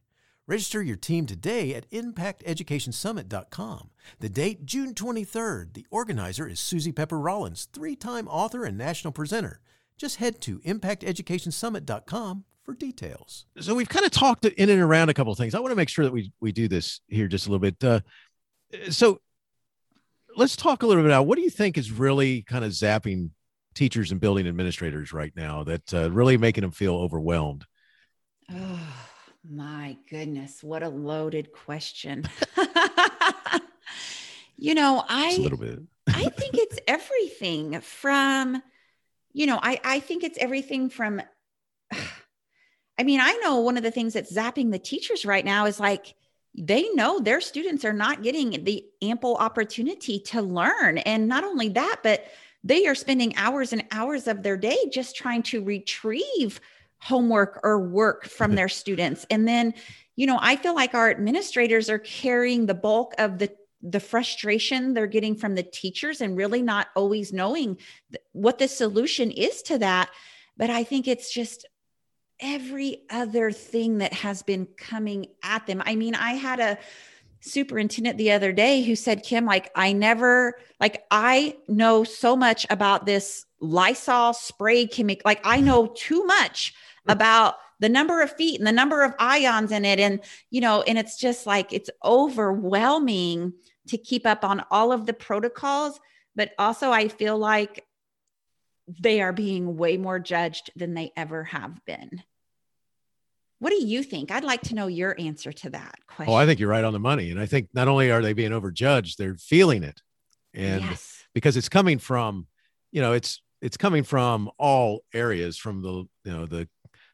Register 0.45 0.83
your 0.83 0.97
team 0.97 1.25
today 1.25 1.73
at 1.73 1.89
impacteducationsummit.com. 1.91 3.89
The 4.19 4.29
date, 4.29 4.65
June 4.65 4.93
23rd. 4.93 5.73
The 5.73 5.87
organizer 5.89 6.47
is 6.47 6.59
Suzy 6.59 6.91
Pepper 6.91 7.17
Rollins, 7.17 7.69
three 7.71 7.95
time 7.95 8.27
author 8.27 8.65
and 8.65 8.77
national 8.77 9.13
presenter. 9.13 9.61
Just 9.97 10.17
head 10.17 10.41
to 10.41 10.59
impacteducationsummit.com 10.59 12.45
for 12.63 12.73
details. 12.73 13.45
So 13.59 13.75
we've 13.75 13.89
kind 13.89 14.05
of 14.05 14.11
talked 14.11 14.45
in 14.45 14.69
and 14.69 14.81
around 14.81 15.09
a 15.09 15.13
couple 15.13 15.31
of 15.31 15.37
things. 15.37 15.53
I 15.53 15.59
want 15.59 15.71
to 15.71 15.75
make 15.75 15.89
sure 15.89 16.05
that 16.05 16.13
we 16.13 16.31
we 16.39 16.51
do 16.51 16.67
this 16.67 17.01
here 17.07 17.27
just 17.27 17.47
a 17.47 17.49
little 17.49 17.59
bit. 17.59 17.83
Uh, 17.83 17.99
so 18.89 19.19
let's 20.35 20.55
talk 20.55 20.83
a 20.83 20.87
little 20.87 21.03
bit 21.03 21.09
about 21.09 21.27
what 21.27 21.37
do 21.37 21.43
you 21.43 21.49
think 21.49 21.77
is 21.77 21.91
really 21.91 22.41
kind 22.43 22.65
of 22.65 22.71
zapping 22.71 23.29
teachers 23.73 24.11
and 24.11 24.21
building 24.21 24.47
administrators 24.47 25.13
right 25.13 25.33
now 25.35 25.63
that 25.63 25.93
uh, 25.93 26.11
really 26.11 26.37
making 26.37 26.61
them 26.61 26.71
feel 26.71 26.95
overwhelmed? 26.95 27.65
Oh 28.51 28.79
my 29.49 29.97
goodness, 30.09 30.63
what 30.63 30.83
a 30.83 30.89
loaded 30.89 31.51
question. 31.51 32.23
you 34.57 34.73
know, 34.73 35.03
I 35.07 35.27
Just 35.27 35.39
a 35.39 35.41
little 35.41 35.57
bit. 35.57 35.79
I 36.07 36.29
think 36.29 36.55
it's 36.55 36.79
everything 36.87 37.79
from, 37.81 38.61
you 39.33 39.45
know, 39.45 39.59
I, 39.61 39.79
I 39.83 39.99
think 39.99 40.23
it's 40.23 40.37
everything 40.37 40.89
from, 40.89 41.21
I 42.97 43.03
mean, 43.03 43.19
I 43.19 43.33
know 43.43 43.59
one 43.59 43.77
of 43.77 43.83
the 43.83 43.91
things 43.91 44.13
that's 44.13 44.31
zapping 44.31 44.71
the 44.71 44.79
teachers 44.79 45.25
right 45.25 45.43
now 45.43 45.65
is 45.65 45.79
like, 45.79 46.15
they 46.55 46.87
know 46.89 47.19
their 47.19 47.41
students 47.41 47.83
are 47.83 47.93
not 47.93 48.21
getting 48.21 48.63
the 48.63 48.85
ample 49.01 49.35
opportunity 49.35 50.19
to 50.19 50.41
learn. 50.41 50.99
And 50.99 51.27
not 51.27 51.43
only 51.43 51.69
that, 51.69 52.01
but 52.03 52.25
they 52.63 52.85
are 52.85 52.95
spending 52.95 53.35
hours 53.35 53.73
and 53.73 53.83
hours 53.91 54.27
of 54.27 54.43
their 54.43 54.55
day 54.55 54.77
just 54.91 55.15
trying 55.15 55.43
to 55.43 55.63
retrieve 55.63 56.61
homework 56.99 57.59
or 57.63 57.79
work 57.79 58.25
from 58.25 58.53
their 58.55 58.69
students. 58.69 59.25
And 59.31 59.47
then, 59.47 59.73
you 60.15 60.27
know, 60.27 60.37
I 60.39 60.55
feel 60.55 60.75
like 60.75 60.93
our 60.93 61.09
administrators 61.09 61.89
are 61.89 61.99
carrying 61.99 62.67
the 62.67 62.75
bulk 62.75 63.15
of 63.17 63.39
the 63.39 63.51
the 63.83 63.99
frustration 63.99 64.93
they're 64.93 65.07
getting 65.07 65.35
from 65.35 65.55
the 65.55 65.63
teachers 65.63 66.21
and 66.21 66.37
really 66.37 66.61
not 66.61 66.87
always 66.95 67.33
knowing 67.33 67.75
th- 67.75 68.23
what 68.31 68.57
the 68.57 68.67
solution 68.67 69.29
is 69.29 69.61
to 69.61 69.77
that. 69.77 70.09
But 70.55 70.69
I 70.69 70.83
think 70.85 71.07
it's 71.07 71.31
just 71.33 71.65
every 72.39 73.03
other 73.09 73.51
thing 73.51 73.97
that 73.99 74.13
has 74.13 74.41
been 74.41 74.67
coming 74.77 75.27
at 75.43 75.67
them. 75.67 75.83
I 75.85 75.95
mean, 75.95 76.15
I 76.15 76.31
had 76.31 76.59
a 76.59 76.77
superintendent 77.41 78.17
the 78.17 78.31
other 78.31 78.53
day 78.53 78.83
who 78.83 78.95
said, 78.95 79.23
Kim, 79.23 79.45
like, 79.45 79.69
I 79.75 79.91
never, 79.91 80.55
like, 80.79 81.03
I 81.11 81.57
know 81.67 82.05
so 82.05 82.37
much 82.37 82.65
about 82.69 83.05
this 83.05 83.45
Lysol 83.59 84.33
spray 84.33 84.87
chemical. 84.87 85.23
Like, 85.25 85.41
I 85.43 85.59
know 85.59 85.87
too 85.87 86.23
much 86.25 86.73
mm-hmm. 86.73 87.11
about 87.11 87.55
the 87.79 87.89
number 87.89 88.21
of 88.21 88.31
feet 88.31 88.59
and 88.59 88.67
the 88.67 88.71
number 88.71 89.03
of 89.03 89.13
ions 89.19 89.71
in 89.71 89.83
it. 89.83 89.99
And, 89.99 90.21
you 90.51 90.61
know, 90.61 90.83
and 90.83 90.97
it's 90.97 91.17
just 91.17 91.45
like, 91.45 91.73
it's 91.73 91.89
overwhelming 92.03 93.53
to 93.87 93.97
keep 93.97 94.25
up 94.25 94.43
on 94.43 94.63
all 94.71 94.91
of 94.91 95.05
the 95.05 95.13
protocols. 95.13 95.99
But 96.35 96.51
also, 96.57 96.91
I 96.91 97.07
feel 97.07 97.37
like 97.37 97.85
they 98.87 99.21
are 99.21 99.33
being 99.33 99.77
way 99.77 99.97
more 99.97 100.19
judged 100.19 100.71
than 100.75 100.93
they 100.93 101.11
ever 101.15 101.43
have 101.45 101.83
been. 101.85 102.23
What 103.59 103.69
do 103.69 103.81
you 103.81 104.03
think? 104.03 104.29
I'd 104.29 104.43
like 104.43 104.61
to 104.63 104.75
know 104.75 104.87
your 104.87 105.15
answer 105.17 105.53
to 105.53 105.69
that 105.69 105.95
question. 106.07 106.33
Oh, 106.33 106.35
I 106.35 106.45
think 106.45 106.59
you're 106.59 106.69
right 106.69 106.83
on 106.83 106.91
the 106.91 106.99
money. 106.99 107.31
And 107.31 107.39
I 107.39 107.45
think 107.45 107.69
not 107.73 107.87
only 107.87 108.11
are 108.11 108.21
they 108.21 108.33
being 108.33 108.51
overjudged, 108.51 109.15
they're 109.15 109.37
feeling 109.37 109.83
it. 109.83 110.01
And 110.53 110.81
yes. 110.81 111.23
because 111.33 111.55
it's 111.55 111.69
coming 111.69 111.97
from, 111.97 112.47
you 112.91 113.01
know, 113.01 113.13
it's 113.13 113.41
it's 113.61 113.77
coming 113.77 114.03
from 114.03 114.51
all 114.59 115.05
areas, 115.13 115.57
from 115.57 115.81
the 115.81 116.05
you 116.25 116.37
know 116.37 116.45
the 116.45 116.67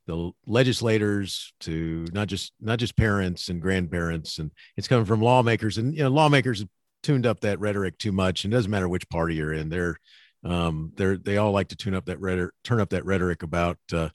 the 0.09 0.31
legislators 0.47 1.53
to 1.59 2.05
not 2.11 2.27
just 2.27 2.51
not 2.59 2.79
just 2.79 2.97
parents 2.97 3.49
and 3.49 3.61
grandparents, 3.61 4.39
and 4.39 4.51
it's 4.75 4.87
coming 4.87 5.05
from 5.05 5.21
lawmakers. 5.21 5.77
And 5.77 5.93
you 5.95 6.01
know, 6.01 6.09
lawmakers 6.09 6.59
have 6.59 6.69
tuned 7.03 7.27
up 7.27 7.41
that 7.41 7.59
rhetoric 7.59 7.99
too 7.99 8.11
much. 8.11 8.43
And 8.43 8.51
it 8.51 8.57
doesn't 8.57 8.71
matter 8.71 8.89
which 8.89 9.07
party 9.09 9.35
you're 9.35 9.53
in, 9.53 9.69
they're 9.69 9.97
um, 10.43 10.93
they're 10.95 11.15
they 11.17 11.37
all 11.37 11.51
like 11.51 11.67
to 11.67 11.75
tune 11.75 11.93
up 11.93 12.05
that 12.05 12.19
rhetoric, 12.19 12.53
turn 12.63 12.81
up 12.81 12.89
that 12.89 13.05
rhetoric 13.05 13.43
about 13.43 13.77
uh, 13.93 14.09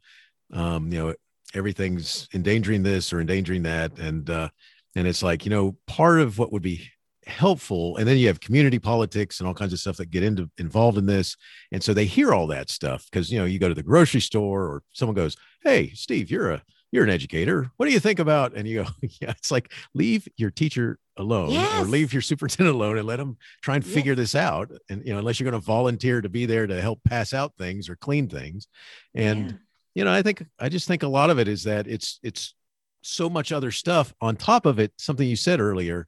um, 0.53 0.93
you 0.93 0.99
know 0.99 1.15
everything's 1.55 2.29
endangering 2.35 2.83
this 2.83 3.13
or 3.13 3.21
endangering 3.21 3.63
that, 3.63 3.97
and 3.99 4.29
uh, 4.29 4.49
and 4.97 5.07
it's 5.07 5.23
like 5.23 5.45
you 5.45 5.51
know 5.51 5.77
part 5.87 6.19
of 6.19 6.39
what 6.39 6.53
would 6.53 6.63
be 6.63 6.91
helpful 7.27 7.97
and 7.97 8.07
then 8.07 8.17
you 8.19 8.27
have 8.27 8.41
community 8.41 8.79
politics 8.79 9.41
and 9.41 9.47
all 9.47 9.55
kinds 9.55 9.73
of 9.73 9.79
stuff 9.79 9.97
that 9.97 10.11
get 10.11 10.23
into 10.23 10.51
involved 10.59 10.99
in 10.99 11.07
this 11.07 11.37
and 11.73 11.83
so 11.83 11.95
they 11.95 12.05
hear 12.05 12.33
all 12.35 12.47
that 12.47 12.69
stuff 12.71 13.07
because 13.11 13.31
you 13.33 13.39
know 13.39 13.45
you 13.45 13.59
go 13.59 13.69
to 13.69 13.75
the 13.75 13.83
grocery 13.83 14.21
store 14.21 14.65
or 14.65 14.83
someone 14.93 15.15
goes 15.15 15.37
hey 15.63 15.91
steve 15.95 16.31
you're 16.31 16.51
a 16.51 16.63
you're 16.93 17.05
an 17.05 17.11
educator 17.11 17.71
what 17.77 17.87
do 17.87 17.93
you 17.93 18.01
think 18.01 18.19
about 18.19 18.55
and 18.55 18.69
you 18.69 18.83
go 18.85 18.91
yeah 19.21 19.31
it's 19.31 19.51
like 19.51 19.73
leave 19.95 20.29
your 20.37 20.51
teacher 20.51 20.99
alone 21.17 21.51
Yes. 21.51 21.81
or 21.81 21.85
leave 21.87 22.13
your 22.13 22.23
superintendent 22.23 22.75
alone 22.77 22.99
and 22.99 23.07
let 23.07 23.17
them 23.17 23.37
try 23.63 23.77
and 23.77 23.85
Yes. 23.85 23.95
figure 23.95 24.15
this 24.15 24.35
out 24.35 24.71
and 24.91 25.05
you 25.07 25.13
know 25.13 25.19
unless 25.19 25.41
you're 25.41 25.49
going 25.51 25.61
to 25.61 25.65
volunteer 25.65 26.21
to 26.21 26.29
be 26.29 26.45
there 26.47 26.67
to 26.67 26.81
help 26.81 27.03
pass 27.05 27.33
out 27.33 27.53
things 27.57 27.89
or 27.89 27.97
clean 27.97 28.29
things 28.29 28.67
and 29.15 29.51
Yeah. 29.51 29.57
you 29.95 30.05
know 30.05 30.13
i 30.13 30.23
think 30.23 30.45
i 30.59 30.69
just 30.69 30.87
think 30.89 31.03
a 31.03 31.09
lot 31.09 31.31
of 31.31 31.39
it 31.39 31.49
is 31.49 31.65
that 31.65 31.87
it's 31.87 32.19
it's 32.23 32.55
so 33.03 33.29
much 33.29 33.53
other 33.53 33.71
stuff 33.71 34.15
on 34.21 34.35
top 34.35 34.65
of 34.67 34.79
it 34.79 34.93
something 34.99 35.29
you 35.29 35.37
said 35.37 35.61
earlier 35.61 36.07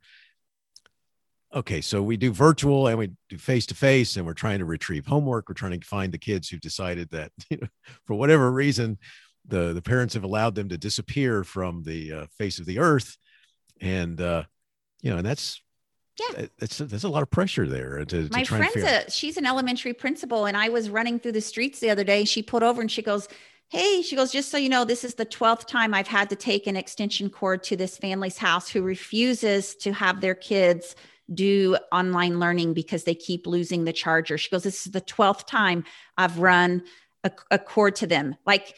okay 1.55 1.80
so 1.80 2.03
we 2.03 2.16
do 2.16 2.32
virtual 2.32 2.88
and 2.88 2.99
we 2.99 3.11
do 3.28 3.38
face 3.38 3.66
to 3.66 3.74
face 3.74 4.16
and 4.16 4.26
we're 4.26 4.34
trying 4.34 4.59
to 4.59 4.64
retrieve 4.64 5.07
homework 5.07 5.49
we're 5.49 5.55
trying 5.55 5.78
to 5.78 5.86
find 5.86 6.12
the 6.12 6.18
kids 6.18 6.49
who've 6.49 6.61
decided 6.61 7.09
that 7.11 7.30
you 7.51 7.57
know 7.61 7.68
for 8.05 8.14
whatever 8.14 8.51
reason 8.51 8.99
the 9.47 9.72
the 9.72 9.82
parents 9.82 10.14
have 10.14 10.24
allowed 10.24 10.55
them 10.55 10.68
to 10.68 10.76
disappear 10.76 11.44
from 11.44 11.82
the 11.84 12.12
uh, 12.12 12.26
face 12.36 12.59
of 12.59 12.66
the 12.66 12.78
earth 12.78 13.16
and 13.80 14.20
uh 14.20 14.42
you 15.03 15.11
know 15.11 15.18
and 15.18 15.26
that's 15.26 15.61
Yeah. 16.18 16.47
that's 16.59 16.78
that's 16.78 17.05
a 17.05 17.09
lot 17.09 17.22
of 17.22 17.30
pressure 17.30 17.66
there 17.68 18.05
to, 18.05 18.28
to 18.28 18.28
my 18.32 18.42
try 18.42 18.59
friend's 18.68 18.90
a 18.90 19.11
she's 19.11 19.36
an 19.36 19.47
elementary 19.47 19.92
principal 19.92 20.47
and 20.47 20.57
i 20.57 20.68
was 20.68 20.90
running 20.90 21.20
through 21.20 21.32
the 21.32 21.40
streets 21.40 21.78
the 21.78 21.90
other 21.90 22.05
day 22.05 22.24
she 22.24 22.42
pulled 22.42 22.62
over 22.64 22.80
and 22.80 22.90
she 22.90 23.03
goes 23.03 23.28
hey 23.68 24.01
she 24.03 24.16
goes 24.16 24.32
just 24.32 24.51
so 24.51 24.57
you 24.57 24.68
know 24.68 24.84
this 24.84 25.05
is 25.05 25.14
the 25.14 25.26
12th 25.26 25.66
time 25.66 25.92
i've 25.94 26.07
had 26.09 26.28
to 26.30 26.36
take 26.36 26.66
an 26.66 26.76
extension 26.76 27.28
cord 27.30 27.62
to 27.62 27.76
this 27.76 27.99
family's 27.99 28.38
house 28.38 28.68
who 28.68 28.82
refuses 28.82 29.74
to 29.76 29.92
have 29.92 30.20
their 30.20 30.34
kids 30.34 30.97
do 31.33 31.77
online 31.93 32.39
learning 32.39 32.74
because 32.74 33.05
they 33.05 33.14
keep 33.14 33.47
losing 33.47 33.85
the 33.85 33.93
charger. 33.93 34.39
She 34.39 34.51
goes 34.51 34.62
this 34.62 34.87
is 34.87 34.93
the 34.93 35.01
12th 35.01 35.47
time 35.47 35.85
i've 36.16 36.39
run 36.39 36.83
a, 37.24 37.33
a 37.51 37.59
cord 37.59 37.97
to 37.97 38.07
them. 38.07 38.37
Like 38.47 38.74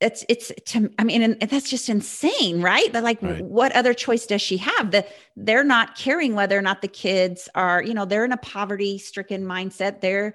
it's 0.00 0.24
it's 0.28 0.52
to 0.66 0.88
i 0.96 1.02
mean 1.02 1.22
and 1.22 1.40
that's 1.50 1.68
just 1.68 1.88
insane 1.88 2.62
right? 2.62 2.92
But 2.92 3.02
like 3.02 3.20
Right. 3.20 3.42
what 3.42 3.72
other 3.72 3.94
choice 3.94 4.26
does 4.26 4.40
she 4.40 4.58
have? 4.58 4.92
That 4.92 5.08
they're 5.36 5.64
not 5.64 5.96
caring 5.96 6.34
whether 6.34 6.56
or 6.56 6.62
not 6.62 6.82
the 6.82 6.88
kids 6.88 7.48
are 7.54 7.82
you 7.82 7.94
know 7.94 8.04
they're 8.04 8.24
in 8.24 8.32
a 8.32 8.36
poverty 8.36 8.98
stricken 8.98 9.44
mindset. 9.44 10.00
They're 10.00 10.34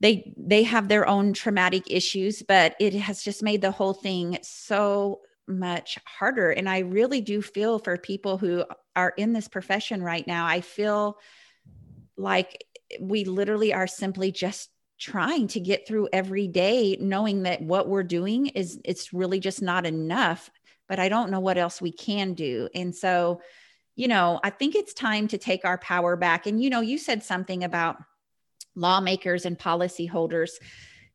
they 0.00 0.34
they 0.36 0.64
have 0.64 0.88
their 0.88 1.08
own 1.08 1.32
traumatic 1.32 1.84
issues 1.90 2.42
but 2.42 2.74
it 2.78 2.92
has 2.94 3.22
just 3.22 3.42
made 3.42 3.62
the 3.62 3.70
whole 3.70 3.94
thing 3.94 4.36
so 4.42 5.20
much 5.46 5.98
harder 6.04 6.50
and 6.50 6.68
i 6.68 6.78
really 6.78 7.20
do 7.20 7.42
feel 7.42 7.78
for 7.78 7.96
people 7.98 8.38
who 8.38 8.64
are 8.96 9.12
in 9.16 9.32
this 9.32 9.48
profession 9.48 10.02
right 10.02 10.26
now 10.26 10.46
i 10.46 10.60
feel 10.60 11.18
like 12.16 12.64
we 13.00 13.24
literally 13.24 13.72
are 13.74 13.86
simply 13.86 14.30
just 14.32 14.70
trying 14.98 15.48
to 15.48 15.60
get 15.60 15.86
through 15.86 16.08
every 16.12 16.46
day 16.46 16.96
knowing 17.00 17.42
that 17.42 17.60
what 17.60 17.88
we're 17.88 18.02
doing 18.02 18.46
is 18.46 18.80
it's 18.84 19.12
really 19.12 19.40
just 19.40 19.60
not 19.60 19.84
enough 19.84 20.50
but 20.88 20.98
i 20.98 21.08
don't 21.08 21.30
know 21.30 21.40
what 21.40 21.58
else 21.58 21.80
we 21.80 21.92
can 21.92 22.34
do. 22.34 22.68
And 22.74 22.94
so 22.94 23.40
you 23.96 24.08
know 24.08 24.40
i 24.42 24.50
think 24.50 24.74
it's 24.74 24.94
time 24.94 25.28
to 25.28 25.38
take 25.38 25.64
our 25.64 25.78
power 25.78 26.16
back. 26.16 26.46
And 26.46 26.62
you 26.62 26.70
know 26.70 26.80
you 26.80 26.98
said 26.98 27.22
something 27.22 27.64
about 27.64 27.96
lawmakers 28.74 29.46
and 29.46 29.58
policyholders 29.58 30.52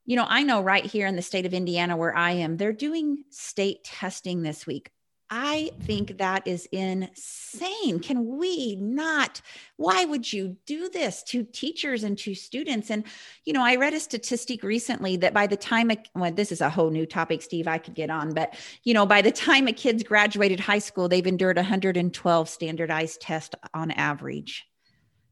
you 0.09 0.15
know 0.15 0.25
i 0.27 0.41
know 0.41 0.61
right 0.61 0.85
here 0.85 1.05
in 1.05 1.15
the 1.15 1.21
state 1.21 1.45
of 1.45 1.53
indiana 1.53 1.95
where 1.95 2.15
i 2.17 2.31
am 2.31 2.57
they're 2.57 2.73
doing 2.73 3.23
state 3.29 3.83
testing 3.83 4.41
this 4.41 4.65
week. 4.65 4.91
I 5.31 5.69
think 5.83 6.17
that 6.17 6.47
is 6.47 6.67
insane. 6.71 7.99
Can 7.99 8.39
we 8.39 8.75
not? 8.77 9.41
Why 9.77 10.03
would 10.03 10.33
you 10.33 10.57
do 10.65 10.89
this 10.89 11.21
to 11.25 11.43
teachers 11.43 12.03
and 12.03 12.17
to 12.17 12.33
students? 12.33 12.89
And 12.89 13.03
you 13.45 13.53
know 13.53 13.63
i 13.63 13.75
read 13.75 13.93
a 13.93 13.99
statistic 13.99 14.63
recently 14.63 15.17
that 15.17 15.33
by 15.33 15.47
the 15.47 15.57
time 15.57 15.91
a, 15.91 15.97
well 16.15 16.31
this 16.31 16.51
is 16.51 16.61
a 16.61 16.69
whole 16.69 16.91
new 16.91 17.05
topic 17.05 17.41
steve 17.41 17.67
i 17.67 17.77
could 17.77 17.95
get 17.95 18.11
on 18.11 18.33
but 18.33 18.55
you 18.83 18.93
know 18.93 19.05
by 19.07 19.21
the 19.23 19.31
time 19.31 19.67
a 19.67 19.73
kid's 19.73 20.03
graduated 20.03 20.59
high 20.59 20.79
school 20.79 21.07
they've 21.07 21.25
endured 21.25 21.57
112 21.57 22.49
standardized 22.49 23.21
tests 23.21 23.55
on 23.73 23.89
average 23.91 24.68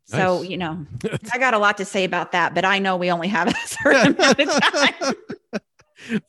so 0.08 0.42
you 0.42 0.58
know 0.58 0.86
i 1.34 1.38
got 1.38 1.54
a 1.54 1.58
lot 1.58 1.78
to 1.78 1.86
say 1.86 2.04
about 2.04 2.32
that 2.32 2.56
but 2.56 2.66
i 2.66 2.80
know 2.80 2.98
we 2.98 3.12
only 3.12 3.28
have 3.28 3.48
a 3.64 3.68
certain 3.68 4.16
amount 4.16 4.40
of 4.40 4.50
time 4.62 5.14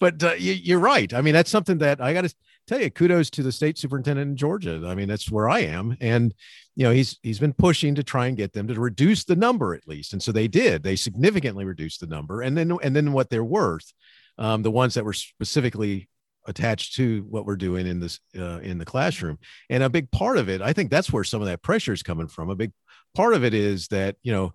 but 0.00 0.22
uh, 0.22 0.34
you, 0.34 0.52
you're 0.54 0.78
right. 0.78 1.12
I 1.12 1.20
mean, 1.20 1.34
that's 1.34 1.50
something 1.50 1.78
that 1.78 2.00
I 2.00 2.12
got 2.12 2.24
to 2.24 2.34
tell 2.66 2.80
you, 2.80 2.90
kudos 2.90 3.30
to 3.30 3.42
the 3.42 3.52
state 3.52 3.78
superintendent 3.78 4.30
in 4.30 4.36
Georgia. 4.36 4.82
I 4.86 4.94
mean, 4.94 5.08
that's 5.08 5.30
where 5.30 5.48
I 5.48 5.60
am, 5.60 5.96
and 6.00 6.34
you 6.74 6.84
know, 6.84 6.92
he's 6.92 7.18
he's 7.22 7.38
been 7.38 7.52
pushing 7.52 7.94
to 7.94 8.02
try 8.02 8.26
and 8.26 8.36
get 8.36 8.52
them 8.52 8.68
to 8.68 8.80
reduce 8.80 9.24
the 9.24 9.36
number 9.36 9.74
at 9.74 9.86
least, 9.86 10.12
and 10.12 10.22
so 10.22 10.32
they 10.32 10.48
did. 10.48 10.82
They 10.82 10.96
significantly 10.96 11.64
reduced 11.64 12.00
the 12.00 12.06
number, 12.06 12.42
and 12.42 12.56
then 12.56 12.76
and 12.82 12.94
then 12.94 13.12
what 13.12 13.30
they're 13.30 13.44
worth, 13.44 13.92
um, 14.38 14.62
the 14.62 14.70
ones 14.70 14.94
that 14.94 15.04
were 15.04 15.12
specifically 15.12 16.08
attached 16.46 16.94
to 16.94 17.26
what 17.28 17.44
we're 17.44 17.56
doing 17.56 17.86
in 17.86 18.00
this 18.00 18.20
uh, 18.38 18.58
in 18.60 18.78
the 18.78 18.84
classroom, 18.84 19.38
and 19.68 19.82
a 19.82 19.90
big 19.90 20.10
part 20.10 20.38
of 20.38 20.48
it, 20.48 20.62
I 20.62 20.72
think 20.72 20.90
that's 20.90 21.12
where 21.12 21.24
some 21.24 21.42
of 21.42 21.48
that 21.48 21.62
pressure 21.62 21.92
is 21.92 22.02
coming 22.02 22.28
from. 22.28 22.50
A 22.50 22.56
big 22.56 22.72
part 23.18 23.34
of 23.34 23.42
it 23.42 23.52
is 23.52 23.88
that 23.88 24.14
you 24.22 24.30
know 24.30 24.52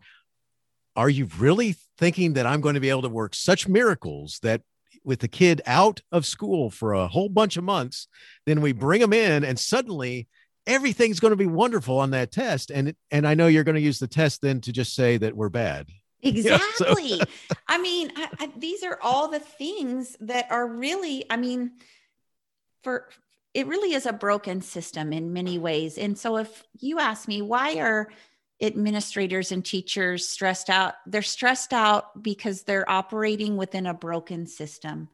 are 0.96 1.10
you 1.10 1.28
really 1.38 1.76
thinking 1.98 2.34
that 2.34 2.46
I'm 2.46 2.62
going 2.62 2.76
to 2.76 2.80
be 2.80 2.90
able 2.90 3.02
to 3.02 3.10
work 3.10 3.36
such 3.36 3.68
miracles 3.68 4.40
that 4.42 4.62
with 5.04 5.20
the 5.20 5.28
kid 5.28 5.62
out 5.66 6.00
of 6.14 6.26
school 6.26 6.70
for 6.70 6.94
a 6.94 7.10
whole 7.10 7.28
bunch 7.28 7.58
of 7.58 7.66
months, 7.66 8.08
then 8.46 8.62
we 8.62 8.72
bring 8.72 9.02
them 9.02 9.12
in 9.12 9.44
and 9.44 9.60
suddenly 9.60 10.30
everything's 10.66 11.20
going 11.20 11.34
to 11.34 11.36
be 11.36 11.46
wonderful 11.46 11.98
on 12.00 12.12
that 12.12 12.32
test. 12.32 12.72
And, 12.72 12.96
and 13.12 13.28
I 13.28 13.34
know 13.34 13.48
you're 13.48 13.66
going 13.66 13.76
to 13.76 13.82
use 13.82 14.00
the 14.00 14.08
test 14.08 14.42
then 14.42 14.62
to 14.62 14.72
just 14.72 14.96
say 14.96 15.18
that 15.18 15.36
we're 15.36 15.50
bad. 15.50 15.88
Exactly. 16.26 17.20
So. 17.20 17.26
I 17.68 17.82
mean, 17.82 18.10
I, 18.16 18.30
I, 18.40 18.50
these 18.56 18.82
are 18.84 18.98
all 19.02 19.28
the 19.28 19.42
things 19.42 20.16
that 20.22 20.46
are 20.50 20.66
really, 20.66 21.26
I 21.30 21.36
mean, 21.36 21.72
for 22.82 23.10
it 23.54 23.68
really 23.68 23.94
is 23.94 24.06
a 24.06 24.14
broken 24.14 24.62
system 24.62 25.12
in 25.12 25.34
many 25.34 25.60
ways. 25.60 25.98
And 25.98 26.18
so 26.18 26.38
if 26.38 26.64
you 26.80 27.00
ask 27.00 27.28
me, 27.28 27.42
why 27.42 27.76
are 27.76 28.08
administrators 28.62 29.52
and 29.52 29.66
teachers 29.66 30.28
stressed 30.28 30.70
out 30.70 30.94
they're 31.06 31.22
stressed 31.22 31.74
out 31.74 32.22
because 32.22 32.64
they're 32.64 32.90
operating 32.90 33.58
within 33.58 33.86
a 33.86 33.94
broken 33.94 34.48
system. 34.48 35.10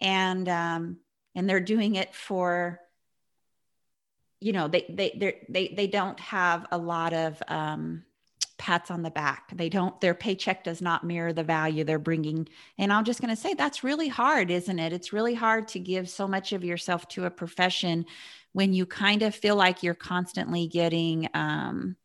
And 0.00 0.48
um, 0.48 0.98
and 1.34 1.48
they're 1.48 1.60
doing 1.60 1.94
it 1.94 2.14
for 2.14 2.80
you 4.40 4.52
know 4.52 4.68
they 4.68 4.84
they 4.88 5.42
they 5.48 5.68
they 5.68 5.86
don't 5.86 6.18
have 6.20 6.66
a 6.70 6.78
lot 6.78 7.12
of 7.12 7.42
um, 7.48 8.04
pats 8.58 8.90
on 8.90 9.02
the 9.02 9.10
back. 9.10 9.50
They 9.54 9.68
don't 9.68 9.98
their 10.00 10.14
paycheck 10.14 10.64
does 10.64 10.82
not 10.82 11.04
mirror 11.04 11.32
the 11.32 11.44
value 11.44 11.84
they're 11.84 11.98
bringing. 11.98 12.48
And 12.76 12.92
i'm 12.92 13.04
just 13.04 13.20
going 13.20 13.34
to 13.34 13.40
say 13.40 13.54
that's 13.54 13.84
really 13.84 14.08
hard 14.08 14.50
isn't 14.50 14.78
it? 14.78 14.92
It's 14.92 15.12
really 15.12 15.34
hard 15.34 15.68
to 15.68 15.78
give 15.78 16.10
so 16.10 16.28
much 16.28 16.52
of 16.52 16.64
yourself 16.64 17.08
to 17.08 17.24
a 17.24 17.30
profession 17.30 18.04
when 18.52 18.72
you 18.72 18.86
kind 18.86 19.22
of 19.22 19.34
feel 19.34 19.56
like 19.56 19.82
you're 19.82 19.94
constantly 19.94 20.66
getting 20.66 21.28
um, 21.34 21.96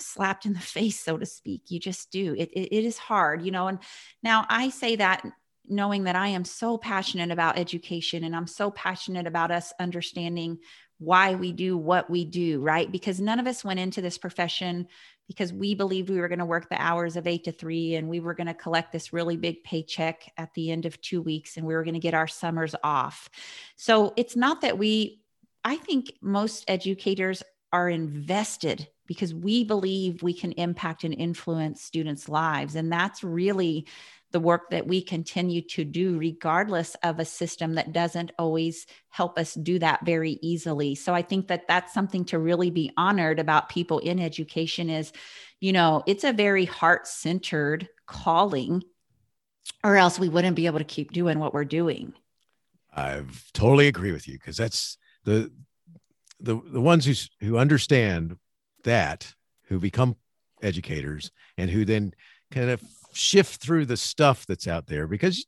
slapped 0.00 0.46
in 0.46 0.52
the 0.52 0.60
face, 0.60 1.00
so 1.00 1.16
to 1.16 1.26
speak. 1.26 1.62
You 1.68 1.80
just 1.80 2.10
do. 2.10 2.34
It, 2.36 2.50
it, 2.52 2.76
it 2.76 2.84
is 2.84 2.98
hard, 2.98 3.42
you 3.42 3.50
know. 3.50 3.68
And 3.68 3.78
now 4.22 4.46
I 4.48 4.70
say 4.70 4.96
that 4.96 5.24
knowing 5.70 6.04
that 6.04 6.16
I 6.16 6.28
am 6.28 6.44
so 6.44 6.78
passionate 6.78 7.30
about 7.30 7.58
education 7.58 8.24
and 8.24 8.34
I'm 8.34 8.46
so 8.46 8.70
passionate 8.70 9.26
about 9.26 9.50
us 9.50 9.72
understanding 9.78 10.58
why 10.98 11.34
we 11.34 11.52
do 11.52 11.76
what 11.76 12.10
we 12.10 12.24
do, 12.24 12.60
right? 12.60 12.90
Because 12.90 13.20
none 13.20 13.38
of 13.38 13.46
us 13.46 13.64
went 13.64 13.78
into 13.78 14.00
this 14.00 14.18
profession 14.18 14.88
because 15.28 15.52
we 15.52 15.74
believed 15.74 16.08
we 16.08 16.20
were 16.20 16.28
going 16.28 16.38
to 16.40 16.44
work 16.44 16.68
the 16.68 16.82
hours 16.82 17.16
of 17.16 17.26
eight 17.26 17.44
to 17.44 17.52
three 17.52 17.94
and 17.94 18.08
we 18.08 18.18
were 18.18 18.34
going 18.34 18.46
to 18.46 18.54
collect 18.54 18.92
this 18.92 19.12
really 19.12 19.36
big 19.36 19.62
paycheck 19.62 20.32
at 20.36 20.52
the 20.54 20.70
end 20.70 20.86
of 20.86 21.00
two 21.00 21.22
weeks 21.22 21.56
and 21.56 21.66
we 21.66 21.74
were 21.74 21.84
going 21.84 21.94
to 21.94 22.00
get 22.00 22.14
our 22.14 22.26
summers 22.26 22.74
off. 22.82 23.28
So 23.76 24.12
it's 24.16 24.34
not 24.34 24.62
that 24.62 24.78
we, 24.78 25.20
I 25.64 25.76
think 25.76 26.12
most 26.20 26.64
educators 26.66 27.42
are 27.72 27.88
invested 27.88 28.88
because 29.08 29.34
we 29.34 29.64
believe 29.64 30.22
we 30.22 30.34
can 30.34 30.52
impact 30.52 31.02
and 31.02 31.14
influence 31.14 31.82
students' 31.82 32.28
lives. 32.28 32.76
And 32.76 32.92
that's 32.92 33.24
really 33.24 33.86
the 34.30 34.38
work 34.38 34.70
that 34.70 34.86
we 34.86 35.00
continue 35.00 35.62
to 35.62 35.84
do, 35.84 36.18
regardless 36.18 36.94
of 36.96 37.18
a 37.18 37.24
system 37.24 37.74
that 37.74 37.92
doesn't 37.92 38.30
always 38.38 38.86
help 39.08 39.38
us 39.38 39.54
do 39.54 39.78
that 39.78 40.04
very 40.04 40.38
easily. 40.42 40.94
So 40.94 41.14
I 41.14 41.22
think 41.22 41.48
that 41.48 41.66
that's 41.66 41.94
something 41.94 42.26
to 42.26 42.38
really 42.38 42.70
be 42.70 42.92
honored 42.98 43.40
about 43.40 43.70
people 43.70 43.98
in 44.00 44.20
education 44.20 44.90
is, 44.90 45.12
you 45.60 45.72
know, 45.72 46.02
it's 46.06 46.24
a 46.24 46.34
very 46.34 46.66
heart 46.66 47.08
centered 47.08 47.88
calling, 48.06 48.84
or 49.82 49.96
else 49.96 50.18
we 50.18 50.28
wouldn't 50.28 50.56
be 50.56 50.66
able 50.66 50.78
to 50.78 50.84
keep 50.84 51.12
doing 51.12 51.38
what 51.38 51.54
we're 51.54 51.64
doing. 51.64 52.12
I 52.94 53.22
totally 53.54 53.88
agree 53.88 54.12
with 54.12 54.28
you 54.28 54.34
because 54.34 54.58
that's 54.58 54.98
the 55.24 55.50
the 56.40 56.60
the 56.70 56.80
ones 56.80 57.06
who 57.06 57.46
who 57.46 57.56
understand 57.56 58.36
that 58.84 59.32
who 59.64 59.78
become 59.78 60.16
educators 60.62 61.30
and 61.56 61.70
who 61.70 61.84
then 61.84 62.12
kind 62.50 62.70
of 62.70 62.82
shift 63.12 63.60
through 63.60 63.86
the 63.86 63.96
stuff 63.96 64.46
that's 64.46 64.68
out 64.68 64.86
there 64.86 65.06
because 65.06 65.44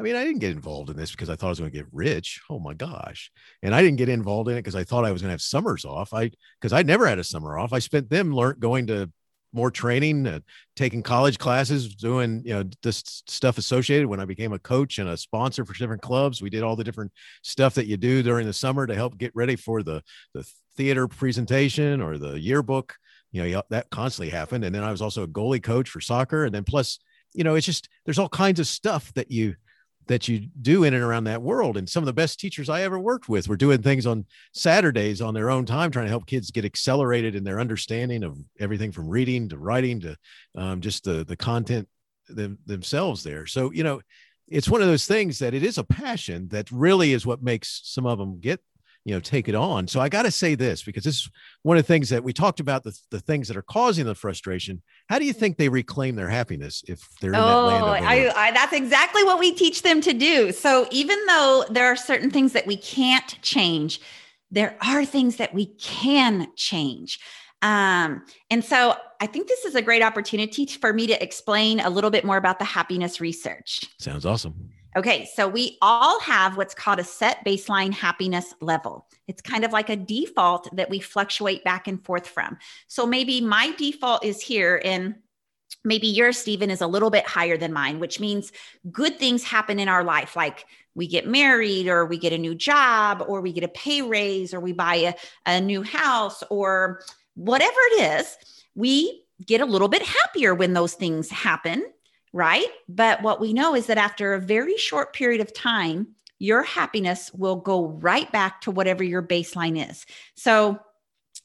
I 0.00 0.02
mean, 0.02 0.16
I 0.16 0.24
didn't 0.24 0.40
get 0.40 0.52
involved 0.52 0.88
in 0.88 0.96
this 0.96 1.10
because 1.10 1.28
I 1.28 1.36
thought 1.36 1.48
I 1.48 1.50
was 1.50 1.60
going 1.60 1.70
to 1.70 1.76
get 1.76 1.86
rich. 1.92 2.40
Oh 2.48 2.58
my 2.58 2.72
gosh. 2.72 3.30
And 3.62 3.74
I 3.74 3.82
didn't 3.82 3.98
get 3.98 4.08
involved 4.08 4.48
in 4.48 4.56
it 4.56 4.60
because 4.62 4.74
I 4.74 4.82
thought 4.82 5.04
I 5.04 5.12
was 5.12 5.20
going 5.20 5.28
to 5.28 5.34
have 5.34 5.42
summers 5.42 5.84
off. 5.84 6.14
I, 6.14 6.30
because 6.58 6.72
I 6.72 6.82
never 6.82 7.06
had 7.06 7.18
a 7.18 7.24
summer 7.24 7.58
off. 7.58 7.74
I 7.74 7.80
spent 7.80 8.08
them 8.08 8.34
learn 8.34 8.56
going 8.58 8.86
to 8.86 9.12
more 9.52 9.70
training, 9.70 10.26
uh, 10.26 10.40
taking 10.74 11.02
college 11.02 11.36
classes, 11.38 11.94
doing, 11.94 12.40
you 12.46 12.54
know, 12.54 12.64
this 12.82 13.02
stuff 13.26 13.58
associated 13.58 14.06
when 14.06 14.20
I 14.20 14.24
became 14.24 14.54
a 14.54 14.58
coach 14.58 14.98
and 14.98 15.08
a 15.08 15.18
sponsor 15.18 15.66
for 15.66 15.74
different 15.74 16.02
clubs. 16.02 16.40
We 16.40 16.50
did 16.50 16.62
all 16.62 16.76
the 16.76 16.84
different 16.84 17.12
stuff 17.42 17.74
that 17.74 17.86
you 17.86 17.98
do 17.98 18.22
during 18.22 18.46
the 18.46 18.54
summer 18.54 18.86
to 18.86 18.94
help 18.94 19.18
get 19.18 19.32
ready 19.34 19.56
for 19.56 19.82
the, 19.82 20.02
the 20.32 20.48
theater 20.80 21.06
presentation 21.06 22.00
or 22.00 22.16
the 22.16 22.40
yearbook 22.40 22.96
you 23.32 23.42
know 23.42 23.62
that 23.70 23.90
constantly 23.90 24.30
happened. 24.30 24.64
And 24.64 24.74
then 24.74 24.82
i 24.82 24.90
was 24.90 25.02
also 25.02 25.22
a 25.22 25.28
goalie 25.28 25.62
coach 25.62 25.88
for 25.88 26.00
soccer. 26.00 26.44
And 26.44 26.54
then 26.54 26.64
plus 26.64 26.98
you 27.34 27.44
know 27.44 27.54
it's 27.54 27.66
just 27.66 27.88
there's 28.04 28.18
all 28.18 28.28
kinds 28.28 28.60
of 28.60 28.66
stuff 28.66 29.12
that 29.14 29.30
you 29.30 29.56
that 30.06 30.26
you 30.26 30.48
do 30.60 30.82
in 30.82 30.94
and 30.94 31.04
around 31.04 31.24
that 31.24 31.42
world. 31.42 31.76
And 31.76 31.88
some 31.88 32.02
of 32.02 32.06
the 32.06 32.12
best 32.12 32.40
teachers 32.40 32.68
i 32.68 32.82
ever 32.82 32.98
worked 32.98 33.28
with 33.28 33.48
were 33.48 33.56
doing 33.56 33.82
things 33.82 34.06
on 34.06 34.26
saturdays 34.52 35.20
on 35.20 35.34
their 35.34 35.50
own 35.50 35.66
time 35.66 35.90
trying 35.90 36.06
to 36.06 36.10
help 36.10 36.26
kids 36.26 36.50
get 36.50 36.64
accelerated 36.64 37.34
in 37.34 37.44
their 37.44 37.60
understanding 37.60 38.24
of 38.24 38.38
everything 38.58 38.90
from 38.90 39.08
reading 39.08 39.48
to 39.50 39.58
writing 39.58 40.00
to 40.00 40.16
um, 40.56 40.80
just 40.80 41.04
the 41.04 41.24
the 41.24 41.36
content 41.36 41.88
them, 42.28 42.58
themselves 42.66 43.22
there. 43.22 43.46
So 43.46 43.70
you 43.70 43.84
know 43.84 44.00
it's 44.48 44.68
one 44.68 44.82
of 44.82 44.88
those 44.88 45.06
things 45.06 45.38
that 45.38 45.54
it 45.54 45.62
is 45.62 45.78
a 45.78 45.84
passion 45.84 46.48
that 46.48 46.68
really 46.72 47.12
is 47.12 47.24
what 47.24 47.40
makes 47.40 47.80
some 47.84 48.04
of 48.06 48.18
them 48.18 48.40
get 48.40 48.60
you 49.04 49.14
know 49.14 49.20
take 49.20 49.48
it 49.48 49.54
on 49.54 49.88
so 49.88 50.00
i 50.00 50.08
got 50.08 50.22
to 50.22 50.30
say 50.30 50.54
this 50.54 50.82
because 50.82 51.04
this 51.04 51.16
is 51.16 51.30
one 51.62 51.76
of 51.76 51.82
the 51.82 51.86
things 51.86 52.08
that 52.10 52.22
we 52.22 52.32
talked 52.32 52.60
about 52.60 52.84
the, 52.84 52.96
the 53.10 53.20
things 53.20 53.48
that 53.48 53.56
are 53.56 53.62
causing 53.62 54.04
the 54.04 54.14
frustration 54.14 54.82
how 55.08 55.18
do 55.18 55.24
you 55.24 55.32
think 55.32 55.56
they 55.56 55.68
reclaim 55.68 56.16
their 56.16 56.28
happiness 56.28 56.82
if 56.86 57.08
they're 57.20 57.30
in 57.30 57.36
oh, 57.36 57.68
that 57.68 57.84
land 57.84 58.06
I, 58.06 58.32
I, 58.36 58.50
that's 58.52 58.72
exactly 58.72 59.24
what 59.24 59.38
we 59.38 59.52
teach 59.54 59.82
them 59.82 60.00
to 60.02 60.12
do 60.12 60.52
so 60.52 60.86
even 60.90 61.18
though 61.26 61.64
there 61.70 61.86
are 61.86 61.96
certain 61.96 62.30
things 62.30 62.52
that 62.52 62.66
we 62.66 62.76
can't 62.76 63.40
change 63.42 64.00
there 64.50 64.76
are 64.84 65.04
things 65.04 65.36
that 65.36 65.54
we 65.54 65.66
can 65.66 66.48
change 66.56 67.18
um, 67.62 68.24
and 68.50 68.64
so 68.64 68.96
I 69.20 69.26
think 69.26 69.46
this 69.46 69.66
is 69.66 69.74
a 69.74 69.82
great 69.82 70.02
opportunity 70.02 70.64
for 70.66 70.94
me 70.94 71.06
to 71.08 71.22
explain 71.22 71.80
a 71.80 71.90
little 71.90 72.10
bit 72.10 72.24
more 72.24 72.38
about 72.38 72.58
the 72.58 72.64
happiness 72.64 73.20
research. 73.20 73.84
Sounds 73.98 74.24
awesome. 74.24 74.70
Okay, 74.96 75.28
so 75.36 75.46
we 75.46 75.78
all 75.80 76.18
have 76.20 76.56
what's 76.56 76.74
called 76.74 76.98
a 76.98 77.04
set 77.04 77.44
baseline 77.44 77.92
happiness 77.92 78.54
level. 78.60 79.06
It's 79.28 79.40
kind 79.40 79.64
of 79.64 79.72
like 79.72 79.88
a 79.88 79.94
default 79.94 80.74
that 80.74 80.90
we 80.90 80.98
fluctuate 80.98 81.62
back 81.62 81.86
and 81.86 82.04
forth 82.04 82.26
from. 82.26 82.58
So 82.88 83.06
maybe 83.06 83.40
my 83.40 83.72
default 83.78 84.24
is 84.24 84.40
here 84.40 84.82
and 84.84 85.14
maybe 85.84 86.08
yours, 86.08 86.38
Stephen, 86.38 86.70
is 86.70 86.80
a 86.80 86.88
little 86.88 87.10
bit 87.10 87.24
higher 87.24 87.56
than 87.56 87.72
mine, 87.72 88.00
which 88.00 88.18
means 88.18 88.50
good 88.90 89.16
things 89.16 89.44
happen 89.44 89.78
in 89.78 89.88
our 89.88 90.02
life, 90.02 90.34
like 90.34 90.66
we 90.96 91.06
get 91.06 91.24
married 91.24 91.86
or 91.86 92.04
we 92.04 92.18
get 92.18 92.32
a 92.32 92.38
new 92.38 92.56
job 92.56 93.24
or 93.28 93.40
we 93.40 93.52
get 93.52 93.62
a 93.62 93.68
pay 93.68 94.02
raise 94.02 94.52
or 94.52 94.58
we 94.58 94.72
buy 94.72 94.96
a, 94.96 95.14
a 95.46 95.60
new 95.60 95.82
house 95.82 96.42
or 96.50 97.00
whatever 97.34 97.78
it 97.92 98.20
is, 98.20 98.36
we 98.74 99.22
get 99.46 99.60
a 99.60 99.66
little 99.66 99.88
bit 99.88 100.02
happier 100.02 100.52
when 100.52 100.72
those 100.72 100.94
things 100.94 101.30
happen 101.30 101.84
right? 102.32 102.68
But 102.88 103.22
what 103.22 103.40
we 103.40 103.52
know 103.52 103.74
is 103.74 103.86
that 103.86 103.98
after 103.98 104.34
a 104.34 104.40
very 104.40 104.76
short 104.76 105.12
period 105.12 105.40
of 105.40 105.52
time, 105.52 106.08
your 106.38 106.62
happiness 106.62 107.32
will 107.34 107.56
go 107.56 107.88
right 107.88 108.30
back 108.32 108.62
to 108.62 108.70
whatever 108.70 109.04
your 109.04 109.22
baseline 109.22 109.90
is. 109.90 110.06
So 110.34 110.80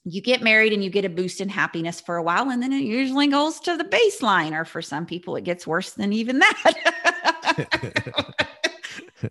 you 0.06 0.22
get 0.22 0.42
married 0.42 0.72
and 0.72 0.84
you 0.84 0.90
get 0.90 1.04
a 1.04 1.10
boost 1.10 1.42
in 1.42 1.50
happiness 1.50 2.00
for 2.00 2.16
a 2.16 2.24
while, 2.24 2.50
and 2.50 2.62
then 2.62 2.72
it 2.72 2.84
usually 2.84 3.28
goes 3.28 3.60
to 3.62 3.76
the 3.76 3.84
baseline, 3.84 4.54
or 4.54 4.64
for 4.64 4.82
some 4.82 5.06
people, 5.06 5.36
it 5.36 5.44
gets 5.44 5.66
worse 5.66 5.92
than 5.92 6.14
even 6.14 6.40
that. 6.40 7.66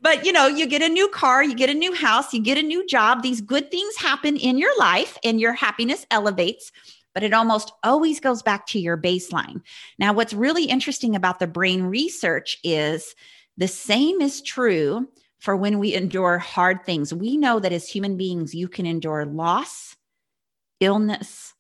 but 0.03 0.27
you 0.27 0.33
know, 0.33 0.49
you 0.49 0.67
get 0.67 0.83
a 0.83 0.89
new 0.89 1.09
car, 1.09 1.45
you 1.45 1.55
get 1.55 1.71
a 1.71 1.75
new 1.75 1.95
house, 1.95 2.35
you 2.35 2.43
get 2.43 2.59
a 2.59 2.63
new 2.63 2.85
job. 2.87 3.23
These 3.23 3.41
good 3.41 3.71
things 3.71 3.97
happen 3.97 4.37
in 4.37 4.59
your 4.59 4.77
life, 4.79 5.17
and 5.23 5.41
your 5.41 5.53
happiness 5.53 6.07
elevates 6.11 6.73
but 7.15 7.23
it 7.23 7.33
almost 7.33 7.73
always 7.83 8.21
goes 8.21 8.43
back 8.43 8.67
to 8.67 8.79
your 8.79 8.99
baseline. 8.99 9.63
Now, 9.99 10.13
what's 10.13 10.35
really 10.35 10.65
interesting 10.65 11.17
about 11.17 11.39
the 11.39 11.47
brain 11.47 11.85
research 11.85 12.59
is 12.65 13.15
the 13.57 13.69
same 13.69 14.21
is 14.21 14.43
true 14.43 15.09
for 15.39 15.57
when 15.57 15.79
we 15.79 15.95
endure 15.95 16.39
hard 16.39 16.85
things. 16.85 17.15
We 17.15 17.37
know 17.37 17.61
that 17.61 17.73
as 17.73 17.89
human 17.89 18.17
beings, 18.17 18.55
you 18.55 18.69
can 18.69 18.87
endure 18.87 19.25
loss, 19.25 19.97
illness, 20.81 21.55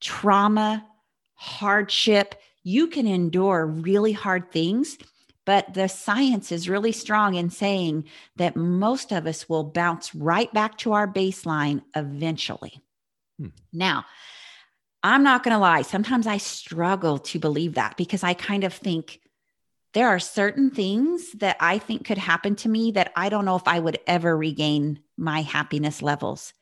trauma, 0.00 0.86
hardship. 1.34 2.34
You 2.62 2.88
can 2.88 3.06
endure 3.06 3.66
really 3.66 4.12
hard 4.12 4.52
things 4.52 4.98
But 5.46 5.74
the 5.74 5.88
science 5.88 6.52
is 6.52 6.68
really 6.68 6.92
strong 6.92 7.34
in 7.34 7.50
saying 7.50 8.04
that 8.36 8.56
most 8.56 9.12
of 9.12 9.26
us 9.26 9.48
will 9.48 9.64
bounce 9.64 10.14
right 10.14 10.52
back 10.52 10.78
to 10.78 10.92
our 10.92 11.08
baseline 11.12 11.82
eventually. 11.96 12.80
Hmm. 13.38 13.48
Now, 13.72 14.04
I'm 15.02 15.22
not 15.22 15.42
going 15.42 15.54
to 15.54 15.58
lie. 15.58 15.82
Sometimes 15.82 16.26
I 16.26 16.36
struggle 16.36 17.18
to 17.18 17.38
believe 17.38 17.74
that 17.74 17.96
because 17.96 18.22
I 18.22 18.34
kind 18.34 18.64
of 18.64 18.74
think 18.74 19.20
there 19.92 20.08
are 20.08 20.18
certain 20.18 20.70
things 20.70 21.32
that 21.32 21.56
I 21.58 21.78
think 21.78 22.04
could 22.04 22.18
happen 22.18 22.54
to 22.56 22.68
me 22.68 22.92
that 22.92 23.12
I 23.16 23.28
don't 23.28 23.44
know 23.44 23.56
if 23.56 23.66
I 23.66 23.80
would 23.80 23.98
ever 24.06 24.36
regain 24.36 25.00
my 25.16 25.42
happiness 25.42 26.02
levels. 26.02 26.52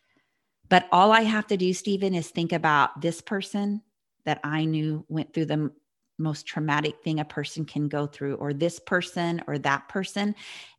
But 0.69 0.87
all 0.93 1.13
I 1.13 1.23
have 1.23 1.47
to 1.49 1.57
do, 1.57 1.73
Stephen, 1.73 2.15
is 2.15 2.29
think 2.29 2.53
about 2.53 3.01
this 3.01 3.21
person 3.21 3.83
that 4.25 4.41
I 4.45 4.65
knew 4.65 5.05
went 5.09 5.35
through 5.35 5.47
the 5.47 5.73
most 6.19 6.47
traumatic 6.47 7.03
thing 7.03 7.21
a 7.21 7.25
person 7.25 7.65
can 7.65 7.89
go 7.89 8.07
through, 8.07 8.35
or 8.35 8.53
this 8.53 8.81
person 8.81 9.43
or 9.47 9.59
that 9.59 9.89
person. 9.89 10.35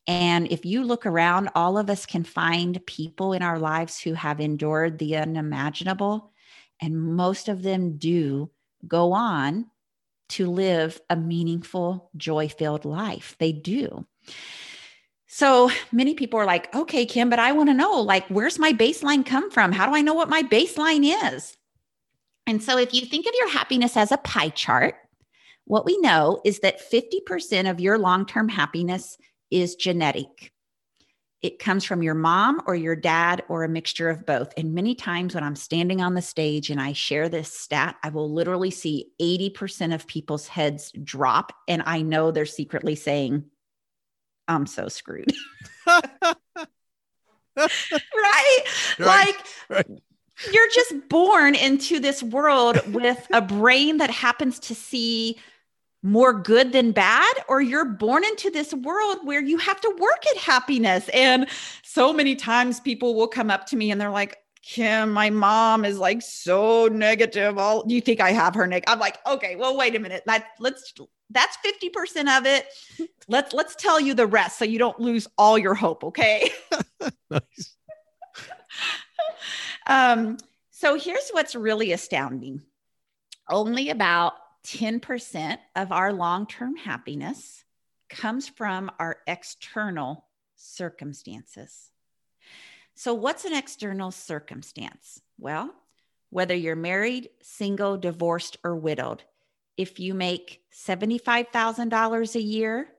And 0.05 0.51
if 0.51 0.65
you 0.65 0.83
look 0.83 1.05
around, 1.05 1.49
all 1.55 1.77
of 1.77 1.89
us 1.89 2.05
can 2.05 2.23
find 2.23 2.85
people 2.85 3.33
in 3.33 3.41
our 3.41 3.57
lives 3.57 3.99
who 3.99 4.13
have 4.13 4.39
endured 4.39 4.99
the 4.99 5.17
unimaginable. 5.17 6.31
And 6.81 7.15
most 7.15 7.49
of 7.49 7.61
them 7.61 7.97
do 7.97 8.49
go 8.87 9.11
on 9.13 9.65
to 10.29 10.49
live 10.49 11.01
a 11.09 11.15
meaningful, 11.15 12.09
joy 12.15 12.49
filled 12.49 12.85
life. 12.85 13.35
They 13.39 13.51
do. 13.51 14.05
So 15.27 15.69
many 15.91 16.15
people 16.15 16.39
are 16.39 16.45
like, 16.45 16.73
okay, 16.75 17.05
Kim, 17.05 17.29
but 17.29 17.39
I 17.39 17.51
want 17.51 17.69
to 17.69 17.73
know, 17.73 18.01
like, 18.01 18.27
where's 18.29 18.57
my 18.57 18.73
baseline 18.73 19.25
come 19.25 19.51
from? 19.51 19.71
How 19.71 19.85
do 19.85 19.95
I 19.95 20.01
know 20.01 20.13
what 20.13 20.29
my 20.29 20.43
baseline 20.43 21.03
is? 21.33 21.55
And 22.47 22.63
so 22.63 22.77
if 22.77 22.93
you 22.93 23.01
think 23.01 23.27
of 23.27 23.33
your 23.37 23.49
happiness 23.49 23.95
as 23.95 24.11
a 24.11 24.17
pie 24.17 24.49
chart, 24.49 24.95
what 25.65 25.85
we 25.85 25.99
know 25.99 26.41
is 26.43 26.61
that 26.61 26.81
50% 26.81 27.69
of 27.69 27.79
your 27.79 27.99
long 27.99 28.25
term 28.25 28.49
happiness 28.49 29.17
is 29.51 29.75
genetic. 29.75 30.51
It 31.41 31.59
comes 31.59 31.85
from 31.85 32.03
your 32.03 32.15
mom 32.15 32.61
or 32.67 32.75
your 32.75 32.97
dad 32.97 33.43
or 33.47 33.63
a 33.63 33.69
mixture 33.69 34.09
of 34.09 34.25
both. 34.25 34.53
And 34.57 34.73
many 34.73 34.93
times 34.93 35.33
when 35.33 35.43
I'm 35.43 35.55
standing 35.55 36.01
on 36.01 36.13
the 36.13 36.21
stage 36.21 36.69
and 36.69 36.81
I 36.81 36.91
share 36.91 37.29
this 37.29 37.51
stat, 37.53 37.95
I 38.03 38.09
will 38.09 38.33
literally 38.33 38.71
see 38.71 39.11
80% 39.21 39.93
of 39.93 40.05
people's 40.05 40.47
heads 40.47 40.91
drop. 41.03 41.53
And 41.67 41.81
I 41.85 42.01
know 42.01 42.31
they're 42.31 42.45
secretly 42.45 42.95
saying, 42.95 43.45
I'm 44.49 44.65
so 44.65 44.89
screwed. 44.89 45.31
right? 45.87 46.07
right? 47.57 48.59
Like, 48.99 49.37
right. 49.69 50.01
you're 50.51 50.69
just 50.73 51.07
born 51.07 51.55
into 51.55 51.99
this 51.99 52.21
world 52.21 52.81
with 52.93 53.25
a 53.31 53.41
brain 53.41 53.97
that 53.97 54.09
happens 54.09 54.59
to 54.59 54.75
see 54.75 55.37
more 56.01 56.33
good 56.33 56.71
than 56.71 56.91
bad 56.91 57.35
or 57.47 57.61
you're 57.61 57.85
born 57.85 58.23
into 58.23 58.49
this 58.49 58.73
world 58.73 59.17
where 59.23 59.41
you 59.41 59.57
have 59.57 59.81
to 59.81 59.95
work 59.99 60.23
at 60.31 60.37
happiness. 60.37 61.09
And 61.09 61.47
so 61.83 62.13
many 62.13 62.35
times 62.35 62.79
people 62.79 63.15
will 63.15 63.27
come 63.27 63.51
up 63.51 63.65
to 63.67 63.75
me 63.75 63.91
and 63.91 63.99
they're 63.99 64.09
like 64.09 64.37
kim 64.61 65.11
my 65.11 65.29
mom 65.29 65.85
is 65.85 65.97
like 65.97 66.21
so 66.21 66.87
negative. 66.87 67.57
All 67.57 67.83
do 67.83 67.95
you 67.95 68.01
think 68.01 68.19
i 68.21 68.31
have 68.31 68.55
her 68.55 68.67
neg 68.67 68.83
i'm 68.87 68.99
like 68.99 69.17
okay 69.25 69.55
well 69.55 69.77
wait 69.77 69.95
a 69.95 69.99
minute. 69.99 70.23
Let, 70.25 70.45
let's 70.59 70.93
that's 71.31 71.57
50% 71.63 72.37
of 72.37 72.45
it. 72.45 72.65
Let's 73.27 73.53
let's 73.53 73.75
tell 73.75 73.99
you 73.99 74.13
the 74.13 74.25
rest 74.25 74.57
so 74.57 74.65
you 74.65 74.79
don't 74.79 74.99
lose 74.99 75.27
all 75.37 75.57
your 75.57 75.75
hope 75.75 76.03
okay? 76.05 76.51
Nice. 77.29 77.75
Um 79.87 80.37
so 80.71 80.95
here's 80.97 81.29
what's 81.31 81.55
really 81.55 81.91
astounding. 81.91 82.61
Only 83.49 83.89
about 83.89 84.33
10% 84.69 85.57
of 85.75 85.91
our 85.91 86.13
long 86.13 86.45
term 86.45 86.75
happiness 86.75 87.63
comes 88.07 88.47
from 88.47 88.91
our 88.99 89.17
external 89.25 90.25
circumstances. 90.55 91.91
So, 92.95 93.13
what's 93.13 93.45
an 93.45 93.53
external 93.53 94.11
circumstance? 94.11 95.21
Well, 95.39 95.73
whether 96.29 96.53
you're 96.53 96.75
married, 96.75 97.29
single, 97.41 97.97
divorced, 97.97 98.57
or 98.63 98.75
widowed, 98.75 99.23
if 99.75 99.99
you 99.99 100.13
make 100.13 100.61
$75,000 100.73 102.35
a 102.35 102.41
year 102.41 102.89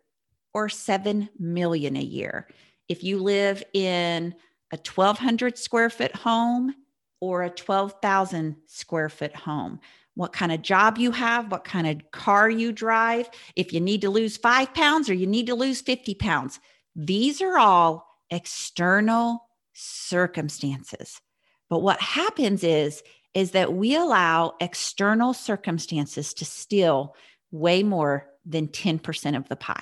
or 0.52 0.68
7 0.68 1.28
million 1.38 1.96
a 1.96 2.02
year, 2.02 2.48
if 2.88 3.04
you 3.04 3.18
live 3.22 3.62
in 3.72 4.34
a 4.72 4.76
1200 4.76 5.56
square 5.56 5.90
foot 5.90 6.16
home 6.16 6.74
or 7.20 7.44
a 7.44 7.50
12,000 7.50 8.56
square 8.66 9.08
foot 9.08 9.36
home, 9.36 9.78
what 10.20 10.34
kind 10.34 10.52
of 10.52 10.60
job 10.60 10.98
you 10.98 11.12
have, 11.12 11.50
what 11.50 11.64
kind 11.64 11.86
of 11.86 12.10
car 12.10 12.50
you 12.50 12.72
drive, 12.72 13.30
if 13.56 13.72
you 13.72 13.80
need 13.80 14.02
to 14.02 14.10
lose 14.10 14.36
five 14.36 14.74
pounds 14.74 15.08
or 15.08 15.14
you 15.14 15.26
need 15.26 15.46
to 15.46 15.54
lose 15.54 15.80
50 15.80 16.14
pounds. 16.16 16.60
These 16.94 17.40
are 17.40 17.56
all 17.56 18.06
external 18.28 19.48
circumstances. 19.72 21.22
But 21.70 21.78
what 21.78 22.02
happens 22.02 22.62
is, 22.62 23.02
is 23.32 23.52
that 23.52 23.72
we 23.72 23.96
allow 23.96 24.56
external 24.60 25.32
circumstances 25.32 26.34
to 26.34 26.44
steal 26.44 27.16
way 27.50 27.82
more 27.82 28.28
than 28.44 28.68
10% 28.68 29.38
of 29.38 29.48
the 29.48 29.56
pie. 29.56 29.80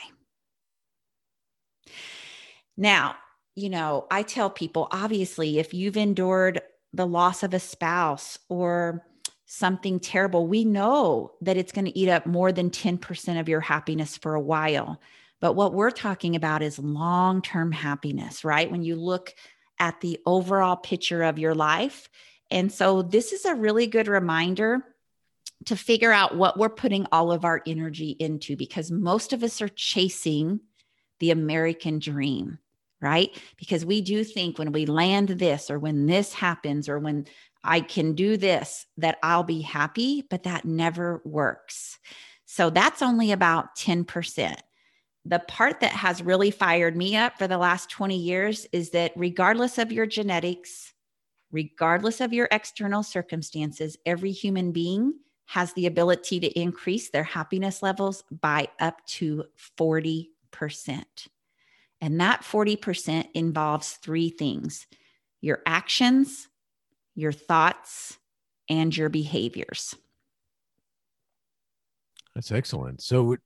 Now, 2.76 3.16
you 3.57 3.70
know, 3.70 4.07
I 4.09 4.22
tell 4.22 4.51
people 4.51 4.86
obviously, 4.93 5.59
if 5.59 5.74
you've 5.74 5.97
endured 5.97 6.62
the 6.93 7.09
loss 7.09 7.43
of 7.43 7.55
a 7.55 7.59
spouse 7.59 8.39
or 8.49 9.05
something 9.51 9.99
terrible, 9.99 10.46
we 10.46 10.64
know 10.64 11.32
that 11.40 11.57
it's 11.57 11.72
going 11.72 11.86
to 11.86 11.99
eat 11.99 12.09
up 12.09 12.26
more 12.26 12.53
than 12.53 12.70
10% 12.70 13.40
of 13.40 13.49
your 13.49 13.61
happiness 13.61 14.16
for 14.16 14.34
a 14.34 14.40
while. 14.40 15.01
But 15.40 15.55
what 15.55 15.72
we're 15.72 15.90
talking 15.90 16.36
about 16.36 16.62
is 16.62 16.78
long 16.78 17.40
term 17.40 17.72
happiness, 17.72 18.44
right? 18.44 18.70
When 18.70 18.82
you 18.82 18.94
look 18.94 19.34
at 19.78 20.01
the 20.01 20.18
overall 20.26 20.76
picture 20.76 21.22
of 21.22 21.38
your 21.38 21.55
life. 21.55 22.11
And 22.51 22.70
so 22.70 23.03
this 23.03 23.32
is 23.32 23.44
a 23.46 23.55
really 23.55 23.86
good 23.86 24.09
reminder 24.09 24.84
to 25.66 25.76
figure 25.76 26.12
out 26.12 26.36
what 26.36 26.59
we're 26.59 26.68
putting 26.68 27.07
all 27.11 27.32
of 27.32 27.44
our 27.44 27.62
energy 27.66 28.11
into 28.18 28.57
because 28.57 28.90
most 28.90 29.32
of 29.32 29.42
us 29.42 29.62
are 29.62 29.68
chasing 29.68 30.61
the 31.20 31.30
American 31.30 31.99
dream, 31.99 32.59
right? 33.01 33.30
Because 33.57 33.84
we 33.84 34.03
do 34.03 34.24
think 34.24 34.59
when 34.59 34.72
we 34.72 34.86
land 34.86 35.28
this 35.28 35.70
or 35.70 35.78
when 35.78 36.07
this 36.07 36.34
happens 36.34 36.88
or 36.88 36.99
when 36.99 37.26
I 37.65 37.81
can 37.81 38.15
do 38.15 38.37
this, 38.37 38.87
that 38.97 39.19
I'll 39.23 39.43
be 39.43 39.61
happy, 39.61 40.25
but 40.29 40.45
that 40.45 40.65
never 40.65 41.21
works. 41.25 41.99
So 42.45 42.71
that's 42.71 43.03
only 43.03 43.33
about 43.33 43.77
10%. 43.77 44.57
The 45.25 45.39
part 45.41 45.81
that 45.81 45.93
has 45.93 46.23
really 46.23 46.51
fired 46.51 46.97
me 46.97 47.17
up 47.17 47.37
for 47.39 47.47
the 47.47 47.59
last 47.59 47.91
20 47.91 48.17
years 48.17 48.67
is 48.73 48.91
that 48.91 49.13
regardless 49.17 49.77
of 49.77 49.93
your 49.93 50.07
genetics, 50.07 50.95
regardless 51.51 52.21
of 52.21 52.33
your 52.33 52.49
external 52.51 53.03
circumstances, 53.03 53.99
every 54.07 54.33
human 54.33 54.73
being 54.73 55.15
has 55.47 55.73
the 55.73 55.87
ability 55.87 56.41
to 56.41 56.59
increase 56.59 57.11
their 57.11 57.25
happiness 57.25 57.83
levels 57.83 58.23
by 58.31 58.69
up 58.81 59.05
to 59.07 59.45
40%. 59.79 60.29
And 62.01 62.21
that 62.21 62.43
40% 62.43 63.29
involves 63.35 63.93
three 63.95 64.31
things 64.31 64.87
your 65.41 65.61
actions, 65.67 66.47
your 67.19 67.33
thoughts, 67.33 68.16
and 68.69 68.97
your 68.97 69.09
behaviors. 69.09 69.97
That's 72.35 72.53
excellent. 72.53 73.03
So, 73.03 73.37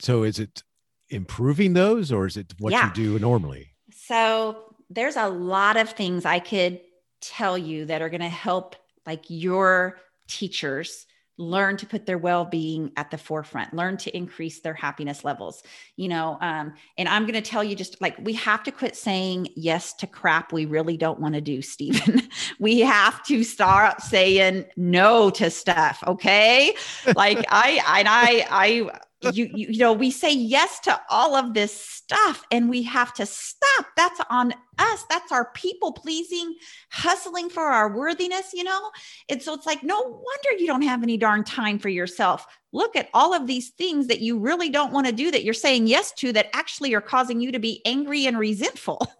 so 0.00 0.24
is 0.24 0.40
it 0.40 0.64
improving 1.08 1.72
those, 1.74 2.10
or 2.10 2.26
is 2.26 2.36
it 2.36 2.52
what 2.58 2.72
yeah. 2.72 2.88
you 2.88 2.94
do 2.94 3.18
normally? 3.20 3.68
So, 3.92 4.74
there's 4.90 5.16
a 5.16 5.28
lot 5.28 5.76
of 5.76 5.90
things 5.90 6.24
I 6.24 6.40
could 6.40 6.80
tell 7.20 7.56
you 7.56 7.86
that 7.86 8.02
are 8.02 8.08
going 8.08 8.20
to 8.22 8.28
help, 8.28 8.74
like 9.06 9.24
your 9.28 9.98
teachers 10.26 11.06
learn 11.38 11.76
to 11.76 11.86
put 11.86 12.06
their 12.06 12.18
well-being 12.18 12.92
at 12.96 13.10
the 13.10 13.18
forefront 13.18 13.72
learn 13.74 13.96
to 13.96 14.14
increase 14.16 14.60
their 14.60 14.74
happiness 14.74 15.24
levels 15.24 15.62
you 15.96 16.08
know 16.08 16.38
um, 16.40 16.72
and 16.98 17.08
i'm 17.08 17.22
going 17.22 17.34
to 17.34 17.40
tell 17.40 17.62
you 17.62 17.74
just 17.76 18.00
like 18.00 18.16
we 18.18 18.32
have 18.32 18.62
to 18.62 18.70
quit 18.70 18.96
saying 18.96 19.48
yes 19.54 19.92
to 19.92 20.06
crap 20.06 20.52
we 20.52 20.64
really 20.64 20.96
don't 20.96 21.20
want 21.20 21.34
to 21.34 21.40
do 21.40 21.62
stephen. 21.76 22.22
We 22.58 22.80
have 22.80 23.22
to 23.24 23.44
start 23.44 24.00
saying 24.00 24.64
no 24.76 25.30
to 25.30 25.50
stuff 25.50 26.02
okay? 26.06 26.74
Like 27.14 27.44
i 27.50 27.80
and 27.98 28.08
i 28.08 28.46
i 28.50 29.00
you, 29.22 29.48
you 29.52 29.68
you 29.70 29.78
know 29.78 29.92
we 29.92 30.10
say 30.10 30.32
yes 30.32 30.78
to 30.80 31.00
all 31.10 31.34
of 31.34 31.54
this 31.54 31.72
stuff 31.72 32.44
and 32.50 32.68
we 32.68 32.82
have 32.82 33.12
to 33.14 33.26
stop. 33.26 33.86
That's 33.96 34.20
on 34.30 34.52
us. 34.78 35.04
That's 35.08 35.32
our 35.32 35.50
people 35.52 35.92
pleasing 35.92 36.54
hustling 36.90 37.48
for 37.48 37.62
our 37.62 37.96
worthiness 37.96 38.52
you 38.52 38.64
know? 38.64 38.90
And 39.28 39.42
so 39.42 39.54
it's 39.54 39.66
like 39.66 39.82
no 39.82 40.00
wonder 40.00 40.58
you 40.58 40.66
don't 40.66 40.82
have 40.82 41.02
any 41.02 41.16
darn 41.16 41.44
time 41.44 41.78
for 41.78 41.88
yourself. 41.88 42.46
Look 42.72 42.96
at 42.96 43.08
all 43.14 43.32
of 43.32 43.46
these 43.46 43.70
things 43.70 44.08
that 44.08 44.20
you 44.20 44.38
really 44.38 44.68
don't 44.68 44.92
want 44.92 45.06
to 45.06 45.12
do 45.12 45.30
that 45.30 45.44
you're 45.44 45.54
saying 45.54 45.86
yes 45.86 46.12
to 46.12 46.32
that 46.32 46.48
actually 46.54 46.94
are 46.94 47.00
causing 47.00 47.40
you 47.40 47.52
to 47.52 47.58
be 47.58 47.80
angry 47.84 48.26
and 48.26 48.38
resentful. 48.38 49.06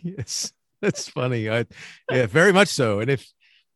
Yes 0.00 0.52
that's 0.80 1.08
funny. 1.08 1.50
I 1.50 1.66
yeah 2.10 2.26
very 2.26 2.52
much 2.52 2.68
so. 2.68 3.00
And 3.00 3.10
if 3.10 3.28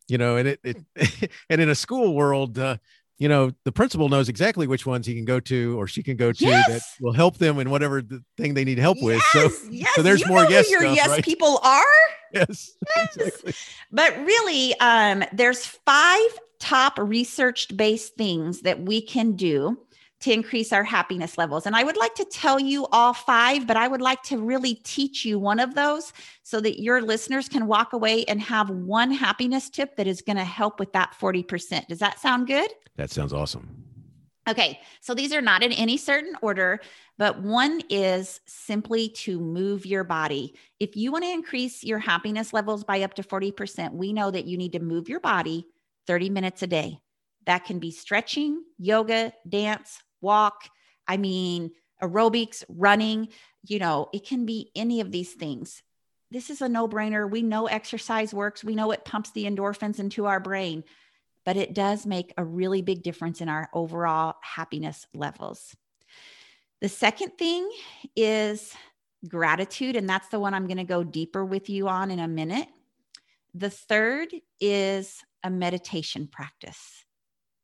you 0.08 0.18
know 0.18 0.36
and 0.36 0.48
it, 0.48 0.60
it 0.64 1.30
and 1.50 1.60
in 1.60 1.68
a 1.68 1.74
school 1.74 2.14
world 2.14 2.58
uh 2.58 2.76
you 3.18 3.28
know, 3.28 3.52
the 3.64 3.72
principal 3.72 4.08
knows 4.08 4.28
exactly 4.28 4.66
which 4.66 4.84
ones 4.86 5.06
he 5.06 5.14
can 5.14 5.24
go 5.24 5.38
to 5.40 5.78
or 5.80 5.86
she 5.86 6.02
can 6.02 6.16
go 6.16 6.32
to 6.32 6.44
Yes. 6.44 6.66
that 6.68 6.82
will 7.00 7.12
help 7.12 7.38
them 7.38 7.58
in 7.58 7.70
whatever 7.70 8.02
the 8.02 8.22
thing 8.36 8.54
they 8.54 8.64
need 8.64 8.78
help 8.78 8.98
with. 9.02 9.22
Yes, 9.34 9.58
So, 9.58 9.68
yes, 9.70 9.88
so 9.94 10.02
there's 10.02 10.20
you 10.20 10.26
more 10.26 10.44
yes 10.44 10.70
your 10.70 10.80
stuff, 10.80 10.96
yes 10.96 11.08
right? 11.08 11.24
people 11.24 11.60
are. 11.62 11.84
yes, 12.34 12.72
Yes. 12.96 13.16
exactly. 13.16 13.54
But 13.92 14.16
really, 14.24 14.74
um, 14.80 15.22
there's 15.32 15.64
five 15.64 16.30
top 16.58 16.98
research 16.98 17.76
based 17.76 18.16
things 18.16 18.62
that 18.62 18.80
we 18.82 19.00
can 19.02 19.32
do 19.32 19.78
to 20.20 20.32
increase 20.32 20.72
our 20.72 20.84
happiness 20.84 21.36
levels. 21.36 21.66
And 21.66 21.74
I 21.74 21.82
would 21.82 21.96
like 21.96 22.14
to 22.14 22.24
tell 22.24 22.60
you 22.60 22.86
all 22.92 23.12
five, 23.12 23.66
but 23.66 23.76
I 23.76 23.88
would 23.88 24.00
like 24.00 24.22
to 24.24 24.38
really 24.38 24.76
teach 24.76 25.24
you 25.24 25.36
one 25.40 25.58
of 25.58 25.74
those 25.74 26.12
so 26.44 26.60
that 26.60 26.80
your 26.80 27.02
listeners 27.02 27.48
can 27.48 27.66
walk 27.66 27.92
away 27.92 28.24
and 28.26 28.40
have 28.40 28.70
one 28.70 29.10
happiness 29.10 29.68
tip 29.68 29.96
that 29.96 30.06
is 30.06 30.22
going 30.22 30.36
to 30.36 30.44
help 30.44 30.78
with 30.78 30.92
that 30.92 31.12
40%. 31.20 31.88
Does 31.88 31.98
that 31.98 32.20
sound 32.20 32.46
good? 32.46 32.70
That 32.96 33.10
sounds 33.10 33.32
awesome. 33.32 33.82
Okay, 34.48 34.80
so 35.00 35.14
these 35.14 35.32
are 35.32 35.40
not 35.40 35.62
in 35.62 35.70
any 35.72 35.96
certain 35.96 36.34
order, 36.42 36.80
but 37.16 37.40
one 37.40 37.80
is 37.88 38.40
simply 38.46 39.08
to 39.08 39.38
move 39.38 39.86
your 39.86 40.02
body. 40.02 40.54
If 40.80 40.96
you 40.96 41.12
want 41.12 41.22
to 41.24 41.30
increase 41.30 41.84
your 41.84 42.00
happiness 42.00 42.52
levels 42.52 42.82
by 42.82 43.02
up 43.02 43.14
to 43.14 43.22
40%, 43.22 43.92
we 43.92 44.12
know 44.12 44.32
that 44.32 44.46
you 44.46 44.56
need 44.56 44.72
to 44.72 44.80
move 44.80 45.08
your 45.08 45.20
body 45.20 45.68
30 46.08 46.30
minutes 46.30 46.62
a 46.62 46.66
day. 46.66 46.98
That 47.46 47.64
can 47.64 47.78
be 47.78 47.92
stretching, 47.92 48.64
yoga, 48.78 49.32
dance, 49.48 50.00
walk. 50.20 50.68
I 51.06 51.18
mean, 51.18 51.70
aerobics, 52.02 52.64
running, 52.68 53.28
you 53.62 53.78
know, 53.78 54.08
it 54.12 54.26
can 54.26 54.44
be 54.44 54.72
any 54.74 55.00
of 55.00 55.12
these 55.12 55.34
things. 55.34 55.84
This 56.32 56.50
is 56.50 56.62
a 56.62 56.68
no 56.68 56.88
brainer. 56.88 57.30
We 57.30 57.42
know 57.42 57.66
exercise 57.66 58.34
works, 58.34 58.64
we 58.64 58.74
know 58.74 58.90
it 58.90 59.04
pumps 59.04 59.30
the 59.30 59.44
endorphins 59.44 60.00
into 60.00 60.26
our 60.26 60.40
brain 60.40 60.82
but 61.44 61.56
it 61.56 61.74
does 61.74 62.06
make 62.06 62.32
a 62.36 62.44
really 62.44 62.82
big 62.82 63.02
difference 63.02 63.40
in 63.40 63.48
our 63.48 63.68
overall 63.72 64.36
happiness 64.42 65.06
levels. 65.14 65.74
The 66.80 66.88
second 66.88 67.38
thing 67.38 67.70
is 68.16 68.74
gratitude, 69.28 69.96
and 69.96 70.08
that's 70.08 70.28
the 70.28 70.40
one 70.40 70.54
I'm 70.54 70.66
going 70.66 70.78
to 70.78 70.84
go 70.84 71.04
deeper 71.04 71.44
with 71.44 71.68
you 71.68 71.88
on 71.88 72.10
in 72.10 72.18
a 72.18 72.28
minute. 72.28 72.68
The 73.54 73.70
third 73.70 74.28
is 74.60 75.22
a 75.44 75.50
meditation 75.50 76.26
practice. 76.26 77.04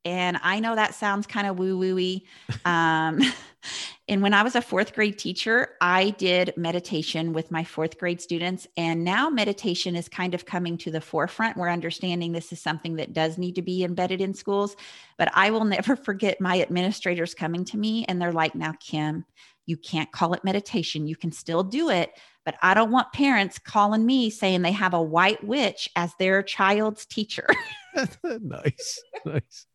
And 0.04 0.38
I 0.42 0.60
know 0.60 0.74
that 0.74 0.94
sounds 0.94 1.26
kind 1.26 1.46
of 1.46 1.58
woo 1.58 1.78
wooey. 1.78 2.22
Um, 2.64 3.20
and 4.08 4.22
when 4.22 4.32
I 4.32 4.42
was 4.42 4.54
a 4.54 4.62
fourth 4.62 4.94
grade 4.94 5.18
teacher, 5.18 5.70
I 5.80 6.10
did 6.10 6.54
meditation 6.56 7.32
with 7.32 7.50
my 7.50 7.64
fourth 7.64 7.98
grade 7.98 8.20
students. 8.20 8.66
And 8.76 9.04
now 9.04 9.28
meditation 9.28 9.96
is 9.96 10.08
kind 10.08 10.34
of 10.34 10.46
coming 10.46 10.78
to 10.78 10.90
the 10.90 11.00
forefront. 11.00 11.56
We're 11.56 11.68
understanding 11.68 12.32
this 12.32 12.52
is 12.52 12.60
something 12.60 12.96
that 12.96 13.12
does 13.12 13.38
need 13.38 13.56
to 13.56 13.62
be 13.62 13.84
embedded 13.84 14.20
in 14.20 14.34
schools. 14.34 14.76
But 15.18 15.30
I 15.34 15.50
will 15.50 15.64
never 15.66 15.96
forget 15.96 16.40
my 16.40 16.62
administrators 16.62 17.34
coming 17.34 17.64
to 17.66 17.76
me 17.76 18.04
and 18.06 18.20
they're 18.20 18.32
like, 18.32 18.54
now, 18.54 18.72
Kim, 18.80 19.24
you 19.66 19.76
can't 19.76 20.10
call 20.10 20.32
it 20.32 20.44
meditation. 20.44 21.06
You 21.06 21.16
can 21.16 21.30
still 21.30 21.62
do 21.62 21.90
it. 21.90 22.12
But 22.46 22.54
I 22.62 22.72
don't 22.72 22.90
want 22.90 23.12
parents 23.12 23.58
calling 23.58 24.06
me 24.06 24.30
saying 24.30 24.62
they 24.62 24.72
have 24.72 24.94
a 24.94 25.02
white 25.02 25.44
witch 25.44 25.90
as 25.94 26.14
their 26.18 26.42
child's 26.42 27.04
teacher. 27.04 27.46
nice, 28.24 29.02
nice. 29.26 29.66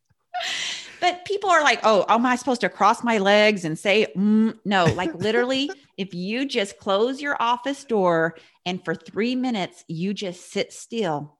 But 1.00 1.26
people 1.26 1.50
are 1.50 1.64
like, 1.64 1.82
oh, 1.84 2.06
am 2.08 2.26
I 2.26 2.36
supposed 2.36 2.62
to 2.62 2.70
cross 2.70 3.04
my 3.04 3.18
legs 3.18 3.66
and 3.66 3.78
say, 3.78 4.08
mm? 4.16 4.58
no, 4.64 4.86
like 4.86 5.14
literally, 5.16 5.70
if 5.98 6.14
you 6.14 6.46
just 6.46 6.78
close 6.78 7.22
your 7.22 7.36
office 7.42 7.84
door 7.84 8.36
and 8.66 8.84
for 8.84 8.96
three 8.96 9.36
minutes, 9.36 9.84
you 9.88 10.14
just 10.14 10.52
sit 10.52 10.72
still 10.72 11.38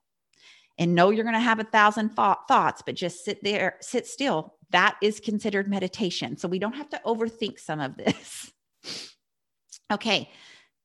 and 0.78 0.96
know 0.96 1.12
you're 1.12 1.24
going 1.24 1.34
to 1.34 1.40
have 1.40 1.60
a 1.60 1.66
thousand 1.66 2.10
thought- 2.10 2.48
thoughts, 2.48 2.82
but 2.86 2.96
just 2.96 3.24
sit 3.24 3.44
there, 3.44 3.78
sit 3.80 4.08
still. 4.08 4.56
That 4.72 4.98
is 5.02 5.20
considered 5.20 5.70
meditation. 5.70 6.38
So 6.38 6.48
we 6.48 6.60
don't 6.60 6.74
have 6.74 6.90
to 6.90 7.02
overthink 7.06 7.60
some 7.60 7.80
of 7.80 7.96
this. 7.96 8.52
okay. 9.92 10.30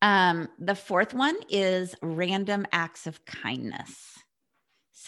Um, 0.02 0.48
the 0.58 0.74
fourth 0.74 1.14
one 1.14 1.36
is 1.48 1.94
random 2.02 2.66
acts 2.70 3.06
of 3.06 3.24
kindness. 3.24 4.17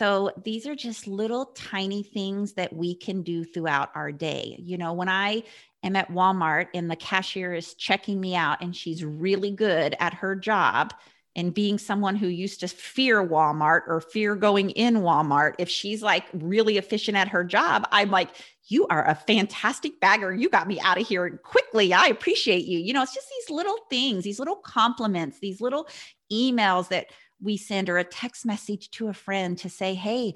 So 0.00 0.32
these 0.44 0.66
are 0.66 0.74
just 0.74 1.06
little 1.06 1.52
tiny 1.54 2.02
things 2.02 2.54
that 2.54 2.72
we 2.72 2.94
can 2.94 3.20
do 3.20 3.44
throughout 3.44 3.90
our 3.94 4.10
day. 4.10 4.56
You 4.58 4.78
know, 4.78 4.94
when 4.94 5.10
I 5.10 5.42
am 5.82 5.94
at 5.94 6.08
Walmart 6.08 6.68
and 6.72 6.90
the 6.90 6.96
cashier 6.96 7.52
is 7.52 7.74
checking 7.74 8.18
me 8.18 8.34
out 8.34 8.62
and 8.62 8.74
she's 8.74 9.04
really 9.04 9.50
good 9.50 9.94
at 10.00 10.14
her 10.14 10.34
job 10.34 10.94
and 11.36 11.52
being 11.52 11.76
someone 11.76 12.16
who 12.16 12.28
used 12.28 12.60
to 12.60 12.68
fear 12.68 13.22
Walmart 13.22 13.82
or 13.88 14.00
fear 14.00 14.36
going 14.36 14.70
in 14.70 15.02
Walmart, 15.02 15.56
if 15.58 15.68
she's 15.68 16.02
like 16.02 16.24
really 16.32 16.78
efficient 16.78 17.18
at 17.18 17.28
her 17.28 17.44
job, 17.44 17.86
I'm 17.92 18.10
like, 18.10 18.30
you 18.68 18.86
are 18.86 19.06
a 19.06 19.14
fantastic 19.14 20.00
bagger. 20.00 20.34
You 20.34 20.48
got 20.48 20.66
me 20.66 20.80
out 20.80 20.98
of 20.98 21.06
here 21.06 21.28
quickly. 21.44 21.92
I 21.92 22.06
appreciate 22.06 22.64
you. 22.64 22.78
You 22.78 22.94
know, 22.94 23.02
it's 23.02 23.14
just 23.14 23.28
these 23.28 23.54
little 23.54 23.76
things, 23.90 24.24
these 24.24 24.38
little 24.38 24.56
compliments, 24.56 25.40
these 25.40 25.60
little 25.60 25.86
emails 26.32 26.88
that 26.88 27.08
we 27.40 27.56
send 27.56 27.88
or 27.88 27.98
a 27.98 28.04
text 28.04 28.44
message 28.44 28.90
to 28.92 29.08
a 29.08 29.14
friend 29.14 29.56
to 29.58 29.70
say, 29.70 29.94
"Hey, 29.94 30.34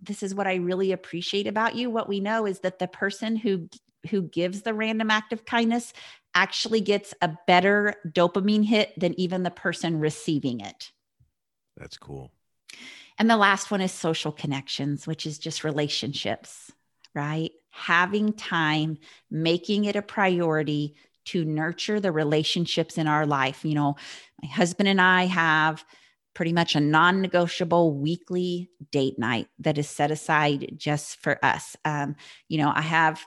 this 0.00 0.22
is 0.22 0.34
what 0.34 0.46
I 0.46 0.56
really 0.56 0.92
appreciate 0.92 1.46
about 1.46 1.74
you." 1.74 1.90
What 1.90 2.08
we 2.08 2.20
know 2.20 2.46
is 2.46 2.60
that 2.60 2.78
the 2.78 2.88
person 2.88 3.36
who 3.36 3.68
who 4.10 4.22
gives 4.22 4.62
the 4.62 4.74
random 4.74 5.10
act 5.10 5.32
of 5.32 5.44
kindness 5.44 5.92
actually 6.34 6.80
gets 6.80 7.14
a 7.22 7.36
better 7.46 7.94
dopamine 8.06 8.64
hit 8.64 8.92
than 8.98 9.18
even 9.18 9.42
the 9.42 9.50
person 9.50 9.98
receiving 9.98 10.60
it. 10.60 10.92
That's 11.76 11.98
cool. 11.98 12.30
And 13.18 13.30
the 13.30 13.36
last 13.36 13.70
one 13.70 13.80
is 13.80 13.92
social 13.92 14.32
connections, 14.32 15.06
which 15.06 15.26
is 15.26 15.38
just 15.38 15.64
relationships, 15.64 16.70
right? 17.14 17.50
Having 17.70 18.34
time, 18.34 18.98
making 19.30 19.86
it 19.86 19.96
a 19.96 20.02
priority 20.02 20.94
to 21.26 21.44
nurture 21.44 21.98
the 21.98 22.12
relationships 22.12 22.98
in 22.98 23.08
our 23.08 23.26
life. 23.26 23.64
You 23.64 23.74
know, 23.74 23.96
my 24.42 24.48
husband 24.48 24.88
and 24.88 25.00
I 25.00 25.24
have 25.24 25.84
pretty 26.36 26.52
much 26.52 26.76
a 26.76 26.80
non 26.80 27.22
negotiable 27.22 27.94
weekly 27.94 28.68
date 28.92 29.18
night 29.18 29.48
that 29.58 29.78
is 29.78 29.88
set 29.88 30.10
aside 30.10 30.74
just 30.76 31.16
for 31.22 31.42
us. 31.42 31.76
Um, 31.86 32.14
you 32.48 32.58
know, 32.58 32.70
I 32.74 32.82
have 32.82 33.24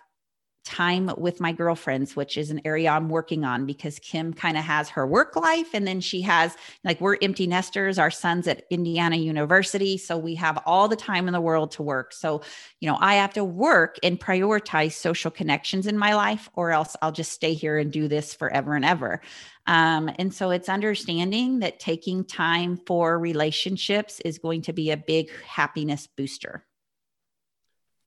time 0.70 1.12
with 1.18 1.40
my 1.40 1.52
girlfriends, 1.52 2.16
which 2.16 2.38
is 2.38 2.52
an 2.52 2.62
area 2.64 2.90
I'm 2.90 3.10
working 3.10 3.44
on 3.44 3.66
because 3.66 3.98
Kim 4.00 4.34
kind 4.34 4.56
of 4.56 4.64
has 4.64 4.90
her 4.90 5.08
work 5.08 5.36
life. 5.36 5.70
And 5.74 5.88
then 5.88 6.00
she 6.00 6.22
has, 6.22 6.56
like, 6.84 7.02
we're 7.02 7.18
empty 7.22 7.48
nesters. 7.48 7.98
Our 7.98 8.12
son's 8.12 8.48
at 8.48 8.66
Indiana 8.70 9.16
University. 9.16 9.98
So 9.98 10.18
we 10.18 10.36
have 10.36 10.62
all 10.66 10.88
the 10.88 10.96
time 10.96 11.28
in 11.28 11.34
the 11.34 11.42
world 11.42 11.72
to 11.72 11.84
work. 11.84 12.14
So, 12.14 12.42
you 12.80 12.90
know, 12.90 12.98
I 13.00 13.16
have 13.16 13.34
to 13.34 13.44
work 13.44 13.98
and 14.04 14.20
prioritize 14.20 14.92
social 14.92 15.32
connections 15.32 15.88
in 15.88 15.98
my 15.98 16.14
life, 16.14 16.50
or 16.54 16.72
else 16.72 16.96
I'll 17.02 17.12
just 17.12 17.32
stay 17.32 17.54
here 17.54 17.80
and 17.80 17.92
do 17.92 18.08
this 18.08 18.34
forever 18.34 18.76
and 18.76 18.86
ever. 18.86 19.22
Um, 19.66 20.10
and 20.18 20.34
so 20.34 20.52
it's 20.52 20.70
understanding 20.70 21.60
that 21.60 21.80
taking 21.80 22.24
time 22.24 22.78
for 22.86 23.18
relationships 23.18 24.20
is 24.22 24.38
going 24.38 24.62
to 24.64 24.74
be 24.74 24.92
a 24.92 24.98
big 24.98 25.32
happiness 25.44 26.08
booster. 26.08 26.66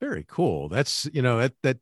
Very 0.01 0.25
cool. 0.29 0.69
That's 0.69 1.09
you 1.13 1.23
know 1.23 1.39
that 1.39 1.55
that 1.63 1.79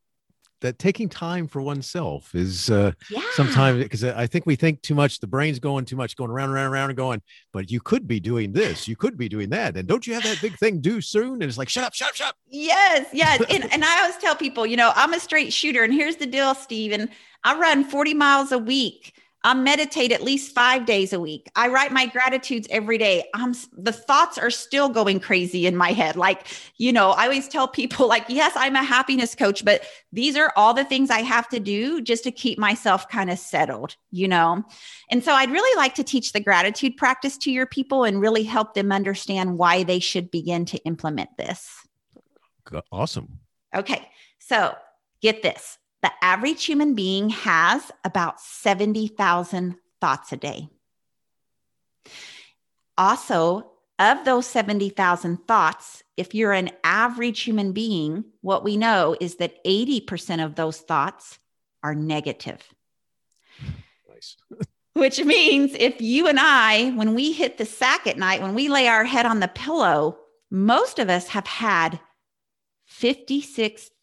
that 0.61 0.79
taking 0.79 1.09
time 1.09 1.47
for 1.49 1.63
oneself 1.63 2.35
is 2.35 2.71
uh 2.71 2.93
Yeah. 3.11 3.23
sometimes 3.33 3.83
because 3.83 4.05
I 4.05 4.27
think 4.27 4.47
we 4.47 4.57
think 4.57 4.83
too 4.83 4.95
much. 4.95 5.21
The 5.21 5.27
brain's 5.27 5.59
going 5.59 5.85
too 5.85 5.97
much, 5.97 6.17
going 6.17 6.31
around, 6.31 6.51
around, 6.51 6.71
around, 6.73 6.91
and 6.91 6.97
going. 6.97 7.23
But 7.53 7.71
you 7.71 7.81
could 7.81 8.07
be 8.07 8.21
doing 8.21 8.53
this. 8.53 8.87
You 8.87 8.97
could 8.97 9.17
be 9.17 9.29
doing 9.29 9.51
that. 9.51 9.77
And 9.77 9.89
don't 9.89 10.07
you 10.07 10.15
have 10.15 10.23
that 10.25 10.41
big 10.41 10.57
thing 10.59 10.81
due 10.81 11.01
soon? 11.01 11.35
And 11.35 11.45
it's 11.45 11.59
like, 11.59 11.69
shut 11.69 11.85
up, 11.85 11.95
shut 11.95 12.09
up, 12.09 12.15
shut 12.15 12.29
up. 12.29 12.37
Yes, 12.49 13.07
yes. 13.13 13.43
And, 13.51 13.73
and 13.73 13.85
I 13.85 14.03
always 14.03 14.17
tell 14.19 14.37
people, 14.37 14.67
you 14.67 14.77
know, 14.77 14.93
I'm 14.95 15.13
a 15.15 15.21
straight 15.21 15.53
shooter. 15.53 15.83
And 15.83 15.93
here's 15.93 16.17
the 16.17 16.27
deal, 16.27 16.55
Stephen. 16.55 17.09
I 17.45 17.59
run 17.59 17.85
40 17.85 18.15
miles 18.15 18.53
a 18.53 18.59
week. 18.59 19.15
I 19.43 19.55
meditate 19.55 20.13
at 20.13 20.23
least 20.23 20.55
five 20.55 20.85
days 20.85 21.15
a 21.15 21.21
week. 21.21 21.51
I 21.57 21.69
write 21.69 21.93
my 21.93 22.05
gratitudes 22.07 22.69
every 22.71 22.99
day. 22.99 23.25
I'm 23.33 23.55
the 23.73 23.93
thoughts 23.93 24.37
are 24.37 24.51
still 24.51 24.91
going 24.91 25.19
crazy 25.19 25.67
in 25.67 25.77
my 25.77 25.93
head. 25.93 26.17
Like, 26.17 26.47
you 26.77 26.93
know, 26.93 27.13
I 27.13 27.25
always 27.25 27.49
tell 27.49 27.67
people, 27.67 28.07
like, 28.07 28.27
yes, 28.29 28.53
I'm 28.55 28.77
a 28.77 28.83
happiness 28.83 29.35
coach, 29.35 29.65
but 29.65 29.83
these 30.13 30.37
are 30.37 30.53
all 30.57 30.75
the 30.75 30.85
things 30.85 31.09
I 31.09 31.21
have 31.21 31.49
to 31.51 31.59
do 31.59 32.03
just 32.03 32.25
to 32.25 32.31
keep 32.31 32.59
myself 32.59 33.09
kind 33.09 33.31
of 33.31 33.39
settled, 33.39 33.97
you 34.11 34.29
know? 34.29 34.63
And 35.11 35.25
so 35.25 35.33
I'd 35.33 35.51
really 35.51 35.77
like 35.77 35.95
to 35.95 36.05
teach 36.05 36.33
the 36.33 36.41
gratitude 36.41 36.99
practice 36.99 37.39
to 37.39 37.51
your 37.51 37.67
people 37.67 38.05
and 38.05 38.21
really 38.21 38.43
help 38.43 38.75
them 38.75 38.93
understand 38.93 39.57
why 39.57 39.85
they 39.85 40.01
should 40.01 40.31
begin 40.31 40.67
to 40.67 40.79
implement 40.85 41.31
this. 41.39 41.71
Awesome. 42.93 43.39
Okay, 43.75 44.07
so 44.39 44.77
get 45.23 45.43
this 45.43 45.79
the 46.03 46.11
average 46.23 46.65
human 46.65 46.95
being 46.95 47.31
has 47.31 47.91
about 48.05 48.41
70,000 48.41 49.77
thoughts 50.01 50.33
a 50.33 50.37
day. 50.37 50.69
Also, 52.97 53.71
of 53.99 54.25
those 54.25 54.47
70,000 54.47 55.47
thoughts, 55.47 56.03
if 56.17 56.35
you're 56.35 56.53
an 56.53 56.71
average 56.83 57.43
human 57.43 57.73
being, 57.73 58.25
what 58.41 58.65
we 58.65 58.77
know 58.77 59.15
is 59.21 59.37
that 59.37 59.63
80% 59.65 60.45
of 60.45 60.55
those 60.55 60.79
thoughts 60.79 61.39
are 61.83 61.95
negative. 61.95 62.63
Nice. 64.09 64.37
Which 64.95 65.23
means 65.23 65.73
if 65.79 66.01
you 66.01 66.27
and 66.27 66.39
I, 66.41 66.91
when 66.91 67.15
we 67.15 67.33
hit 67.33 67.59
the 67.59 67.65
sack 67.65 68.07
at 68.07 68.19
night, 68.19 68.43
when 68.43 68.55
we 68.55 68.69
lay 68.69 68.89
our 68.89 69.05
head 69.05 69.27
on 69.27 69.41
the 69.41 69.49
pillow, 69.49 70.19
most 70.51 70.99
of 70.99 71.09
us 71.09 71.29
have 71.29 71.47
had 71.47 72.01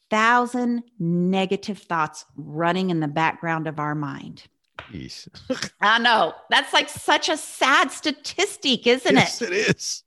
thousand 0.10 0.84
negative 1.00 1.80
thoughts 1.80 2.26
running 2.36 2.90
in 2.90 3.00
the 3.00 3.08
background 3.08 3.68
of 3.68 3.80
our 3.80 3.96
mind. 3.96 4.44
Jeez. 4.92 5.28
I 5.82 6.00
know. 6.00 6.34
That's 6.50 6.74
like 6.74 6.90
such 6.90 7.30
a 7.30 7.38
sad 7.38 7.92
statistic, 7.92 8.88
isn't 8.88 9.16
yes, 9.16 9.42
it? 9.42 9.52
it 9.52 9.76
is. 9.76 10.04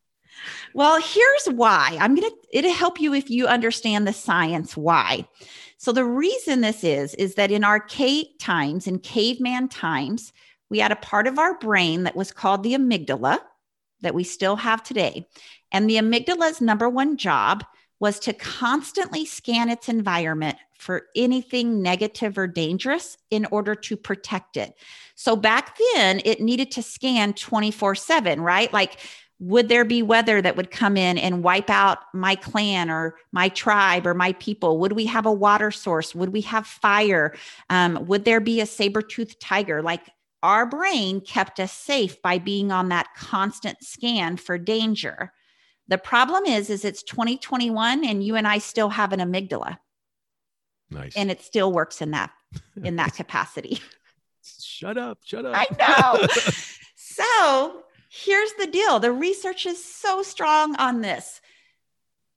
Well, 0.74 1.00
here's 1.00 1.54
why. 1.56 1.98
I'm 2.00 2.14
going 2.14 2.30
to 2.30 2.36
it'll 2.52 2.72
help 2.72 3.00
you 3.00 3.12
if 3.14 3.28
you 3.30 3.46
understand 3.46 4.06
the 4.06 4.12
science 4.12 4.76
why. 4.76 5.26
So 5.76 5.92
the 5.92 6.04
reason 6.04 6.60
this 6.60 6.84
is 6.84 7.14
is 7.14 7.34
that 7.34 7.50
in 7.50 7.64
archaic 7.64 8.38
times 8.38 8.86
in 8.86 8.98
caveman 8.98 9.68
times, 9.68 10.32
we 10.68 10.78
had 10.78 10.92
a 10.92 10.96
part 10.96 11.26
of 11.26 11.38
our 11.38 11.58
brain 11.58 12.04
that 12.04 12.16
was 12.16 12.32
called 12.32 12.62
the 12.62 12.74
amygdala 12.74 13.40
that 14.02 14.14
we 14.14 14.24
still 14.24 14.56
have 14.56 14.82
today. 14.82 15.26
And 15.72 15.88
the 15.88 15.96
amygdala's 15.96 16.60
number 16.60 16.88
one 16.88 17.16
job 17.16 17.64
was 18.00 18.18
to 18.18 18.32
constantly 18.32 19.24
scan 19.24 19.68
its 19.68 19.88
environment 19.88 20.56
for 20.78 21.06
anything 21.14 21.82
negative 21.82 22.38
or 22.38 22.46
dangerous 22.46 23.18
in 23.30 23.46
order 23.52 23.74
to 23.74 23.96
protect 23.96 24.56
it. 24.56 24.74
So 25.14 25.36
back 25.36 25.78
then, 25.94 26.22
it 26.24 26.40
needed 26.40 26.70
to 26.72 26.82
scan 26.82 27.34
24 27.34 27.94
7, 27.94 28.40
right? 28.40 28.72
Like, 28.72 28.98
would 29.38 29.68
there 29.68 29.84
be 29.84 30.02
weather 30.02 30.40
that 30.40 30.56
would 30.56 30.70
come 30.70 30.96
in 30.96 31.16
and 31.16 31.42
wipe 31.42 31.70
out 31.70 31.98
my 32.12 32.34
clan 32.34 32.90
or 32.90 33.16
my 33.32 33.48
tribe 33.48 34.06
or 34.06 34.14
my 34.14 34.32
people? 34.34 34.78
Would 34.78 34.92
we 34.92 35.06
have 35.06 35.26
a 35.26 35.32
water 35.32 35.70
source? 35.70 36.14
Would 36.14 36.30
we 36.30 36.42
have 36.42 36.66
fire? 36.66 37.34
Um, 37.68 38.06
would 38.06 38.24
there 38.24 38.40
be 38.40 38.60
a 38.60 38.66
saber 38.66 39.02
toothed 39.02 39.40
tiger? 39.40 39.82
Like, 39.82 40.10
our 40.42 40.64
brain 40.66 41.20
kept 41.20 41.60
us 41.60 41.72
safe 41.72 42.20
by 42.22 42.38
being 42.38 42.72
on 42.72 42.88
that 42.88 43.08
constant 43.14 43.82
scan 43.82 44.36
for 44.36 44.56
danger. 44.56 45.32
The 45.90 45.98
problem 45.98 46.44
is, 46.44 46.70
is 46.70 46.84
it's 46.84 47.02
2021 47.02 48.04
and 48.04 48.22
you 48.22 48.36
and 48.36 48.46
I 48.46 48.58
still 48.58 48.88
have 48.90 49.12
an 49.12 49.18
amygdala. 49.18 49.78
Nice. 50.88 51.16
And 51.16 51.30
it 51.30 51.42
still 51.42 51.72
works 51.72 52.00
in 52.00 52.12
that 52.12 52.30
in 52.82 52.96
that 52.96 53.14
capacity. 53.16 53.80
shut 54.42 54.96
up, 54.96 55.18
shut 55.24 55.44
up. 55.44 55.54
I 55.56 55.66
know. 55.78 56.26
so 56.94 57.82
here's 58.08 58.52
the 58.52 58.68
deal. 58.68 59.00
The 59.00 59.12
research 59.12 59.66
is 59.66 59.84
so 59.84 60.22
strong 60.22 60.76
on 60.76 61.00
this. 61.00 61.40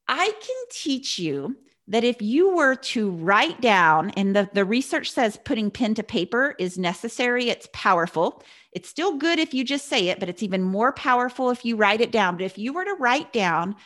I 0.08 0.26
can 0.26 0.64
teach 0.70 1.20
you 1.20 1.56
that 1.88 2.02
if 2.02 2.20
you 2.20 2.54
were 2.56 2.74
to 2.74 3.10
write 3.10 3.60
down, 3.60 4.10
and 4.10 4.34
the, 4.34 4.48
the 4.52 4.64
research 4.64 5.12
says 5.12 5.38
putting 5.44 5.70
pen 5.70 5.94
to 5.94 6.02
paper 6.02 6.56
is 6.58 6.76
necessary, 6.76 7.50
it's 7.50 7.68
powerful. 7.72 8.42
It's 8.74 8.88
still 8.88 9.16
good 9.16 9.38
if 9.38 9.54
you 9.54 9.64
just 9.64 9.88
say 9.88 10.08
it, 10.08 10.18
but 10.18 10.28
it's 10.28 10.42
even 10.42 10.62
more 10.62 10.92
powerful 10.92 11.50
if 11.50 11.64
you 11.64 11.76
write 11.76 12.00
it 12.00 12.10
down. 12.10 12.36
But 12.36 12.44
if 12.44 12.58
you 12.58 12.72
were 12.72 12.84
to 12.84 12.96
write 12.98 13.32
down 13.32 13.76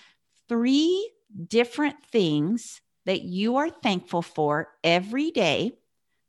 three 0.49 1.11
different 1.47 1.97
things 2.11 2.81
that 3.05 3.23
you 3.23 3.57
are 3.57 3.71
thankful 3.71 4.23
for 4.23 4.69
every 4.83 5.31
day 5.31 5.79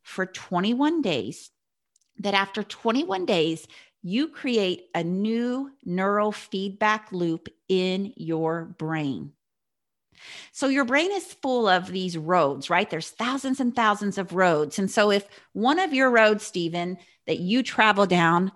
for 0.04 0.26
21 0.26 1.02
days, 1.02 1.52
that 2.20 2.34
after 2.34 2.64
21 2.64 3.26
days, 3.26 3.66
you 4.02 4.28
create 4.28 4.90
a 4.94 5.04
new 5.04 5.72
neural 5.86 6.32
feedback 6.32 7.12
loop 7.12 7.48
in 7.68 8.14
your 8.18 8.66
brain. 8.66 9.32
So 10.52 10.68
your 10.68 10.86
brain 10.86 11.12
is 11.12 11.34
full 11.42 11.68
of 11.68 11.88
these 11.88 12.18
roads, 12.18 12.70
right? 12.70 12.90
There's 12.90 13.10
thousands 13.10 13.60
and 13.60 13.76
thousands 13.76 14.18
of 14.18 14.34
roads. 14.34 14.80
And 14.80 14.90
so 14.90 15.12
if 15.12 15.26
one 15.54 15.80
of 15.80 15.94
your 15.94 16.10
roads, 16.12 16.46
Stephen, 16.46 16.98
that 17.28 17.40
you 17.40 17.64
travel 17.64 18.06
down 18.06 18.52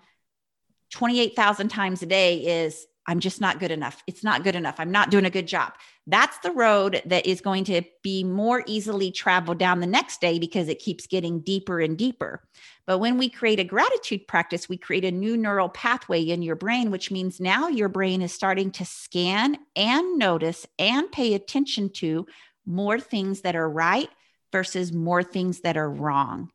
28,000 0.92 1.70
times 1.70 2.02
a 2.02 2.06
day 2.06 2.64
is 2.64 2.86
I'm 3.06 3.20
just 3.20 3.42
not 3.42 3.60
good 3.60 3.72
enough. 3.72 4.02
It's 4.08 4.24
not 4.24 4.44
good 4.44 4.56
enough. 4.56 4.76
I'm 4.80 4.92
not 4.92 5.10
doing 5.10 5.26
a 5.26 5.30
good 5.30 5.48
job. 5.48 5.74
That's 6.08 6.38
the 6.40 6.52
road 6.52 7.02
that 7.06 7.26
is 7.26 7.42
going 7.42 7.66
to 7.66 7.82
be 8.02 8.24
more 8.24 8.64
easily 8.66 9.12
traveled 9.12 9.58
down 9.58 9.80
the 9.80 9.88
next 9.88 10.22
day 10.22 10.40
because 10.40 10.70
it 10.70 10.80
keeps 10.80 11.08
getting 11.08 11.42
deeper 11.42 11.80
and 11.80 11.98
deeper. 11.98 12.44
But 12.86 13.00
when 13.00 13.18
we 13.18 13.30
create 13.30 13.60
a 13.60 13.64
gratitude 13.64 14.28
practice, 14.28 14.68
we 14.68 14.78
create 14.78 15.06
a 15.06 15.12
new 15.12 15.38
neural 15.38 15.70
pathway 15.70 16.22
in 16.22 16.42
your 16.42 16.56
brain, 16.56 16.92
which 16.92 17.12
means 17.12 17.40
now 17.40 17.68
your 17.70 17.90
brain 17.90 18.22
is 18.22 18.34
starting 18.34 18.72
to 18.72 18.86
scan 18.86 19.58
and 19.76 20.18
notice 20.18 20.68
and 20.78 21.12
pay 21.12 21.34
attention 21.34 21.90
to 21.94 22.26
more 22.66 23.00
things 23.00 23.42
that 23.42 23.56
are 23.56 23.70
right 23.70 24.10
versus 24.52 24.92
more 24.92 25.24
things 25.24 25.62
that 25.62 25.78
are 25.78 25.90
wrong. 25.90 26.50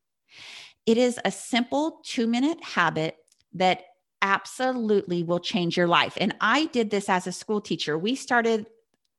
It 0.87 0.99
is 0.99 1.19
a 1.25 1.31
simple 1.31 2.01
two 2.05 2.27
minute 2.27 2.63
habit 2.63 3.17
that 3.55 3.85
absolutely 4.21 5.23
will 5.23 5.41
change 5.41 5.77
your 5.77 5.87
life. 5.87 6.17
And 6.21 6.35
I 6.41 6.67
did 6.67 6.91
this 6.91 7.09
as 7.09 7.27
a 7.27 7.33
school 7.33 7.61
teacher. 7.61 7.97
We 7.97 8.15
started 8.15 8.67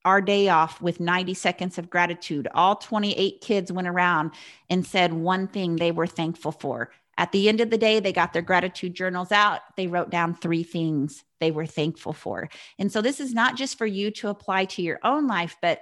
our 0.06 0.22
day 0.22 0.50
off 0.50 0.82
with 0.82 1.00
90 1.00 1.34
seconds 1.34 1.78
of 1.78 1.90
gratitude. 1.90 2.48
All 2.54 2.76
28 2.76 3.42
kids 3.42 3.72
went 3.72 3.88
around 3.88 4.32
and 4.70 4.86
said 4.86 5.14
one 5.14 5.48
thing 5.48 5.76
they 5.76 5.92
were 5.92 6.08
thankful 6.08 6.52
for. 6.52 6.92
At 7.20 7.34
the 7.34 7.50
end 7.50 7.60
of 7.60 7.70
the 7.70 7.78
day, 7.78 8.00
they 8.00 8.14
got 8.14 8.32
their 8.32 8.42
gratitude 8.42 8.94
journals 8.94 9.34
out. 9.34 9.60
They 9.76 9.88
wrote 9.88 10.10
down 10.10 10.34
three 10.34 10.64
things 10.64 11.22
they 11.42 11.52
were 11.52 11.66
thankful 11.66 12.14
for. 12.14 12.48
And 12.80 12.90
so, 12.90 13.02
this 13.02 13.20
is 13.20 13.34
not 13.34 13.58
just 13.58 13.78
for 13.78 13.86
you 13.86 14.10
to 14.12 14.30
apply 14.30 14.66
to 14.66 14.82
your 14.82 15.00
own 15.04 15.28
life, 15.28 15.58
but 15.62 15.82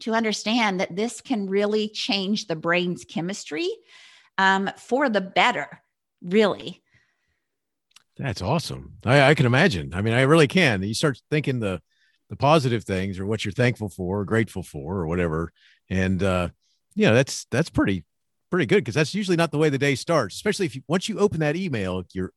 to 0.00 0.12
understand 0.12 0.78
that 0.78 0.94
this 0.94 1.20
can 1.20 1.50
really 1.50 1.88
change 1.88 2.46
the 2.46 2.54
brain's 2.54 3.04
chemistry 3.04 3.68
um, 4.38 4.70
for 4.76 5.08
the 5.08 5.20
better, 5.20 5.82
really. 6.22 6.80
That's 8.16 8.40
awesome. 8.40 8.98
I, 9.04 9.30
I, 9.30 9.34
can 9.34 9.46
imagine. 9.46 9.92
I 9.92 10.00
mean, 10.00 10.14
I 10.14 10.22
really 10.22 10.46
can. 10.46 10.84
You 10.84 10.94
start 10.94 11.20
thinking 11.28 11.58
the 11.58 11.82
the 12.30 12.36
positive 12.36 12.84
things 12.84 13.18
or 13.18 13.26
what 13.26 13.44
you're 13.44 13.52
thankful 13.52 13.88
for, 13.88 14.20
or 14.20 14.24
grateful 14.24 14.62
for, 14.62 14.98
or 14.98 15.06
whatever, 15.08 15.52
and 15.90 16.22
uh, 16.22 16.48
you 16.94 17.06
know 17.06 17.14
that's 17.14 17.46
that's 17.50 17.68
pretty 17.68 18.04
pretty 18.52 18.66
good 18.66 18.84
because 18.84 18.94
that's 18.94 19.14
usually 19.14 19.36
not 19.36 19.50
the 19.50 19.56
way 19.58 19.70
the 19.70 19.78
day 19.78 19.94
starts. 19.94 20.34
Especially 20.36 20.66
if 20.66 20.76
you 20.76 20.82
once 20.86 21.08
you 21.08 21.18
open 21.18 21.40
that 21.40 21.56
email, 21.56 22.04
you're 22.12 22.32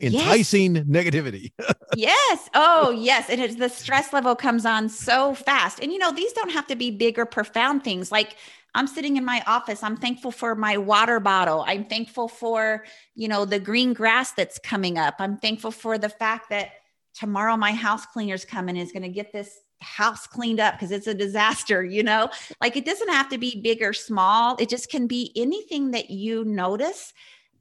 enticing 0.00 0.74
yes. 0.74 0.84
negativity. 0.86 1.52
yes. 1.96 2.48
Oh, 2.54 2.90
yes. 2.90 3.28
And 3.28 3.40
it's 3.40 3.56
the 3.56 3.68
stress 3.68 4.12
level 4.14 4.34
comes 4.34 4.64
on 4.64 4.88
so 4.88 5.34
fast. 5.34 5.78
And 5.80 5.92
you 5.92 5.98
know, 5.98 6.12
these 6.12 6.32
don't 6.32 6.50
have 6.50 6.66
to 6.68 6.76
be 6.76 6.90
big 6.90 7.18
or 7.18 7.26
profound 7.26 7.84
things. 7.84 8.10
Like 8.10 8.36
I'm 8.74 8.86
sitting 8.86 9.18
in 9.18 9.24
my 9.24 9.42
office. 9.46 9.82
I'm 9.82 9.98
thankful 9.98 10.30
for 10.30 10.54
my 10.54 10.78
water 10.78 11.20
bottle. 11.20 11.62
I'm 11.66 11.84
thankful 11.84 12.28
for, 12.28 12.84
you 13.14 13.28
know, 13.28 13.44
the 13.44 13.60
green 13.60 13.92
grass 13.92 14.32
that's 14.32 14.58
coming 14.58 14.96
up. 14.96 15.16
I'm 15.18 15.36
thankful 15.36 15.72
for 15.72 15.98
the 15.98 16.08
fact 16.08 16.48
that 16.48 16.70
tomorrow 17.14 17.56
my 17.58 17.72
house 17.72 18.06
cleaner's 18.06 18.46
coming 18.46 18.76
is 18.76 18.92
going 18.92 19.02
to 19.02 19.08
get 19.08 19.30
this 19.30 19.58
house 19.80 20.26
cleaned 20.26 20.60
up 20.60 20.74
because 20.74 20.90
it's 20.90 21.06
a 21.06 21.14
disaster, 21.14 21.84
you 21.84 22.02
know? 22.02 22.28
Like 22.60 22.76
it 22.76 22.84
doesn't 22.84 23.08
have 23.08 23.28
to 23.30 23.38
be 23.38 23.60
big 23.60 23.82
or 23.82 23.92
small. 23.92 24.56
It 24.58 24.68
just 24.68 24.90
can 24.90 25.06
be 25.06 25.32
anything 25.36 25.92
that 25.92 26.10
you 26.10 26.44
notice. 26.44 27.12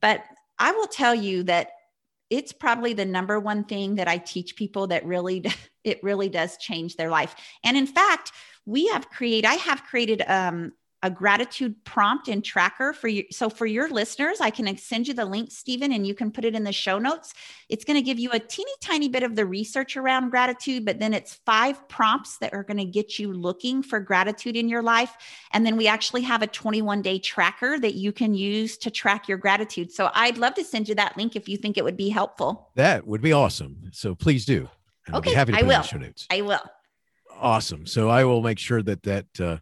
But 0.02 0.24
I 0.58 0.72
will 0.72 0.88
tell 0.88 1.16
you 1.16 1.44
that 1.44 1.72
it's 2.30 2.52
probably 2.52 2.94
the 2.94 3.06
number 3.06 3.40
one 3.40 3.64
thing 3.64 3.96
that 3.96 4.08
I 4.08 4.18
teach 4.18 4.56
people 4.56 4.88
that 4.88 5.06
really 5.06 5.44
it 5.84 6.04
really 6.04 6.30
does 6.30 6.58
change 6.58 6.96
their 6.96 7.10
life. 7.10 7.36
And 7.64 7.76
in 7.78 7.88
fact, 7.88 8.32
we 8.66 8.88
have 8.88 9.10
created 9.10 9.48
I 9.48 9.56
have 9.56 9.84
created 9.84 10.22
um, 10.28 10.74
a 11.02 11.10
gratitude 11.10 11.76
prompt 11.86 12.28
and 12.28 12.44
tracker 12.44 12.92
for 12.92 13.08
you. 13.08 13.24
So 13.32 13.50
for 13.50 13.66
your 13.66 13.90
listeners, 13.90 14.42
I 14.42 14.50
can 14.50 14.76
send 14.78 15.08
you 15.08 15.14
the 15.14 15.26
link, 15.26 15.52
Stephen, 15.52 15.94
and 15.94 16.06
you 16.06 16.14
can 16.14 16.32
put 16.32 16.44
it 16.44 16.56
in 16.56 16.64
the 16.64 16.74
show 16.74 17.00
notes. 17.00 17.34
It's 17.70 17.86
going 17.86 17.96
to 17.96 18.02
give 18.02 18.20
you 18.20 18.32
a 18.32 18.40
teeny 18.40 18.72
tiny 18.82 19.08
bit 19.08 19.24
of 19.24 19.36
the 19.36 19.46
research 19.46 19.96
around 19.96 20.30
gratitude, 20.30 20.84
but 20.84 21.00
then 21.00 21.14
it's 21.14 21.36
five 21.46 21.88
prompts 21.88 22.38
that 22.40 22.54
are 22.54 22.64
going 22.64 22.78
to 22.78 22.86
get 22.86 23.18
you 23.18 23.32
looking 23.32 23.82
for 23.82 24.00
gratitude 24.00 24.58
in 24.58 24.68
your 24.68 24.82
life. 24.82 25.16
And 25.52 25.66
then 25.66 25.78
we 25.78 25.88
actually 25.88 26.24
have 26.24 26.42
a 26.42 26.48
21 26.48 27.02
day 27.02 27.20
tracker 27.20 27.80
that 27.80 27.96
you 27.96 28.12
can 28.12 28.34
use 28.34 28.78
to 28.80 28.92
track 28.92 29.30
your 29.30 29.38
gratitude. 29.38 29.92
So 29.92 30.12
I'd 30.14 30.38
love 30.38 30.56
to 30.56 30.64
send 30.66 30.90
you 30.90 30.96
that 30.96 31.16
link 31.16 31.36
if 31.36 31.48
you 31.48 31.56
think 31.56 31.78
it 31.78 31.84
would 31.84 31.98
be 31.98 32.10
helpful. 32.10 32.72
That 32.76 33.08
would 33.08 33.22
be 33.22 33.32
awesome. 33.32 33.90
So 33.94 34.16
please 34.16 34.46
do. 34.46 34.70
And 35.08 35.16
okay, 35.16 35.34
happy 35.34 35.54
to 35.54 35.60
I 35.60 35.62
will. 35.64 35.84
I 36.30 36.42
will. 36.42 36.62
Awesome. 37.40 37.86
So 37.86 38.10
I 38.10 38.26
will 38.26 38.42
make 38.42 38.60
sure 38.60 38.82
that 38.82 39.04
that 39.04 39.40
uh, 39.40 39.58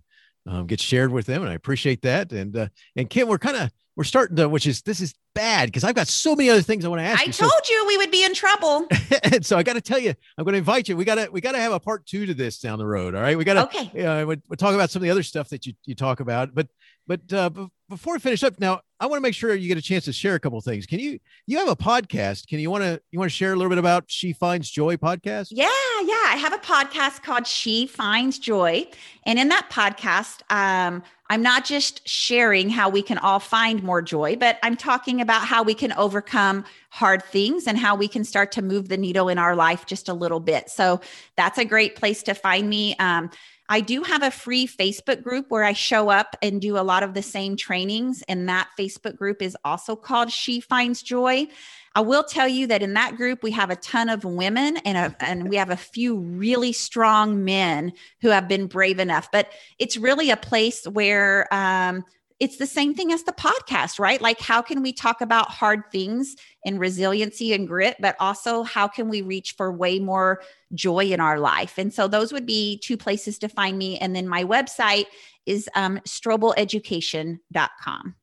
um, 0.47 0.67
gets 0.67 0.83
shared 0.83 1.11
with 1.11 1.25
them, 1.25 1.41
and 1.41 1.51
I 1.51 1.55
appreciate 1.55 2.01
that. 2.03 2.31
And 2.31 2.55
uh, 2.55 2.67
and 2.95 3.09
Kim, 3.09 3.27
we're 3.27 3.37
kind 3.37 3.57
of 3.57 3.71
we're 3.95 4.03
starting 4.03 4.35
to, 4.37 4.47
which 4.47 4.67
is 4.67 4.81
this 4.83 5.01
is 5.01 5.13
bad 5.33 5.67
because 5.67 5.83
I've 5.83 5.95
got 5.95 6.07
so 6.07 6.35
many 6.35 6.49
other 6.49 6.61
things 6.61 6.85
I 6.85 6.87
want 6.87 7.01
to 7.01 7.05
ask 7.05 7.21
I 7.21 7.25
you. 7.25 7.33
told 7.33 7.51
so, 7.51 7.73
you 7.73 7.85
we 7.87 7.97
would 7.97 8.11
be 8.11 8.23
in 8.23 8.33
trouble. 8.33 8.87
and 9.23 9.45
so 9.45 9.57
I 9.57 9.63
got 9.63 9.73
to 9.73 9.81
tell 9.81 9.99
you, 9.99 10.13
I'm 10.37 10.45
going 10.45 10.53
to 10.53 10.59
invite 10.59 10.87
you. 10.87 10.95
We 10.95 11.03
got 11.03 11.15
to 11.15 11.29
we 11.31 11.41
got 11.41 11.53
to 11.53 11.59
have 11.59 11.73
a 11.73 11.79
part 11.79 12.05
two 12.05 12.25
to 12.25 12.33
this 12.33 12.59
down 12.59 12.79
the 12.79 12.85
road. 12.85 13.15
All 13.15 13.21
right, 13.21 13.37
we 13.37 13.43
got 13.43 13.55
to. 13.55 13.63
Okay. 13.63 13.91
Yeah, 13.93 14.23
we'll, 14.23 14.37
we'll 14.47 14.57
talk 14.57 14.75
about 14.75 14.89
some 14.91 15.01
of 15.01 15.03
the 15.03 15.09
other 15.09 15.23
stuff 15.23 15.49
that 15.49 15.65
you 15.65 15.73
you 15.85 15.95
talk 15.95 16.19
about, 16.19 16.53
but 16.53 16.67
but 17.07 17.33
uh, 17.33 17.49
before 17.89 18.13
we 18.13 18.19
finish 18.19 18.43
up, 18.43 18.59
now 18.59 18.81
I 18.99 19.05
want 19.05 19.17
to 19.17 19.21
make 19.21 19.33
sure 19.33 19.53
you 19.55 19.67
get 19.67 19.77
a 19.77 19.81
chance 19.81 20.05
to 20.05 20.13
share 20.13 20.35
a 20.35 20.39
couple 20.39 20.59
things. 20.61 20.85
Can 20.85 20.99
you 20.99 21.19
you 21.45 21.57
have 21.59 21.69
a 21.69 21.75
podcast? 21.75 22.47
Can 22.47 22.59
you 22.59 22.69
want 22.69 22.83
to 22.83 23.01
you 23.11 23.19
want 23.19 23.31
to 23.31 23.35
share 23.35 23.53
a 23.53 23.55
little 23.55 23.69
bit 23.69 23.77
about 23.77 24.05
She 24.07 24.33
Finds 24.33 24.69
Joy 24.69 24.97
podcast? 24.97 25.47
Yeah, 25.51 25.67
yeah, 26.03 26.25
I 26.27 26.37
have 26.39 26.53
a 26.53 26.57
podcast 26.57 27.23
called 27.23 27.47
She 27.47 27.87
Finds 27.87 28.39
Joy, 28.39 28.87
and 29.25 29.39
in 29.39 29.49
that 29.49 29.69
podcast, 29.69 30.41
um, 30.51 31.03
I'm 31.29 31.41
not 31.41 31.65
just 31.65 32.07
sharing 32.07 32.69
how 32.69 32.89
we 32.89 33.01
can 33.01 33.17
all 33.17 33.39
find 33.39 33.83
more 33.83 34.01
joy, 34.01 34.35
but 34.35 34.57
I'm 34.63 34.77
talking 34.77 35.21
about 35.21 35.45
how 35.45 35.63
we 35.63 35.73
can 35.73 35.91
overcome 35.93 36.65
hard 36.89 37.23
things 37.23 37.67
and 37.67 37.77
how 37.77 37.95
we 37.95 38.07
can 38.07 38.23
start 38.23 38.51
to 38.53 38.61
move 38.61 38.87
the 38.87 38.97
needle 38.97 39.27
in 39.29 39.37
our 39.37 39.55
life 39.55 39.85
just 39.85 40.07
a 40.09 40.13
little 40.13 40.39
bit. 40.39 40.69
So 40.69 41.01
that's 41.35 41.57
a 41.57 41.65
great 41.65 41.95
place 41.95 42.23
to 42.23 42.33
find 42.33 42.69
me. 42.69 42.95
Um, 42.97 43.29
I 43.69 43.81
do 43.81 44.01
have 44.03 44.23
a 44.23 44.31
free 44.31 44.65
Facebook 44.65 45.23
group 45.23 45.47
where 45.49 45.63
I 45.63 45.73
show 45.73 46.09
up 46.09 46.37
and 46.41 46.61
do 46.61 46.77
a 46.77 46.79
lot 46.79 47.03
of 47.03 47.13
the 47.13 47.21
same 47.21 47.57
trainings. 47.57 48.23
And 48.27 48.47
that 48.47 48.69
Facebook 48.79 49.17
group 49.17 49.41
is 49.41 49.57
also 49.65 49.95
called 49.95 50.31
She 50.31 50.61
Finds 50.61 51.01
Joy. 51.01 51.47
I 51.93 52.01
will 52.01 52.23
tell 52.23 52.47
you 52.47 52.67
that 52.67 52.83
in 52.83 52.93
that 52.93 53.17
group, 53.17 53.43
we 53.43 53.51
have 53.51 53.69
a 53.69 53.75
ton 53.75 54.07
of 54.07 54.23
women 54.23 54.77
and, 54.77 54.97
a, 54.97 55.15
and 55.19 55.49
we 55.49 55.57
have 55.57 55.71
a 55.71 55.75
few 55.75 56.17
really 56.17 56.71
strong 56.71 57.43
men 57.43 57.91
who 58.21 58.29
have 58.29 58.47
been 58.47 58.67
brave 58.67 58.99
enough. 58.99 59.29
But 59.31 59.51
it's 59.79 59.97
really 59.97 60.29
a 60.29 60.37
place 60.37 60.85
where 60.85 61.51
um, 61.53 62.05
it's 62.39 62.57
the 62.57 62.67
same 62.67 62.93
thing 62.93 63.11
as 63.11 63.23
the 63.23 63.31
podcast, 63.31 63.97
right? 63.99 64.21
Like, 64.21 64.39
how 64.39 64.61
can 64.61 64.83
we 64.83 64.93
talk 64.93 65.21
about 65.21 65.49
hard 65.49 65.91
things 65.91 66.35
and 66.65 66.79
resiliency 66.79 67.53
and 67.53 67.67
grit, 67.67 67.97
but 67.99 68.15
also 68.19 68.61
how 68.63 68.87
can 68.87 69.09
we 69.09 69.23
reach 69.23 69.55
for 69.57 69.71
way 69.71 69.97
more 69.99 70.41
joy 70.73 71.05
in 71.05 71.19
our 71.19 71.39
life? 71.39 71.77
And 71.77 71.93
so, 71.93 72.07
those 72.07 72.31
would 72.31 72.45
be 72.45 72.79
two 72.79 72.95
places 72.97 73.39
to 73.39 73.49
find 73.49 73.77
me. 73.77 73.97
And 73.97 74.15
then 74.15 74.27
my 74.27 74.43
website 74.43 75.05
is 75.45 75.69
um, 75.75 75.99
strobeleducation.com. 75.99 78.15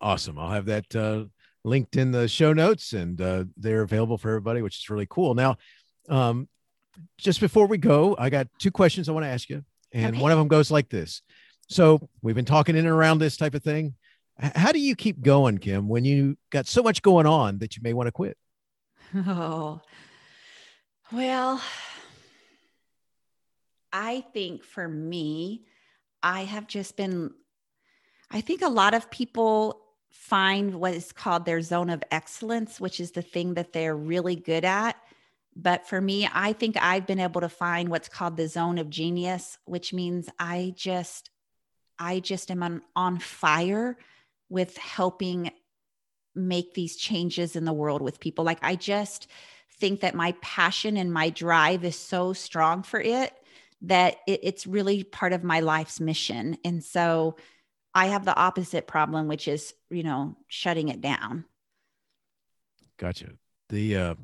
Awesome. 0.00 0.38
I'll 0.38 0.50
have 0.50 0.66
that 0.66 0.96
uh, 0.96 1.24
linked 1.64 1.96
in 1.96 2.12
the 2.12 2.28
show 2.28 2.52
notes 2.52 2.92
and 2.92 3.20
uh, 3.20 3.42
they're 3.56 3.82
available 3.82 4.16
for 4.16 4.30
everybody, 4.30 4.62
which 4.62 4.78
is 4.78 4.88
really 4.88 5.08
cool. 5.10 5.34
Now, 5.34 5.56
um, 6.08 6.48
just 7.18 7.40
before 7.40 7.66
we 7.66 7.78
go, 7.78 8.14
I 8.18 8.30
got 8.30 8.46
two 8.58 8.70
questions 8.70 9.08
I 9.08 9.12
want 9.12 9.24
to 9.24 9.30
ask 9.30 9.50
you. 9.50 9.64
And 9.92 10.14
okay. 10.14 10.22
one 10.22 10.32
of 10.32 10.38
them 10.38 10.48
goes 10.48 10.70
like 10.70 10.88
this 10.88 11.22
so 11.68 12.08
we've 12.22 12.34
been 12.34 12.44
talking 12.44 12.76
in 12.76 12.86
and 12.86 12.94
around 12.94 13.18
this 13.18 13.36
type 13.36 13.54
of 13.54 13.62
thing. 13.62 13.94
How 14.38 14.72
do 14.72 14.78
you 14.78 14.94
keep 14.94 15.20
going, 15.20 15.58
Kim, 15.58 15.88
when 15.88 16.04
you 16.04 16.36
got 16.50 16.66
so 16.66 16.82
much 16.82 17.02
going 17.02 17.26
on 17.26 17.58
that 17.58 17.76
you 17.76 17.82
may 17.82 17.92
want 17.92 18.06
to 18.06 18.12
quit? 18.12 18.36
Oh, 19.14 19.80
well, 21.12 21.60
I 23.92 24.20
think 24.32 24.62
for 24.62 24.86
me, 24.86 25.64
I 26.22 26.42
have 26.44 26.66
just 26.66 26.96
been, 26.96 27.32
I 28.30 28.40
think 28.40 28.62
a 28.62 28.68
lot 28.68 28.94
of 28.94 29.10
people 29.10 29.80
find 30.10 30.74
what 30.74 30.94
is 30.94 31.12
called 31.12 31.44
their 31.44 31.62
zone 31.62 31.90
of 31.90 32.02
excellence, 32.10 32.80
which 32.80 33.00
is 33.00 33.12
the 33.12 33.22
thing 33.22 33.54
that 33.54 33.72
they're 33.72 33.96
really 33.96 34.36
good 34.36 34.64
at. 34.64 34.96
But 35.56 35.88
for 35.88 36.00
me, 36.00 36.28
I 36.32 36.52
think 36.52 36.76
I've 36.80 37.06
been 37.06 37.18
able 37.18 37.40
to 37.40 37.48
find 37.48 37.88
what's 37.88 38.08
called 38.08 38.36
the 38.36 38.46
zone 38.46 38.78
of 38.78 38.90
genius, 38.90 39.58
which 39.64 39.92
means 39.92 40.28
I 40.38 40.74
just 40.76 41.30
I 41.98 42.20
just 42.20 42.50
am 42.50 42.62
on, 42.62 42.82
on 42.94 43.18
fire 43.18 43.96
with 44.48 44.76
helping 44.76 45.50
make 46.34 46.74
these 46.74 46.96
changes 46.96 47.56
in 47.56 47.64
the 47.64 47.72
world 47.72 48.02
with 48.02 48.20
people. 48.20 48.44
Like, 48.44 48.60
I 48.62 48.76
just 48.76 49.28
think 49.78 50.00
that 50.00 50.14
my 50.14 50.32
passion 50.40 50.96
and 50.96 51.12
my 51.12 51.30
drive 51.30 51.84
is 51.84 51.96
so 51.96 52.32
strong 52.32 52.82
for 52.82 53.00
it 53.00 53.32
that 53.82 54.16
it, 54.26 54.40
it's 54.42 54.66
really 54.66 55.04
part 55.04 55.32
of 55.32 55.44
my 55.44 55.60
life's 55.60 56.00
mission. 56.00 56.56
And 56.64 56.82
so 56.82 57.36
I 57.94 58.06
have 58.06 58.24
the 58.24 58.36
opposite 58.36 58.86
problem, 58.86 59.28
which 59.28 59.48
is, 59.48 59.74
you 59.90 60.02
know, 60.02 60.36
shutting 60.48 60.88
it 60.88 61.00
down. 61.00 61.44
Gotcha. 62.96 63.30
The, 63.68 63.96
uh, 63.96 64.14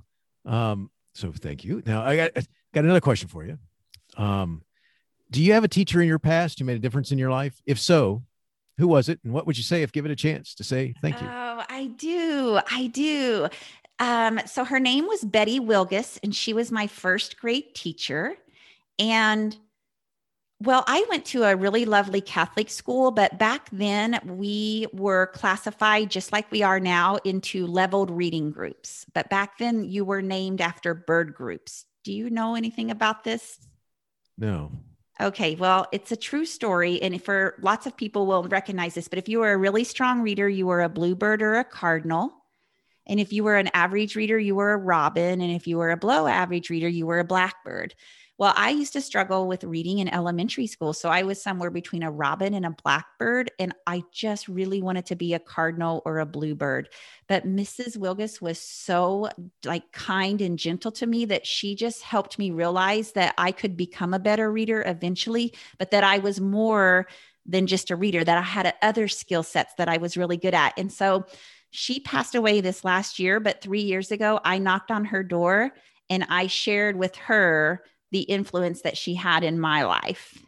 um, 0.45 0.91
so 1.14 1.33
thank 1.33 1.64
you. 1.64 1.83
Now 1.87 2.03
I 2.03 2.16
got, 2.16 2.35
got 2.72 2.85
another 2.85 3.01
question 3.01 3.29
for 3.29 3.45
you. 3.45 3.59
Um, 4.16 4.62
do 5.31 5.43
you 5.43 5.53
have 5.53 5.64
a 5.64 5.68
teacher 5.68 6.01
in 6.01 6.09
your 6.09 6.18
past 6.18 6.59
who 6.59 6.64
made 6.64 6.77
a 6.77 6.81
difference 6.81 7.12
in 7.12 7.18
your 7.18 7.31
life? 7.31 7.61
If 7.66 7.79
so, 7.79 8.22
who 8.79 8.89
was 8.89 9.09
it? 9.09 9.20
And 9.25 9.33
what 9.33 9.47
would 9.47 9.57
you 9.57 9.62
say 9.62 9.83
if 9.83 9.93
given 9.93 10.11
a 10.11 10.16
chance 10.16 10.55
to 10.57 10.64
say 10.64 10.95
thank 11.01 11.20
you? 11.20 11.27
Oh, 11.27 11.62
I 11.68 11.87
do. 11.97 12.61
I 12.70 12.89
do. 12.89 13.49
Um, 13.99 14.41
so 14.47 14.64
her 14.64 14.81
name 14.81 15.07
was 15.07 15.22
Betty 15.25 15.61
Wilgus, 15.61 16.18
and 16.22 16.35
she 16.35 16.53
was 16.53 16.72
my 16.72 16.87
first 16.87 17.39
grade 17.39 17.75
teacher. 17.75 18.35
And 18.99 19.57
well, 20.61 20.85
I 20.87 21.05
went 21.11 21.27
to 21.27 21.43
a 21.43 21.57
really 21.57 21.85
lovely 21.85 22.20
Catholic 22.20 22.70
school, 22.70 23.11
but 23.11 23.39
back 23.39 23.68
then 23.70 24.18
we 24.25 24.87
were 24.93 25.27
classified 25.35 26.11
just 26.11 26.33
like 26.33 26.51
we 26.51 26.62
are 26.62 26.81
now 26.81 27.16
into 27.25 27.66
leveled 27.66 28.11
reading 28.11 28.51
groups. 28.51 29.05
But 29.14 29.29
back 29.29 29.59
then 29.59 29.85
you 29.85 30.05
were 30.05 30.22
named 30.22 30.61
after 30.61 30.95
bird 30.95 31.35
groups. 31.35 31.85
Do 32.03 32.12
you 32.12 32.31
know 32.31 32.55
anything 32.55 32.91
about 32.91 33.25
this? 33.25 33.59
No. 34.39 34.72
Okay, 35.21 35.55
well, 35.55 35.87
it's 35.93 36.11
a 36.11 36.17
true 36.17 36.45
story. 36.45 37.01
And 37.01 37.23
for 37.23 37.55
lots 37.61 37.87
of 37.87 37.97
people 37.97 38.27
will 38.27 38.45
recognize 38.45 38.95
this, 38.95 39.09
but 39.09 39.19
if 39.19 39.29
you 39.29 39.41
were 39.41 39.53
a 39.53 39.57
really 39.59 39.85
strong 39.85 40.23
reader, 40.23 40.49
you 40.49 40.67
were 40.67 40.83
a 40.83 40.89
bluebird 40.89 41.41
or 41.41 41.55
a 41.55 41.65
cardinal. 41.65 42.33
And 43.07 43.21
if 43.21 43.33
you 43.33 43.45
were 43.45 43.57
an 43.57 43.71
average 43.75 44.17
reader, 44.17 44.39
you 44.39 44.55
were 44.55 44.73
a 44.73 44.79
robin. 44.79 45.41
And 45.41 45.53
if 45.53 45.67
you 45.67 45.77
were 45.77 45.91
a 45.91 45.97
below 45.97 46.27
average 46.27 46.71
reader, 46.71 46.89
you 46.89 47.07
were 47.07 47.21
a 47.21 47.25
blackbird. 47.25 47.95
Well, 48.37 48.53
I 48.57 48.70
used 48.70 48.93
to 48.95 49.01
struggle 49.01 49.47
with 49.47 49.62
reading 49.62 50.01
in 50.01 50.09
elementary 50.09 50.66
school. 50.66 50.93
So 50.93 51.09
I 51.09 51.22
was 51.22 51.41
somewhere 51.41 51.70
between 51.70 52.03
a 52.03 52.11
robin 52.11 52.53
and 52.55 52.66
a 52.66 52.74
blackbird. 52.82 53.53
And 53.61 53.72
I 53.87 54.03
just 54.12 54.49
really 54.49 54.82
wanted 54.82 55.07
to 55.07 55.16
be 55.16 55.35
a 55.35 55.39
cardinal 55.39 56.03
or 56.05 56.18
a 56.18 56.26
bluebird. 56.26 56.89
But 57.28 57.47
Mrs. 57.47 57.97
Wilgus 57.97 58.41
was 58.43 58.59
so 58.61 59.28
like 59.64 59.93
kind 59.93 60.41
and 60.41 60.59
gentle 60.59 60.91
to 60.93 61.07
me 61.07 61.26
that 61.26 61.47
she 61.47 61.76
just 61.76 62.03
helped 62.03 62.37
me 62.37 62.51
realize 62.51 63.12
that 63.12 63.35
I 63.39 63.53
could 63.53 63.76
become 63.76 64.12
a 64.12 64.18
better 64.18 64.51
reader 64.51 64.82
eventually, 64.85 65.55
but 65.78 65.93
that 65.93 66.03
I 66.03 66.18
was 66.18 66.41
more 66.41 67.07
than 67.47 67.68
just 67.68 67.91
a 67.93 67.97
reader, 67.97 68.24
that 68.24 68.39
I 68.39 68.43
had 68.43 68.74
other 68.82 69.07
skill 69.07 69.45
sets 69.45 69.74
that 69.78 69.89
I 69.89 69.99
was 69.99 70.16
really 70.16 70.39
good 70.39 70.55
at. 70.55 70.72
And 70.76 70.91
so 70.93 71.24
she 71.70 72.01
passed 72.01 72.35
away 72.35 72.61
this 72.61 72.85
last 72.85 73.18
year, 73.20 73.39
but 73.39 73.61
three 73.61 73.82
years 73.82 74.11
ago, 74.11 74.41
I 74.45 74.59
knocked 74.59 74.91
on 74.91 75.05
her 75.07 75.22
door 75.22 75.72
and 76.11 76.24
I 76.28 76.47
shared 76.47 76.97
with 76.97 77.16
her 77.16 77.82
the 78.15 78.21
influence 78.21 78.83
that 78.83 78.97
she 78.97 79.15
had 79.15 79.43
in 79.43 79.59
my 79.59 79.83
life. 79.83 80.39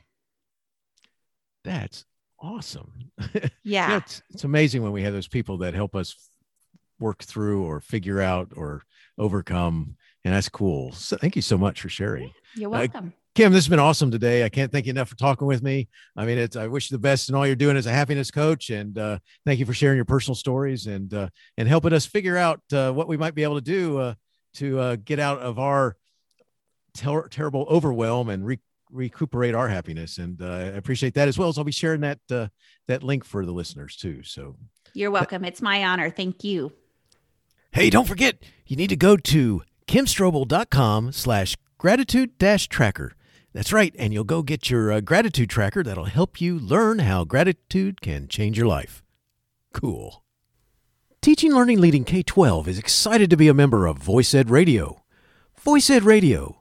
That's 1.64 2.04
awesome. 2.40 2.92
Yeah. 3.64 3.90
yeah 3.90 3.96
it's, 3.96 4.22
it's 4.30 4.44
amazing 4.44 4.84
when 4.84 4.92
we 4.92 5.02
have 5.02 5.12
those 5.12 5.26
people 5.26 5.58
that 5.58 5.74
help 5.74 5.96
us 5.96 6.14
work 7.00 7.24
through 7.24 7.64
or 7.64 7.80
figure 7.80 8.20
out 8.20 8.52
or 8.54 8.82
overcome. 9.18 9.96
And 10.24 10.32
that's 10.32 10.48
cool. 10.48 10.92
So 10.92 11.16
thank 11.16 11.34
you 11.34 11.42
so 11.42 11.58
much 11.58 11.80
for 11.80 11.88
sharing. 11.88 12.30
You're 12.54 12.70
welcome. 12.70 13.08
Uh, 13.08 13.20
Kim, 13.34 13.52
this 13.52 13.64
has 13.64 13.68
been 13.68 13.80
awesome 13.80 14.12
today. 14.12 14.44
I 14.44 14.48
can't 14.48 14.70
thank 14.70 14.86
you 14.86 14.90
enough 14.90 15.08
for 15.08 15.16
talking 15.16 15.48
with 15.48 15.60
me. 15.64 15.88
I 16.16 16.24
mean, 16.24 16.38
it's 16.38 16.54
I 16.54 16.68
wish 16.68 16.88
you 16.88 16.94
the 16.94 17.00
best 17.00 17.28
in 17.28 17.34
all 17.34 17.44
you're 17.44 17.56
doing 17.56 17.76
as 17.76 17.86
a 17.86 17.90
happiness 17.90 18.30
coach, 18.30 18.70
and 18.70 18.96
uh, 18.96 19.18
thank 19.44 19.58
you 19.58 19.66
for 19.66 19.74
sharing 19.74 19.96
your 19.96 20.04
personal 20.04 20.36
stories 20.36 20.86
and 20.86 21.12
uh, 21.12 21.28
and 21.58 21.68
helping 21.68 21.92
us 21.92 22.06
figure 22.06 22.36
out 22.36 22.60
uh, 22.72 22.92
what 22.92 23.08
we 23.08 23.16
might 23.16 23.34
be 23.34 23.42
able 23.42 23.56
to 23.56 23.60
do 23.60 23.98
uh, 23.98 24.14
to 24.54 24.78
uh, 24.78 24.96
get 25.04 25.18
out 25.18 25.40
of 25.40 25.58
our 25.58 25.96
ter- 26.96 27.28
terrible 27.28 27.66
overwhelm 27.70 28.28
and 28.28 28.46
re- 28.46 28.60
recuperate 28.90 29.54
our 29.54 29.68
happiness. 29.68 30.18
And 30.18 30.40
uh, 30.40 30.46
I 30.46 30.62
appreciate 30.62 31.14
that 31.14 31.28
as 31.28 31.38
well 31.38 31.48
as 31.48 31.58
I'll 31.58 31.64
be 31.64 31.72
sharing 31.72 32.00
that 32.00 32.18
uh, 32.30 32.48
that 32.88 33.02
link 33.02 33.24
for 33.24 33.44
the 33.44 33.52
listeners 33.52 33.96
too. 33.96 34.22
So 34.22 34.56
you're 34.94 35.10
welcome. 35.10 35.44
It's 35.44 35.62
my 35.62 35.84
honor. 35.84 36.10
Thank 36.10 36.44
you. 36.44 36.72
Hey, 37.72 37.90
don't 37.90 38.08
forget 38.08 38.42
you 38.66 38.76
need 38.76 38.88
to 38.88 38.96
go 38.96 39.16
to 39.16 39.62
kimstrobel.com 39.86 41.12
slash 41.12 41.56
gratitude 41.78 42.38
dash 42.38 42.68
tracker. 42.68 43.12
That's 43.52 43.72
right. 43.72 43.94
And 43.98 44.12
you'll 44.12 44.24
go 44.24 44.42
get 44.42 44.70
your 44.70 44.92
uh, 44.92 45.00
gratitude 45.00 45.50
tracker 45.50 45.82
that'll 45.82 46.04
help 46.04 46.40
you 46.40 46.58
learn 46.58 47.00
how 47.00 47.24
gratitude 47.24 48.00
can 48.00 48.28
change 48.28 48.58
your 48.58 48.66
life. 48.66 49.02
Cool. 49.72 50.22
Teaching 51.22 51.52
Learning 51.52 51.80
Leading 51.80 52.04
K 52.04 52.22
12 52.22 52.68
is 52.68 52.78
excited 52.78 53.30
to 53.30 53.36
be 53.36 53.48
a 53.48 53.54
member 53.54 53.86
of 53.86 53.98
Voice 53.98 54.34
Ed 54.34 54.50
Radio. 54.50 55.02
Voice 55.58 55.90
Ed 55.90 56.04
Radio 56.04 56.60